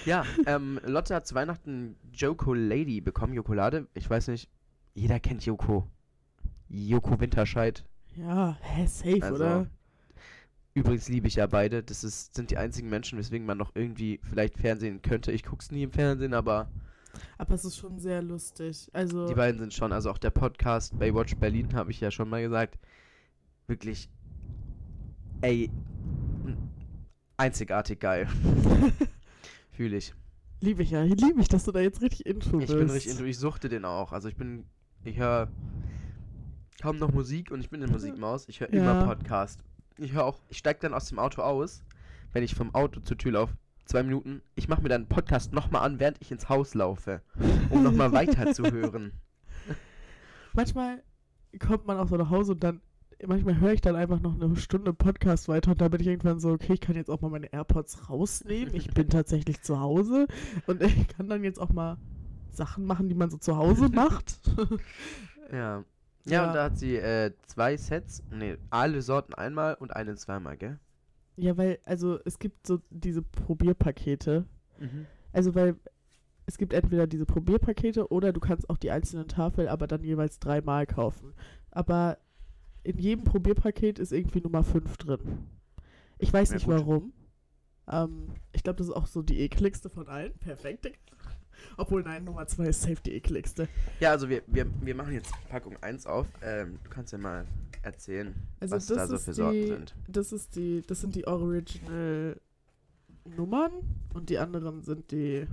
ja, 0.06 0.24
ähm, 0.46 0.80
Lotte 0.86 1.16
hat 1.16 1.26
zu 1.26 1.34
Weihnachten 1.34 1.96
Joko 2.14 2.54
Lady 2.54 3.02
bekommen, 3.02 3.34
Jokolade. 3.34 3.88
Ich 3.96 4.08
weiß 4.10 4.28
nicht, 4.28 4.50
jeder 4.94 5.20
kennt 5.20 5.44
Joko. 5.46 5.88
Joko 6.70 7.20
Winterscheid. 7.20 7.84
Ja, 8.16 8.58
hä, 8.62 8.86
safe, 8.86 9.24
Also, 9.24 9.36
oder? 9.36 9.68
Übrigens 10.74 11.10
liebe 11.10 11.28
ich 11.28 11.36
ja 11.36 11.48
beide. 11.48 11.84
Das 11.84 12.04
ist, 12.04 12.34
sind 12.36 12.50
die 12.52 12.58
einzigen 12.58 12.90
Menschen, 12.90 13.18
weswegen 13.20 13.46
man 13.46 13.58
noch 13.58 13.72
irgendwie 13.76 14.20
vielleicht 14.24 14.58
Fernsehen 14.58 15.02
könnte. 15.02 15.32
Ich 15.32 15.44
guck's 15.44 15.70
nie 15.72 15.84
im 15.84 15.92
Fernsehen, 15.92 16.34
aber 16.34 16.70
Aber 17.38 17.54
es 17.56 17.66
ist 17.66 17.76
schon 17.78 18.00
sehr 18.00 18.22
lustig. 18.22 18.90
Also, 18.94 19.28
die 19.28 19.34
beiden 19.36 19.60
sind 19.60 19.74
schon, 19.74 19.92
also 19.92 20.10
auch 20.10 20.18
der 20.18 20.30
Podcast 20.30 20.98
Baywatch 20.98 21.36
Berlin, 21.36 21.74
habe 21.74 21.92
ich 21.92 22.00
ja 22.00 22.10
schon 22.10 22.30
mal 22.30 22.42
gesagt. 22.42 22.80
Wirklich, 23.68 24.10
ey, 25.42 25.70
einzigartig 27.38 28.00
geil. 28.00 28.28
Fühle 29.72 29.98
ich. 29.98 30.14
liebe 30.62 30.84
ich 30.84 30.92
ja. 30.92 31.02
Liebe 31.04 31.42
ich, 31.42 31.48
dass 31.50 31.64
du 31.66 31.72
da 31.72 31.80
jetzt 31.80 32.02
richtig 32.02 32.26
Intro 32.26 32.60
Ich 32.60 32.68
bist. 32.68 32.78
bin 32.78 32.90
richtig 32.90 33.12
into, 33.14 33.26
ich 33.26 33.38
suchte 33.38 33.68
den 33.70 33.84
auch. 33.86 34.12
Also 34.14 34.30
ich 34.30 34.36
bin, 34.36 34.66
ich 35.04 35.18
höre 35.18 35.50
kaum 36.82 36.98
noch 36.98 37.12
Musik 37.12 37.52
und 37.52 37.60
ich 37.62 37.70
bin 37.70 37.82
in 37.82 37.92
Musikmaus. 37.92 38.48
Ich 38.48 38.60
höre 38.60 38.74
Ja. 38.74 38.82
immer 38.82 39.06
Podcast. 39.06 39.64
Ich 39.98 40.14
höre 40.14 40.26
auch, 40.26 40.40
ich 40.50 40.58
steige 40.58 40.80
dann 40.82 40.94
aus 40.94 41.10
dem 41.10 41.20
Auto 41.20 41.42
aus, 41.42 41.84
wenn 42.34 42.44
ich 42.44 42.56
vom 42.56 42.74
Auto 42.74 43.02
zur 43.02 43.18
Tür 43.18 43.34
laufe. 43.34 43.54
Zwei 43.86 44.04
Minuten. 44.04 44.42
Ich 44.56 44.68
mache 44.68 44.82
mir 44.82 44.90
dann 44.90 45.02
einen 45.02 45.10
Podcast 45.10 45.54
nochmal 45.54 45.84
an, 45.84 46.00
während 46.00 46.18
ich 46.22 46.32
ins 46.32 46.50
Haus 46.50 46.76
laufe, 46.76 47.22
um 47.70 47.84
nochmal 47.84 48.14
weiter 48.14 48.54
zu 48.54 48.64
hören. 48.64 49.12
Manchmal 50.54 51.04
kommt 51.60 51.88
man 51.88 51.98
auch 51.98 52.08
so 52.08 52.16
nach 52.16 52.30
Hause 52.30 52.54
und 52.54 52.64
dann, 52.64 52.82
manchmal 53.26 53.60
höre 53.60 53.74
ich 53.74 53.82
dann 53.82 53.96
einfach 53.96 54.22
noch 54.22 54.34
eine 54.34 54.56
Stunde 54.56 54.94
Podcast 54.94 55.50
weiter 55.50 55.72
und 55.72 55.82
da 55.82 55.90
bin 55.90 56.00
ich 56.00 56.08
irgendwann 56.08 56.40
so, 56.40 56.52
okay, 56.52 56.74
ich 56.74 56.82
kann 56.82 56.96
jetzt 56.96 57.10
auch 57.10 57.22
mal 57.22 57.30
meine 57.30 57.52
AirPods 57.52 58.10
rausnehmen. 58.10 58.74
Ich 58.74 58.94
bin 58.94 59.10
tatsächlich 59.10 59.62
zu 59.62 59.80
Hause 59.80 60.28
und 60.68 60.82
ich 60.82 61.08
kann 61.10 61.28
dann 61.28 61.44
jetzt 61.44 61.60
auch 61.60 61.70
mal 61.70 61.98
Sachen 62.52 62.86
machen, 62.86 63.10
die 63.10 63.16
man 63.16 63.30
so 63.30 63.38
zu 63.38 63.58
Hause 63.58 63.90
macht. 63.90 64.40
Ja. 65.52 65.84
Ja, 66.26 66.32
Ja. 66.44 66.48
und 66.48 66.54
da 66.56 66.64
hat 66.66 66.78
sie 66.78 66.96
äh, 66.98 67.32
zwei 67.48 67.78
Sets, 67.78 68.24
nee, 68.32 68.58
alle 68.70 69.02
Sorten 69.02 69.34
einmal 69.34 69.76
und 69.76 69.96
einen 69.96 70.18
zweimal, 70.18 70.58
gell? 70.58 70.80
ja, 71.38 71.58
weil, 71.58 71.80
also 71.86 72.20
es 72.26 72.38
gibt 72.40 72.68
so 72.68 72.80
diese 72.90 73.22
Probierpakete. 73.24 74.46
Mhm. 74.80 75.08
Also, 75.34 75.56
weil 75.56 75.76
es 76.46 76.58
gibt 76.58 76.74
entweder 76.74 77.08
diese 77.08 77.26
Probierpakete 77.26 78.12
oder 78.12 78.34
du 78.34 78.40
kannst 78.40 78.70
auch 78.70 78.78
die 78.78 78.92
einzelnen 78.92 79.28
Tafeln 79.28 79.68
aber 79.68 79.88
dann 79.88 80.04
jeweils 80.04 80.40
dreimal 80.40 80.86
kaufen. 80.86 81.34
Aber 81.72 82.18
in 82.84 82.98
jedem 83.00 83.24
Probierpaket 83.24 83.98
ist 84.00 84.12
irgendwie 84.12 84.42
Nummer 84.42 84.64
5 84.64 84.98
drin. 84.98 85.48
Ich 86.20 86.32
weiß 86.34 86.50
Ja, 86.50 86.56
nicht 86.56 86.66
gut. 86.66 86.76
warum. 86.76 87.14
Ähm, 87.88 88.28
ich 88.52 88.64
glaube, 88.64 88.78
das 88.78 88.88
ist 88.88 88.94
auch 88.94 89.08
so 89.08 89.22
die 89.22 89.40
ekligste 89.40 89.90
von 89.90 90.08
allen. 90.08 90.34
Perfekt. 90.40 90.92
Obwohl, 91.78 92.04
nein, 92.04 92.24
Nummer 92.24 92.46
2 92.48 92.66
ist 92.68 92.82
safe 92.82 92.98
die 93.06 93.14
ekligste. 93.14 93.68
Ja, 94.00 94.12
also 94.12 94.30
wir, 94.30 94.42
wir, 94.48 94.66
wir 94.82 94.96
machen 94.96 95.14
jetzt 95.14 95.32
Packung 95.50 95.76
1 95.82 96.06
auf. 96.08 96.28
Ähm, 96.42 96.80
du 96.84 96.90
kannst 96.90 97.12
ja 97.14 97.18
mal 97.20 97.46
erzählen, 97.84 98.34
Also 98.60 98.76
was 98.76 98.86
da 98.86 99.08
so 99.08 99.18
für 99.18 99.32
die, 99.32 99.36
Sorten 99.36 99.68
sind. 99.68 99.96
Das 100.08 100.32
ist 100.32 100.56
die, 100.56 100.84
das 100.86 101.02
sind 101.02 101.16
die 101.16 101.26
Original 101.28 102.40
Nummern 103.36 103.72
und 104.14 104.30
die 104.30 104.38
anderen 104.38 104.82
sind 104.84 105.12
die. 105.12 105.48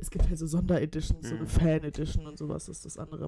Es 0.00 0.10
gibt 0.10 0.28
halt 0.28 0.38
so 0.38 0.46
Sondereditions, 0.46 1.28
so 1.28 1.34
eine 1.34 1.42
Mhm. 1.42 1.48
Fan-Edition 1.48 2.24
und 2.28 2.38
sowas 2.38 2.68
ist 2.68 2.84
das 2.86 2.96
andere. 2.98 3.26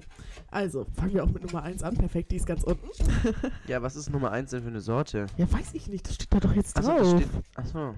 Also, 0.49 0.85
fangen 0.95 1.13
wir 1.13 1.23
auch 1.25 1.29
mit 1.29 1.43
Nummer 1.43 1.63
1 1.63 1.83
an. 1.83 1.95
Perfekt, 1.97 2.31
die 2.31 2.37
ist 2.37 2.45
ganz 2.45 2.63
unten. 2.63 2.87
Ja, 3.67 3.81
was 3.81 3.97
ist 3.97 4.09
Nummer 4.09 4.31
1 4.31 4.51
denn 4.51 4.61
für 4.63 4.69
eine 4.69 4.79
Sorte? 4.79 5.25
Ja, 5.37 5.51
weiß 5.51 5.73
ich 5.73 5.87
nicht, 5.89 6.07
das 6.07 6.15
steht 6.15 6.33
da 6.33 6.39
doch 6.39 6.53
jetzt 6.53 6.77
Achso, 6.77 6.91
drauf. 6.91 6.99
das 7.01 7.21
steht. 7.21 7.29
Achso. 7.55 7.93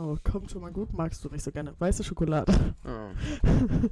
Oh, 0.00 0.16
kommt 0.22 0.48
schon 0.50 0.62
mal 0.62 0.70
gut, 0.70 0.92
magst 0.92 1.24
du 1.24 1.28
nicht 1.28 1.42
so 1.42 1.50
gerne. 1.50 1.74
Weiße 1.78 2.04
Schokolade. 2.04 2.54
Oh. 2.84 3.10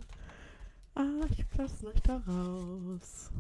ah, 0.95 1.27
ich 1.31 1.45
lass 1.57 1.85
euch 1.85 2.01
da 2.03 2.19
raus. 2.29 3.31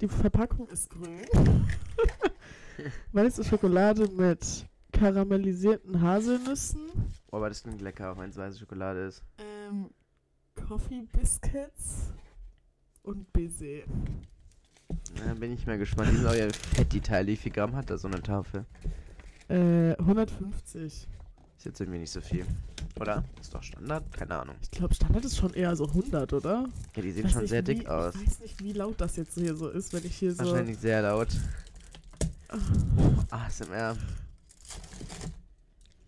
Die 0.00 0.08
Verpackung 0.08 0.66
ist 0.68 0.90
grün. 0.90 1.20
Weiße 3.12 3.44
Schokolade 3.44 4.08
mit 4.08 4.66
karamellisierten 4.92 6.00
Haselnüssen, 6.00 6.80
Oh, 7.30 7.36
aber 7.36 7.48
das 7.50 7.62
klingt 7.62 7.80
lecker, 7.82 8.12
auch 8.12 8.18
wenn 8.18 8.30
es 8.30 8.36
weiße 8.36 8.58
Schokolade 8.58 9.06
ist. 9.06 9.22
ähm, 9.38 9.90
Coffee 10.56 11.02
Biscuits 11.12 12.12
und 13.02 13.32
Baiser. 13.32 13.84
Na, 15.24 15.34
bin 15.34 15.52
ich 15.52 15.66
mal 15.66 15.78
gespannt. 15.78 16.10
Die 16.10 16.16
sind 16.16 16.26
auch 16.26 16.34
ja 16.34 16.48
fett, 16.48 16.92
die 16.92 17.00
Teile. 17.00 17.28
Wie 17.28 17.36
viel 17.36 17.52
Gramm 17.52 17.76
hat 17.76 17.90
da 17.90 17.98
so 17.98 18.08
eine 18.08 18.20
Tafel? 18.22 18.64
Äh, 19.48 19.94
150. 19.98 20.84
Ist 21.56 21.64
jetzt 21.64 21.80
irgendwie 21.80 21.98
nicht 22.00 22.10
so 22.12 22.20
viel. 22.20 22.44
Oder? 23.00 23.24
Ist 23.40 23.54
doch 23.54 23.62
Standard? 23.62 24.04
Keine 24.12 24.38
Ahnung. 24.38 24.54
Ich 24.62 24.70
glaube, 24.70 24.94
Standard 24.94 25.24
ist 25.24 25.36
schon 25.36 25.54
eher 25.54 25.74
so 25.74 25.86
100, 25.88 26.32
oder? 26.32 26.68
Ja, 26.94 27.02
die 27.02 27.10
sehen 27.10 27.28
schon 27.28 27.40
nicht, 27.42 27.50
sehr 27.50 27.66
wie, 27.66 27.74
dick 27.76 27.88
aus. 27.88 28.14
Ich 28.14 28.26
weiß 28.26 28.40
nicht, 28.40 28.62
wie 28.62 28.72
laut 28.72 29.00
das 29.00 29.16
jetzt 29.16 29.34
hier 29.34 29.54
so 29.56 29.68
ist, 29.68 29.92
wenn 29.92 30.04
ich 30.04 30.14
hier 30.16 30.32
so. 30.32 30.44
Wahrscheinlich 30.44 30.78
sehr 30.78 31.02
laut. 31.02 31.28
ASMR. 33.30 33.96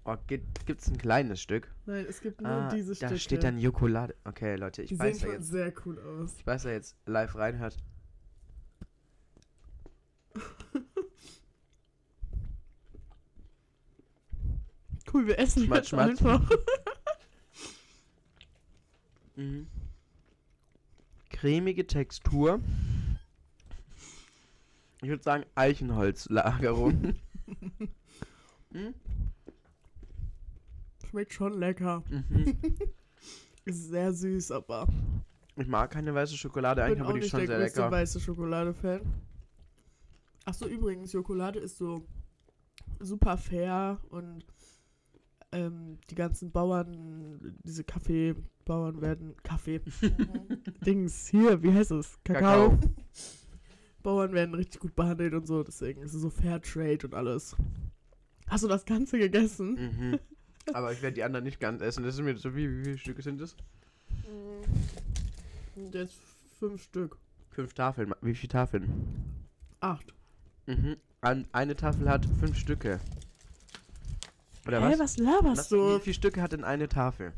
Oh, 0.05 0.17
gibt, 0.27 0.67
gibt's 0.67 0.89
ein 0.89 0.97
kleines 0.99 1.41
Stück? 1.43 1.69
Nein, 1.87 2.07
es 2.09 2.21
gibt 2.21 2.41
nur 2.41 2.51
Ah, 2.51 2.71
diese 2.75 2.93
da 2.95 3.07
Stücke. 3.09 3.19
steht 3.19 3.45
dann 3.45 3.59
Jokolade. 3.59 4.15
Okay, 4.25 4.57
Leute, 4.57 4.83
ich 4.83 4.89
Die 4.89 4.99
weiß 4.99 5.21
sehen 5.21 5.33
jetzt. 5.33 5.49
sehr 5.51 5.73
cool 5.85 5.99
aus. 6.01 6.35
Ich 6.39 6.47
weiß 6.47 6.65
ja 6.65 6.71
jetzt 6.71 6.97
live 7.07 7.35
reinhört. 7.37 7.77
Cool, 15.13 15.27
wir 15.27 15.39
essen 15.39 15.65
Schmatz, 15.65 15.79
jetzt 15.79 15.89
schmatz. 15.91 16.09
einfach. 16.23 16.51
Mhm. 19.37 19.69
Cremige 21.31 21.87
Textur. 21.87 22.61
Ich 25.01 25.09
würde 25.09 25.23
sagen 25.23 25.45
Eichenholzlagerung. 25.55 27.15
mhm. 28.71 28.95
Schmeckt 31.09 31.33
schon 31.33 31.59
lecker. 31.59 32.03
Mhm. 32.11 32.59
Ist 33.65 33.89
sehr 33.89 34.13
süß, 34.13 34.51
aber. 34.51 34.87
Ich 35.57 35.67
mag 35.67 35.91
keine 35.91 36.15
weiße 36.15 36.37
Schokolade, 36.37 36.83
Ich 36.83 36.87
eigentlich 36.87 36.99
bin 36.99 37.03
aber 37.03 37.11
auch 37.11 37.15
die 37.15 37.19
ist 37.21 37.25
nicht 37.25 37.31
schon 37.31 37.41
der 37.41 37.49
sehr 37.49 37.59
lecker. 37.59 37.91
weiße 37.91 38.21
Schokolade-Fan. 38.21 39.01
Achso, 40.45 40.67
übrigens, 40.67 41.13
Schokolade 41.13 41.61
ist 41.61 41.79
so 41.79 42.07
super 42.99 43.39
fair 43.39 43.99
und 44.11 44.45
ähm, 45.53 45.99
die 46.11 46.15
ganzen 46.15 46.51
Bauern, 46.51 47.57
diese 47.65 47.85
Kaffeebauern 47.85 49.01
werden 49.01 49.35
Kaffee. 49.43 49.81
Dings, 50.87 51.29
hier, 51.29 51.63
wie 51.63 51.73
heißt 51.73 51.91
es? 51.93 52.19
Kakao. 52.25 52.71
Kakao. 52.71 52.79
Bauern 54.03 54.33
werden 54.33 54.55
richtig 54.55 54.81
gut 54.81 54.95
behandelt 54.97 55.35
und 55.35 55.47
so, 55.47 55.63
deswegen 55.63 56.03
ist 56.03 56.15
es 56.15 56.23
so 56.23 56.31
Fair 56.31 56.61
Trade 56.63 57.07
und 57.07 57.15
alles. 57.15 57.55
Hast 58.49 58.65
du 58.65 58.69
das 58.69 58.85
Ganze 58.85 59.19
gegessen? 59.19 59.75
Mhm. 59.75 60.19
Aber 60.75 60.93
ich 60.93 61.03
werde 61.03 61.15
die 61.15 61.23
anderen 61.23 61.45
nicht 61.45 61.61
ganz 61.61 61.83
essen. 61.83 62.05
Das 62.05 62.17
sind 62.17 62.25
mir 62.25 62.37
so 62.37 62.55
wie, 62.55 62.69
wie 62.69 62.85
viele 62.85 62.99
Stücke 62.99 63.23
sind 63.23 63.41
das? 63.41 63.57
Mhm. 65.77 65.91
Jetzt 65.93 66.21
fünf 66.59 66.83
Stück. 66.83 67.17
Fünf 67.51 67.75
Tafeln. 67.75 68.13
Wie 68.23 68.35
viele 68.35 68.49
Tafeln? 68.49 68.89
Acht. 69.81 70.15
Mhm. 70.67 70.97
An, 71.21 71.47
eine 71.53 71.77
Tafel 71.77 72.09
hat 72.09 72.27
fünf 72.39 72.57
Stücke. 72.57 73.01
Oder 74.67 74.81
Hä, 74.87 74.93
was? 74.93 74.99
was 74.99 75.17
laberst 75.19 75.59
Was- 75.59 75.69
du? 75.69 75.97
Wie 75.97 76.01
viele 76.01 76.15
Stücke 76.15 76.43
hat 76.43 76.53
denn 76.53 76.65
eine 76.65 76.89
Tafel? 76.89 77.33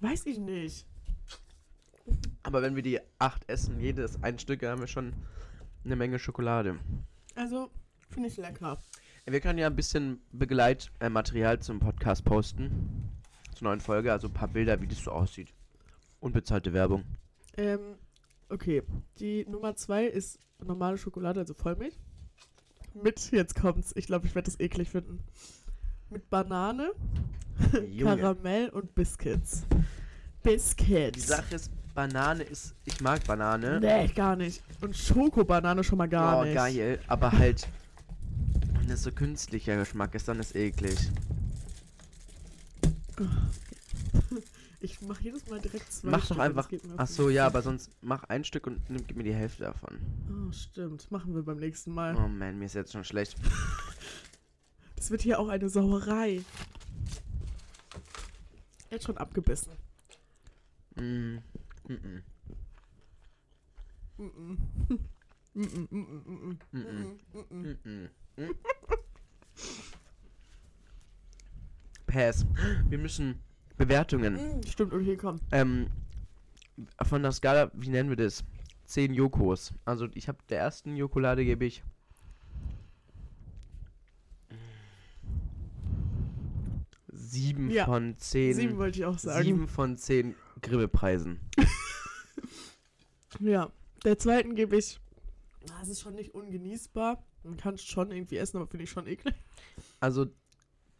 Weiß 0.00 0.26
ich 0.26 0.38
nicht. 0.38 0.86
Aber 2.42 2.62
wenn 2.62 2.76
wir 2.76 2.82
die 2.82 3.00
acht 3.18 3.48
essen, 3.48 3.80
jedes 3.80 4.22
ein 4.22 4.38
Stück, 4.38 4.60
dann 4.60 4.70
haben 4.72 4.80
wir 4.80 4.86
schon 4.86 5.12
eine 5.84 5.96
Menge 5.96 6.18
Schokolade. 6.18 6.78
Also, 7.34 7.70
finde 8.10 8.28
ich 8.28 8.36
lecker. 8.36 8.78
Wir 9.26 9.40
können 9.40 9.58
ja 9.58 9.66
ein 9.66 9.74
bisschen 9.76 10.20
Begleitmaterial 10.32 11.58
zum 11.60 11.80
Podcast 11.80 12.24
posten. 12.24 13.10
Zur 13.54 13.68
neuen 13.68 13.80
Folge, 13.80 14.12
also 14.12 14.28
ein 14.28 14.34
paar 14.34 14.48
Bilder, 14.48 14.80
wie 14.80 14.86
das 14.86 14.98
so 15.02 15.10
aussieht. 15.10 15.52
Unbezahlte 16.20 16.72
Werbung. 16.72 17.04
Ähm, 17.56 17.96
okay. 18.48 18.82
Die 19.18 19.44
Nummer 19.46 19.74
zwei 19.76 20.04
ist 20.04 20.38
normale 20.64 20.98
Schokolade, 20.98 21.40
also 21.40 21.54
Vollmilch. 21.54 21.98
Mit, 22.94 23.30
jetzt 23.32 23.54
kommt's, 23.56 23.92
ich 23.96 24.06
glaube, 24.06 24.26
ich 24.26 24.34
werde 24.34 24.46
das 24.50 24.60
eklig 24.60 24.90
finden. 24.90 25.20
Mit 26.10 26.28
Banane. 26.30 26.92
Karamell 28.00 28.68
und 28.70 28.94
Biscuits. 28.94 29.66
Die 29.70 30.50
Biscuits. 30.50 31.26
Sache 31.26 31.54
ist, 31.54 31.70
Banane 31.94 32.44
ist. 32.44 32.74
Ich 32.84 33.00
mag 33.00 33.24
Banane. 33.24 33.80
Nee, 33.80 34.06
gar 34.08 34.36
nicht. 34.36 34.62
Und 34.80 34.96
Schokobanane 34.96 35.82
schon 35.82 35.98
mal 35.98 36.08
gar 36.08 36.40
oh, 36.40 36.44
nicht. 36.44 36.54
geil. 36.54 37.00
Aber 37.08 37.32
halt. 37.32 37.66
Wenn 38.78 38.88
das 38.88 39.02
so 39.02 39.10
künstlicher 39.10 39.76
Geschmack 39.76 40.14
ist, 40.14 40.28
dann 40.28 40.38
ist 40.38 40.54
eklig. 40.54 40.96
Ich 44.78 45.00
mache 45.00 45.22
jedes 45.22 45.48
Mal 45.48 45.58
direkt 45.58 45.90
zwei 45.90 46.10
mach 46.10 46.18
doch 46.18 46.36
Stück, 46.36 46.36
das 46.36 46.46
einfach. 46.46 46.68
Ach 46.98 47.06
so, 47.08 47.28
ja, 47.28 47.46
aber 47.46 47.62
sonst 47.62 47.90
mach 48.02 48.22
ein 48.24 48.44
Stück 48.44 48.68
und 48.68 48.88
nimm, 48.88 49.04
gib 49.06 49.16
mir 49.16 49.24
die 49.24 49.34
Hälfte 49.34 49.64
davon. 49.64 49.98
Oh, 50.30 50.52
stimmt. 50.52 51.10
Machen 51.10 51.34
wir 51.34 51.42
beim 51.42 51.56
nächsten 51.56 51.92
Mal. 51.92 52.14
Oh 52.14 52.28
man, 52.28 52.58
mir 52.58 52.66
ist 52.66 52.74
jetzt 52.74 52.92
schon 52.92 53.02
schlecht. 53.02 53.36
Das 54.96 55.10
wird 55.10 55.22
hier 55.22 55.38
auch 55.38 55.48
eine 55.48 55.68
Sauerei. 55.68 56.42
Jetzt 58.90 59.04
schon 59.04 59.18
abgebissen. 59.18 59.72
Mm. 60.96 61.38
Mm 61.88 61.92
-mm. 61.92 62.22
Pass. 72.06 72.46
Wir 72.88 72.98
müssen 72.98 73.40
Bewertungen. 73.76 74.34
Mm, 74.34 74.62
Stimmt, 74.66 74.92
okay, 74.92 75.16
komm. 75.16 75.40
Ähm, 75.52 75.88
von 77.02 77.22
der 77.22 77.32
Skala, 77.32 77.70
wie 77.74 77.88
nennen 77.90 78.08
wir 78.08 78.16
das? 78.16 78.44
10 78.86 79.14
Jokos. 79.14 79.74
Also 79.84 80.08
ich 80.14 80.28
habe 80.28 80.38
der 80.48 80.60
ersten 80.60 80.96
Jokolade 80.96 81.44
gebe 81.44 81.64
ich. 81.64 81.82
Sieben 87.36 87.70
Ja, 87.70 87.84
von 87.84 88.16
zehn. 88.18 88.54
Sieben 88.54 88.78
wollte 88.78 88.98
ich 88.98 89.04
auch 89.04 89.18
sagen. 89.18 89.44
sieben 89.44 89.68
von 89.68 89.96
zehn 89.98 90.34
Grillpreisen. 90.62 91.40
Ja. 93.40 93.70
Der 94.04 94.18
zweiten 94.18 94.54
gebe 94.54 94.76
ich. 94.76 94.98
Na, 95.68 95.82
es 95.82 95.88
ist 95.88 96.00
schon 96.00 96.14
nicht 96.14 96.34
ungenießbar. 96.34 97.22
Man 97.42 97.56
kann 97.58 97.74
es 97.74 97.82
schon 97.82 98.10
irgendwie 98.10 98.36
essen, 98.38 98.56
aber 98.56 98.66
finde 98.66 98.84
ich 98.84 98.90
schon 98.90 99.06
eklig. 99.06 99.34
Also 100.00 100.26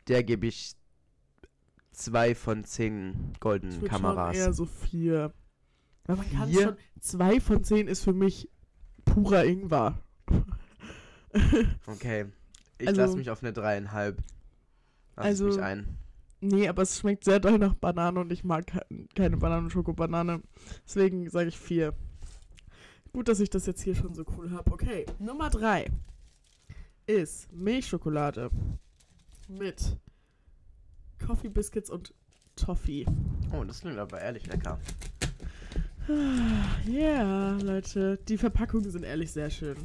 der 0.09 0.23
gebe 0.23 0.47
ich 0.47 0.75
zwei 1.93 2.35
von 2.35 2.65
zehn 2.65 3.31
Ich 3.33 3.41
goldenen 3.41 3.79
schon 3.81 3.89
Kameras. 3.89 4.37
eher 4.37 4.53
so 4.53 4.67
vier. 4.67 5.33
Weil 6.05 6.17
man 6.17 6.31
kann 6.31 6.53
schon. 6.53 6.77
Zwei 7.01 7.41
von 7.41 7.65
zehn 7.65 7.89
ist 7.89 8.03
für 8.05 8.13
mich 8.13 8.51
purer 9.05 9.45
Ingwer. 9.45 9.99
Okay. 11.87 12.27
Ich 12.79 12.89
Also- 12.89 13.01
lasse 13.01 13.17
mich 13.17 13.31
auf 13.31 13.43
eine 13.43 13.53
dreieinhalb. 13.53 14.23
Lass 15.17 15.27
Also- 15.27 15.47
mich 15.47 15.61
ein. 15.61 15.97
Nee, 16.41 16.69
aber 16.69 16.83
es 16.83 16.99
schmeckt 16.99 17.25
sehr 17.25 17.41
doll 17.41 17.59
nach 17.59 17.75
Banane 17.75 18.21
und 18.21 18.33
ich 18.33 18.45
mag 18.45 18.67
ke 18.67 18.81
keine 19.15 19.37
Banane- 19.37 19.65
und 19.65 19.71
Schokobanane. 19.71 20.43
Deswegen 20.85 21.29
sage 21.31 21.49
ich 21.49 21.59
vier. 21.59 21.95
Gut, 23.13 23.29
dass 23.29 23.41
ich 23.41 23.51
das 23.51 23.67
jetzt 23.67 23.83
hier 23.83 23.95
schon 23.95 24.15
so 24.15 24.25
cool 24.37 24.51
habe. 24.51 24.71
Okay, 24.71 25.07
Nummer 25.19 25.49
drei 25.49 25.87
ist 27.07 27.51
Milchschokolade 27.53 28.51
mit 29.49 29.97
Coffee 31.25 31.49
Biscuits 31.49 31.89
und 31.89 32.13
Toffee. 32.57 33.07
Oh, 33.53 33.65
das 33.65 33.81
klingt 33.81 33.99
aber 33.99 34.21
ehrlich 34.21 34.47
lecker. 34.47 34.79
Ja, 36.87 37.57
Leute, 37.59 38.19
die 38.29 38.39
Verpackungen 38.39 38.91
sind 38.91 39.05
ehrlich 39.05 39.33
sehr 39.33 39.51
schön. 39.51 39.77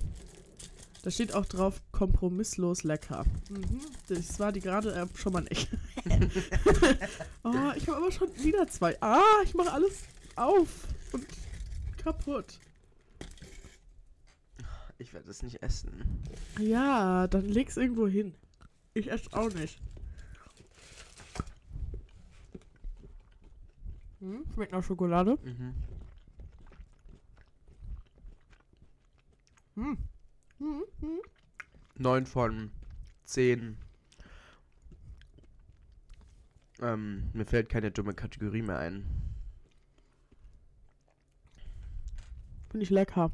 Da 1.03 1.09
steht 1.09 1.33
auch 1.33 1.45
drauf, 1.45 1.81
kompromisslos 1.91 2.83
lecker. 2.83 3.25
Mhm, 3.49 3.81
das 4.07 4.39
war 4.39 4.51
die 4.51 4.59
gerade 4.59 4.93
äh, 4.93 5.07
schon 5.17 5.33
mal 5.33 5.41
nicht. 5.41 5.67
oh, 7.43 7.71
ich 7.75 7.87
habe 7.87 7.97
aber 7.97 8.11
schon 8.11 8.29
wieder 8.37 8.67
zwei. 8.67 9.01
Ah, 9.01 9.41
ich 9.43 9.55
mache 9.55 9.71
alles 9.73 10.03
auf 10.35 10.69
und 11.11 11.25
kaputt. 11.97 12.59
Ich 14.99 15.11
werde 15.13 15.31
es 15.31 15.41
nicht 15.41 15.63
essen. 15.63 16.21
Ja, 16.59 17.27
dann 17.27 17.45
leg's 17.45 17.77
irgendwo 17.77 18.07
hin. 18.07 18.35
Ich 18.93 19.09
esse 19.09 19.33
auch 19.33 19.51
nicht. 19.51 19.81
Hm, 24.19 24.45
schmeckt 24.53 24.71
nach 24.71 24.83
Schokolade. 24.83 25.39
Mhm. 25.43 25.73
Hm. 29.73 29.97
9 31.97 32.25
von 32.25 32.71
10. 33.25 33.77
Ähm, 36.81 37.29
mir 37.33 37.45
fällt 37.45 37.69
keine 37.69 37.91
dumme 37.91 38.13
Kategorie 38.13 38.61
mehr 38.61 38.79
ein. 38.79 39.05
Finde 42.69 42.83
ich 42.83 42.89
lecker. 42.89 43.31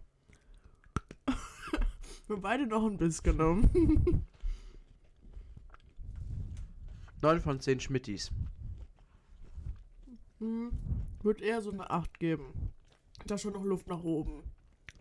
Wir 2.28 2.38
beide 2.38 2.67
noch 2.67 2.86
ein 2.86 2.97
Biss 2.97 3.23
genommen. 3.23 4.25
9 7.21 7.39
von 7.41 7.59
10 7.59 7.80
Schmittis. 7.80 8.32
hm. 10.39 10.71
Würde 11.23 11.43
eher 11.43 11.61
so 11.61 11.71
eine 11.71 11.89
8 11.89 12.19
geben. 12.19 12.71
Da 13.25 13.36
ist 13.36 13.41
schon 13.41 13.53
noch 13.53 13.63
Luft 13.63 13.88
nach 13.88 14.03
oben. 14.03 14.43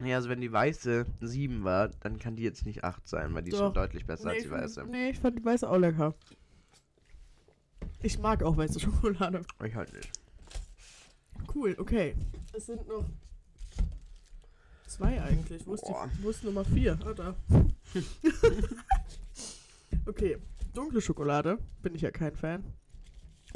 Ja, 0.05 0.17
also 0.17 0.29
wenn 0.29 0.41
die 0.43 0.53
weiße 0.53 1.07
7 1.21 1.65
war, 1.65 1.89
dann 2.01 2.19
kann 2.19 2.37
die 2.37 2.43
jetzt 2.43 2.67
nicht 2.67 2.85
8 2.85 3.09
sein, 3.09 3.33
weil 3.35 3.43
die 3.43 3.51
ist 3.51 3.59
Doch. 3.59 3.67
schon 3.67 3.75
deutlich 3.75 4.05
besser 4.07 4.27
nee, 4.29 4.35
als 4.35 4.43
die 4.43 4.49
fand- 4.49 4.63
weiße. 4.63 4.85
Nee, 4.85 5.11
ich 5.11 5.19
fand 5.19 5.39
die 5.39 5.45
weiße 5.45 5.69
auch 5.69 5.79
lecker. 5.79 6.15
Ich 8.03 8.19
mag 8.19 8.43
auch 8.43 8.57
weiße 8.57 8.79
Schokolade. 8.81 9.43
Ich 9.65 9.75
halt 9.75 9.93
nicht. 9.95 10.11
Cool, 11.55 11.75
okay. 11.79 12.15
Es 12.53 12.67
sind 12.67 12.87
noch 12.87 13.05
zwei 14.87 15.21
eigentlich. 15.23 15.67
Wo 15.67 15.75
ist, 15.75 15.85
die, 15.87 16.23
wo 16.23 16.31
ist 16.31 16.45
Nummer 16.45 16.65
vier? 16.65 16.99
Ah, 17.05 17.15
da. 17.15 17.35
okay, 20.07 20.37
dunkle 20.75 21.01
Schokolade. 21.01 21.59
Bin 21.83 21.95
ich 21.95 22.03
ja 22.03 22.11
kein 22.11 22.35
Fan. 22.35 22.65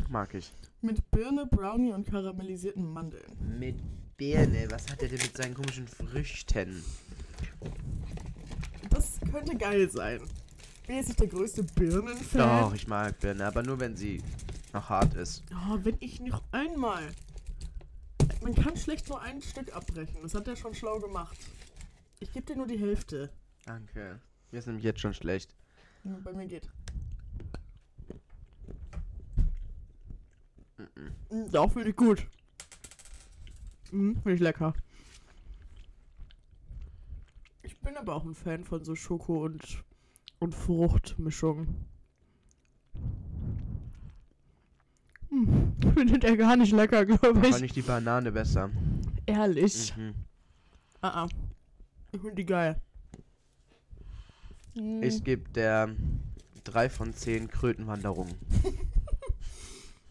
Mag 0.09 0.35
ich. 0.35 0.53
Mit 0.81 1.11
Birne, 1.11 1.47
Brownie 1.47 1.93
und 1.93 2.07
karamellisierten 2.07 2.91
Mandeln. 2.91 3.25
Mit 3.59 3.77
Birne. 4.21 4.71
Was 4.71 4.87
hat 4.91 5.01
er 5.03 5.09
denn 5.09 5.19
mit 5.19 5.35
seinen 5.35 5.55
komischen 5.55 5.89
Früchten? 5.89 6.85
Das 8.91 9.19
könnte 9.33 9.57
geil 9.57 9.91
sein. 9.91 10.21
Bin 10.87 10.97
jetzt 10.97 11.09
nicht 11.09 11.21
der 11.21 11.29
größte 11.29 11.63
Birnenfan. 11.63 12.39
Doch, 12.39 12.75
ich 12.75 12.87
mag 12.87 13.19
Birne, 13.19 13.47
aber 13.47 13.63
nur 13.63 13.81
wenn 13.81 13.97
sie 13.97 14.23
noch 14.75 14.91
hart 14.91 15.15
ist. 15.15 15.43
Oh, 15.53 15.79
wenn 15.83 15.97
ich 16.01 16.21
noch 16.21 16.43
einmal. 16.53 17.09
Man 18.43 18.55
kann 18.55 18.77
schlecht 18.77 19.09
nur 19.09 19.23
ein 19.23 19.41
Stück 19.41 19.75
abbrechen. 19.75 20.17
Das 20.21 20.35
hat 20.35 20.47
er 20.49 20.57
schon 20.57 20.75
schlau 20.75 20.99
gemacht. 20.99 21.39
Ich 22.19 22.31
gebe 22.31 22.45
dir 22.45 22.57
nur 22.57 22.67
die 22.67 22.79
Hälfte. 22.79 23.31
Danke. 23.65 24.21
Mir 24.51 24.59
ist 24.59 24.67
nämlich 24.67 24.85
jetzt 24.85 25.01
schon 25.01 25.15
schlecht. 25.15 25.55
Ja, 26.05 26.19
Bei 26.23 26.35
mir 26.35 26.47
geht. 26.47 26.69
Mm, 31.31 31.47
Ja, 31.51 31.67
finde 31.69 31.89
ich 31.89 31.97
gut. 31.97 32.27
Mm, 33.91 34.13
finde 34.15 34.33
ich 34.35 34.41
lecker. 34.41 34.75
Ich 37.63 37.79
bin 37.81 37.97
aber 37.97 38.15
auch 38.15 38.25
ein 38.25 38.35
Fan 38.35 38.65
von 38.65 38.85
so 38.85 38.95
Schoko- 38.95 39.45
und, 39.45 39.85
und 40.39 40.55
Fruchtmischungen. 40.55 41.87
Hm, 45.29 45.75
findet 45.95 46.25
er 46.25 46.37
gar 46.37 46.57
nicht 46.57 46.73
lecker, 46.73 47.05
glaube 47.07 47.41
ich. 47.47 47.53
Fand 47.53 47.65
ich 47.65 47.73
die 47.73 47.83
Banane 47.83 48.33
besser. 48.33 48.71
Ehrlich. 49.27 49.97
Mhm. 49.97 50.15
Ah, 51.01 51.25
ah. 51.25 51.29
Ich 52.13 52.21
finde 52.21 52.37
die 52.37 52.47
geil. 52.47 52.81
Mm, 54.75 55.03
Ich 55.03 55.23
gebe 55.25 55.49
der 55.51 55.95
3 56.65 56.91
von 56.91 57.13
10 57.15 57.49
Krötenwanderungen. 57.49 58.35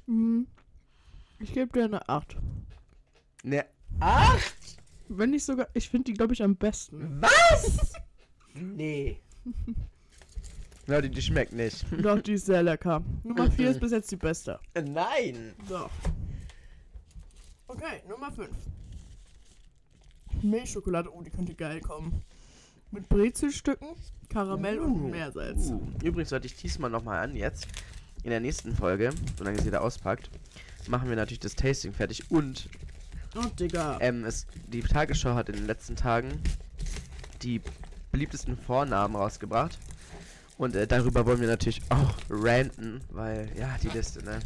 mm. 0.08 0.44
Ich 1.40 1.54
gebe 1.54 1.72
dir 1.72 1.86
eine 1.86 2.08
8. 2.10 2.38
Ne. 3.44 3.66
8? 4.00 4.78
Wenn 5.10 5.32
nicht 5.32 5.46
sogar, 5.46 5.68
ich 5.74 5.90
finde 5.90 6.12
die, 6.12 6.14
glaube 6.14 6.34
ich, 6.34 6.44
am 6.44 6.56
besten. 6.56 7.22
Was? 7.22 7.94
nee. 8.54 9.18
Ja, 10.88 11.00
die, 11.02 11.10
die 11.10 11.22
schmeckt 11.22 11.54
nicht. 11.54 11.86
Doch, 12.02 12.20
die 12.20 12.34
ist 12.34 12.48
sehr 12.48 12.64
lecker. 12.64 13.04
Nummer 13.24 13.52
4 13.52 13.70
ist 13.70 13.80
bis 13.80 13.92
jetzt 13.92 14.10
die 14.10 14.16
beste. 14.16 14.60
Nein. 14.74 15.54
So. 15.68 15.88
Okay, 17.68 18.02
Nummer 18.10 18.32
5. 18.32 18.50
Milchschokolade, 20.42 21.14
oh, 21.14 21.22
die 21.22 21.30
könnte 21.30 21.54
geil 21.54 21.80
kommen. 21.82 22.24
Mit 22.90 23.08
Brezelstücken, 23.08 23.90
Karamell 24.30 24.80
und 24.80 25.12
Meersalz. 25.12 25.70
Uh. 25.70 25.80
Übrigens 26.04 26.30
sollte 26.30 26.48
ich 26.48 26.56
diesmal 26.56 26.90
nochmal 26.90 27.20
an 27.20 27.36
jetzt. 27.36 27.68
In 28.24 28.32
der 28.32 28.40
nächsten 28.40 28.76
Folge, 28.76 29.12
solange 29.38 29.62
sie 29.62 29.70
da 29.70 29.82
auspackt, 29.82 30.32
machen 30.88 31.08
wir 31.08 31.16
natürlich 31.16 31.40
das 31.40 31.56
Tasting 31.56 31.94
fertig. 31.94 32.32
Und 32.32 32.68
Oh, 33.36 33.46
Digga. 33.60 33.98
ähm, 34.02 34.26
es, 34.26 34.48
die 34.68 34.82
Tagesschau 34.82 35.36
hat 35.36 35.50
in 35.50 35.56
den 35.56 35.68
letzten 35.68 35.96
Tagen 35.96 36.42
die 37.42 37.62
beliebtesten 38.12 38.58
Vornamen 38.58 39.16
rausgebracht. 39.16 39.78
Und 40.58 40.76
äh, 40.76 40.88
darüber 40.88 41.26
wollen 41.26 41.40
wir 41.40 41.48
natürlich 41.48 41.82
auch 41.90 42.14
ranten, 42.30 43.02
weil, 43.12 43.50
ja, 43.58 43.78
die 43.82 43.88
Liste, 43.90 44.24
ne? 44.26 44.40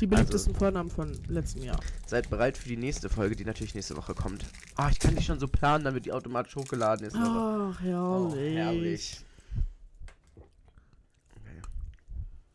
Die 0.00 0.06
beliebtesten 0.06 0.54
Vornamen 0.54 0.90
von 0.90 1.12
letztem 1.28 1.62
Jahr. 1.64 1.78
Seid 2.06 2.30
bereit 2.30 2.56
für 2.56 2.68
die 2.68 2.76
nächste 2.76 3.08
Folge, 3.08 3.36
die 3.36 3.44
natürlich 3.44 3.74
nächste 3.74 3.96
Woche 3.96 4.14
kommt. 4.14 4.44
Ah, 4.76 4.88
ich 4.90 4.98
kann 4.98 5.14
die 5.14 5.22
schon 5.22 5.38
so 5.40 5.46
planen, 5.48 5.84
damit 5.84 6.06
die 6.06 6.12
automatisch 6.12 6.56
hochgeladen 6.56 7.06
ist. 7.06 7.14
aber- 7.16 7.72
Ach, 7.74 7.80
herrlich. 7.82 8.32
Oh, 8.32 8.36
herrlich. 8.36 9.20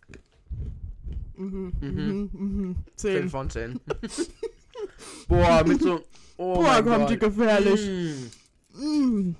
Okay. 0.09 0.19
Mhm, 1.35 1.73
Mhm. 1.81 2.29
mhm, 2.33 2.61
mhm. 2.61 2.75
10 2.95 3.13
10. 3.21 3.29
von 3.29 3.49
10. 3.49 3.79
Boah, 5.33 5.63
mit 5.65 5.81
so. 5.81 6.01
Oh 6.37 6.55
Boah, 6.55 6.63
mein 6.63 6.85
kommt 6.85 7.09
die 7.09 7.17
Gott. 7.17 7.35
gefährlich. 7.35 8.29
Mm. 8.77 8.79
Mm. 8.79 9.35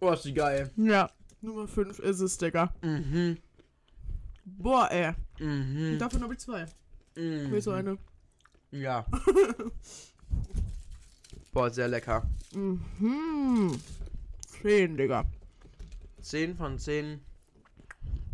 Oh, 0.00 0.12
ist 0.12 0.24
die 0.24 0.34
geil. 0.34 0.70
Ja, 0.76 1.10
Nummer 1.40 1.66
5 1.66 1.98
ist 1.98 2.20
es, 2.20 2.38
Digga. 2.38 2.72
Mhm. 2.82 3.38
Boah, 4.44 4.88
ey. 4.90 5.12
Mhm. 5.40 5.98
Davon 5.98 6.22
habe 6.22 6.34
ich 6.34 6.38
zwei. 6.40 6.66
Mhm. 7.16 7.50
Willst 7.50 7.66
du 7.66 7.72
eine? 7.72 7.98
Ja. 8.70 9.04
Boah, 11.52 11.70
sehr 11.70 11.88
lecker. 11.88 12.22
Mhm. 12.54 13.76
10, 14.62 14.96
Digga. 14.96 15.24
10 16.20 16.56
von 16.56 16.78
10 16.78 17.20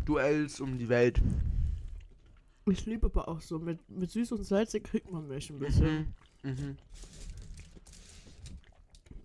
Duells 0.05 0.61
um 0.61 0.77
die 0.77 0.89
Welt. 0.89 1.19
Ich 2.67 2.85
liebe 2.85 3.07
aber 3.07 3.27
auch 3.27 3.41
so, 3.41 3.57
mit, 3.57 3.79
mit 3.89 4.11
süß 4.11 4.31
und 4.33 4.43
salzig 4.43 4.83
kriegt 4.83 5.11
man 5.11 5.27
mich 5.27 5.49
ein 5.49 5.57
bisschen. 5.57 5.97
Mhm. 5.97 6.07
Mhm. 6.43 6.77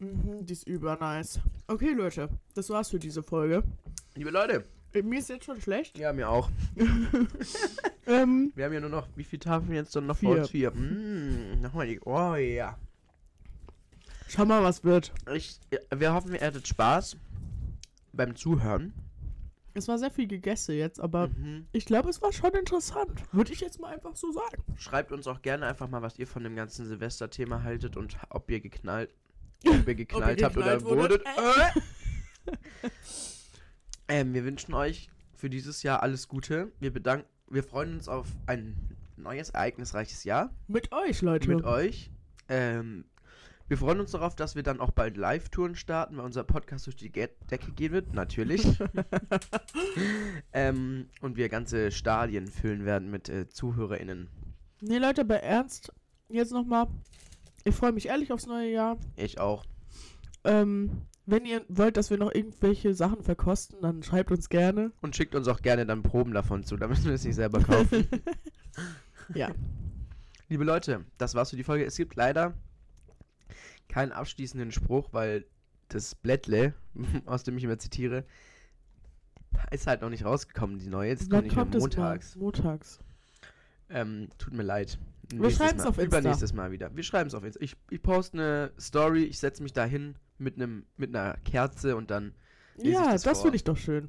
Mhm, 0.00 0.44
die 0.46 0.52
ist 0.52 0.66
übernice. 0.66 1.40
Okay, 1.66 1.92
Leute, 1.92 2.28
das 2.54 2.68
war's 2.70 2.90
für 2.90 2.98
diese 2.98 3.22
Folge. 3.22 3.62
Liebe 4.16 4.30
Leute, 4.30 4.64
Äh, 4.92 5.02
Mir 5.02 5.18
ist 5.18 5.28
jetzt 5.28 5.44
schon 5.44 5.60
schlecht. 5.60 5.98
ja, 5.98 6.12
mir 6.12 6.28
auch. 6.28 6.50
Ähm, 8.06 8.52
Wir 8.54 8.66
haben 8.66 8.74
ja 8.74 8.80
nur 8.80 8.90
noch, 8.90 9.08
wie 9.16 9.24
viele 9.24 9.40
Tafeln 9.40 9.72
jetzt 9.72 9.96
dann 9.96 10.04
noch 10.06 10.18
Vier. 10.18 10.28
vor 10.28 10.38
uns? 10.40 10.50
Vier. 10.50 10.70
Mm, 10.72 11.62
nochmal 11.62 11.86
die, 11.86 11.98
oh 12.00 12.34
ja. 12.34 12.76
schau 14.28 14.44
mal, 14.44 14.62
was 14.62 14.84
wird. 14.84 15.10
Ich, 15.32 15.58
wir 15.90 16.12
hoffen, 16.12 16.34
ihr 16.34 16.40
hattet 16.42 16.68
Spaß 16.68 17.16
beim 18.12 18.36
Zuhören. 18.36 18.92
Es 19.74 19.88
war 19.88 19.98
sehr 19.98 20.10
viel 20.10 20.26
gegessen 20.28 20.76
jetzt, 20.76 21.00
aber 21.00 21.28
Mhm. 21.28 21.66
ich 21.72 21.84
glaube, 21.84 22.08
es 22.08 22.22
war 22.22 22.32
schon 22.32 22.52
interessant. 22.52 23.22
Würde 23.32 23.52
ich 23.52 23.60
jetzt 23.60 23.80
mal 23.80 23.92
einfach 23.92 24.14
so 24.14 24.30
sagen. 24.32 24.62
Schreibt 24.76 25.10
uns 25.12 25.26
auch 25.26 25.42
gerne 25.42 25.66
einfach 25.66 25.88
mal, 25.88 26.00
was 26.02 26.18
ihr 26.18 26.26
von 26.28 26.44
dem 26.44 26.54
ganzen 26.54 26.86
Silvester-Thema 26.86 27.62
haltet 27.64 27.96
und 27.96 28.16
ob 28.30 28.48
ihr 28.50 28.60
geknallt, 28.60 29.10
ob 29.66 29.88
ihr 29.88 29.94
geknallt 29.96 30.42
habt 30.42 30.56
oder 30.56 30.76
geknallt 30.78 30.84
wurdet. 30.84 31.24
wurdet. 31.26 31.76
Äh. 32.46 32.88
ähm, 34.08 34.34
wir 34.34 34.44
wünschen 34.44 34.74
euch 34.74 35.08
für 35.34 35.50
dieses 35.50 35.82
Jahr 35.82 36.02
alles 36.02 36.28
Gute. 36.28 36.70
Wir 36.80 36.92
bedanken, 36.92 37.26
wir 37.48 37.62
freuen 37.64 37.94
uns 37.94 38.08
auf 38.08 38.28
ein 38.46 38.76
neues, 39.16 39.50
ereignisreiches 39.50 40.24
Jahr 40.24 40.54
Mit 40.68 40.92
euch, 40.92 41.22
Leute. 41.22 41.48
mit 41.48 41.64
euch. 41.64 42.10
Ähm, 42.48 43.04
wir 43.68 43.78
freuen 43.78 44.00
uns 44.00 44.10
darauf, 44.10 44.34
dass 44.34 44.54
wir 44.54 44.62
dann 44.62 44.80
auch 44.80 44.90
bald 44.90 45.16
Live-Touren 45.16 45.74
starten, 45.74 46.16
weil 46.16 46.24
unser 46.24 46.44
Podcast 46.44 46.86
durch 46.86 46.96
die 46.96 47.10
Decke 47.10 47.72
gehen 47.74 47.92
wird, 47.92 48.12
natürlich. 48.12 48.78
ähm, 50.52 51.08
und 51.20 51.36
wir 51.36 51.48
ganze 51.48 51.90
Stadien 51.90 52.46
füllen 52.46 52.84
werden 52.84 53.10
mit 53.10 53.28
äh, 53.28 53.48
ZuhörerInnen. 53.48 54.28
Nee, 54.80 54.98
Leute, 54.98 55.24
bei 55.24 55.36
Ernst, 55.36 55.92
jetzt 56.28 56.52
nochmal. 56.52 56.88
Ich 57.64 57.74
freue 57.74 57.92
mich 57.92 58.08
ehrlich 58.08 58.32
aufs 58.32 58.46
neue 58.46 58.70
Jahr. 58.70 58.98
Ich 59.16 59.40
auch. 59.40 59.64
Ähm, 60.44 61.06
wenn 61.26 61.46
ihr 61.46 61.64
wollt, 61.68 61.96
dass 61.96 62.10
wir 62.10 62.18
noch 62.18 62.34
irgendwelche 62.34 62.92
Sachen 62.92 63.22
verkosten, 63.22 63.80
dann 63.80 64.02
schreibt 64.02 64.30
uns 64.30 64.50
gerne. 64.50 64.92
Und 65.00 65.16
schickt 65.16 65.34
uns 65.34 65.48
auch 65.48 65.62
gerne 65.62 65.86
dann 65.86 66.02
Proben 66.02 66.34
davon 66.34 66.64
zu, 66.64 66.76
da 66.76 66.86
müssen 66.86 67.06
wir 67.06 67.14
es 67.14 67.24
nicht 67.24 67.36
selber 67.36 67.60
kaufen. 67.60 68.08
Ja. 69.34 69.50
Liebe 70.48 70.64
Leute, 70.64 71.04
das 71.18 71.34
war's 71.34 71.50
für 71.50 71.56
die 71.56 71.64
Folge. 71.64 71.84
Es 71.84 71.96
gibt 71.96 72.14
leider 72.16 72.54
keinen 73.88 74.12
abschließenden 74.12 74.72
Spruch, 74.72 75.08
weil 75.12 75.44
das 75.88 76.14
Blättle, 76.14 76.74
aus 77.26 77.44
dem 77.44 77.56
ich 77.58 77.64
immer 77.64 77.78
zitiere, 77.78 78.24
ist 79.70 79.86
halt 79.86 80.02
noch 80.02 80.10
nicht 80.10 80.24
rausgekommen, 80.24 80.78
die 80.78 80.88
neue. 80.88 81.14
Das 81.14 81.28
kommt 81.28 81.44
nicht 81.44 81.56
mehr 81.56 81.64
es 81.64 81.72
mal? 81.72 81.78
montags. 81.80 82.36
Montags. 82.36 82.98
Ähm, 83.90 84.28
tut 84.38 84.52
mir 84.52 84.62
leid. 84.62 84.98
Wir 85.32 85.50
schreiben's 85.50 85.84
Mal, 85.84 85.88
auf 85.90 85.98
Insta. 85.98 86.18
Übernächstes 86.18 86.52
Mal 86.52 86.70
wieder. 86.72 86.94
Wir 86.94 87.02
schreiben 87.02 87.28
es 87.28 87.34
auf 87.34 87.44
Insta. 87.44 87.60
Ich, 87.62 87.76
ich 87.90 88.02
poste 88.02 88.36
eine 88.38 88.72
Story, 88.78 89.24
ich 89.24 89.38
setze 89.38 89.62
mich 89.62 89.72
da 89.72 89.84
hin 89.84 90.16
mit, 90.38 90.56
einem 90.56 90.84
mit 90.96 91.14
einer 91.14 91.36
Kerze 91.44 91.96
und 91.96 92.10
dann 92.10 92.34
Ja, 92.78 93.12
das 93.12 93.22
das, 93.22 93.42
finde 93.42 93.56
ich 93.56 93.64
doch 93.64 93.76
schön. 93.76 94.08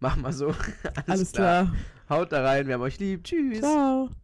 machen 0.00 0.22
wir 0.22 0.32
so. 0.32 0.54
Alles, 1.06 1.32
klar. 1.32 1.72
Haut 2.08 2.32
da 2.32 2.42
rein, 2.42 2.66
wir 2.66 2.74
haben 2.74 2.82
euch 2.82 2.98
lieb. 2.98 3.24
Tschüss. 3.24 3.60
Ciao. 3.60 4.10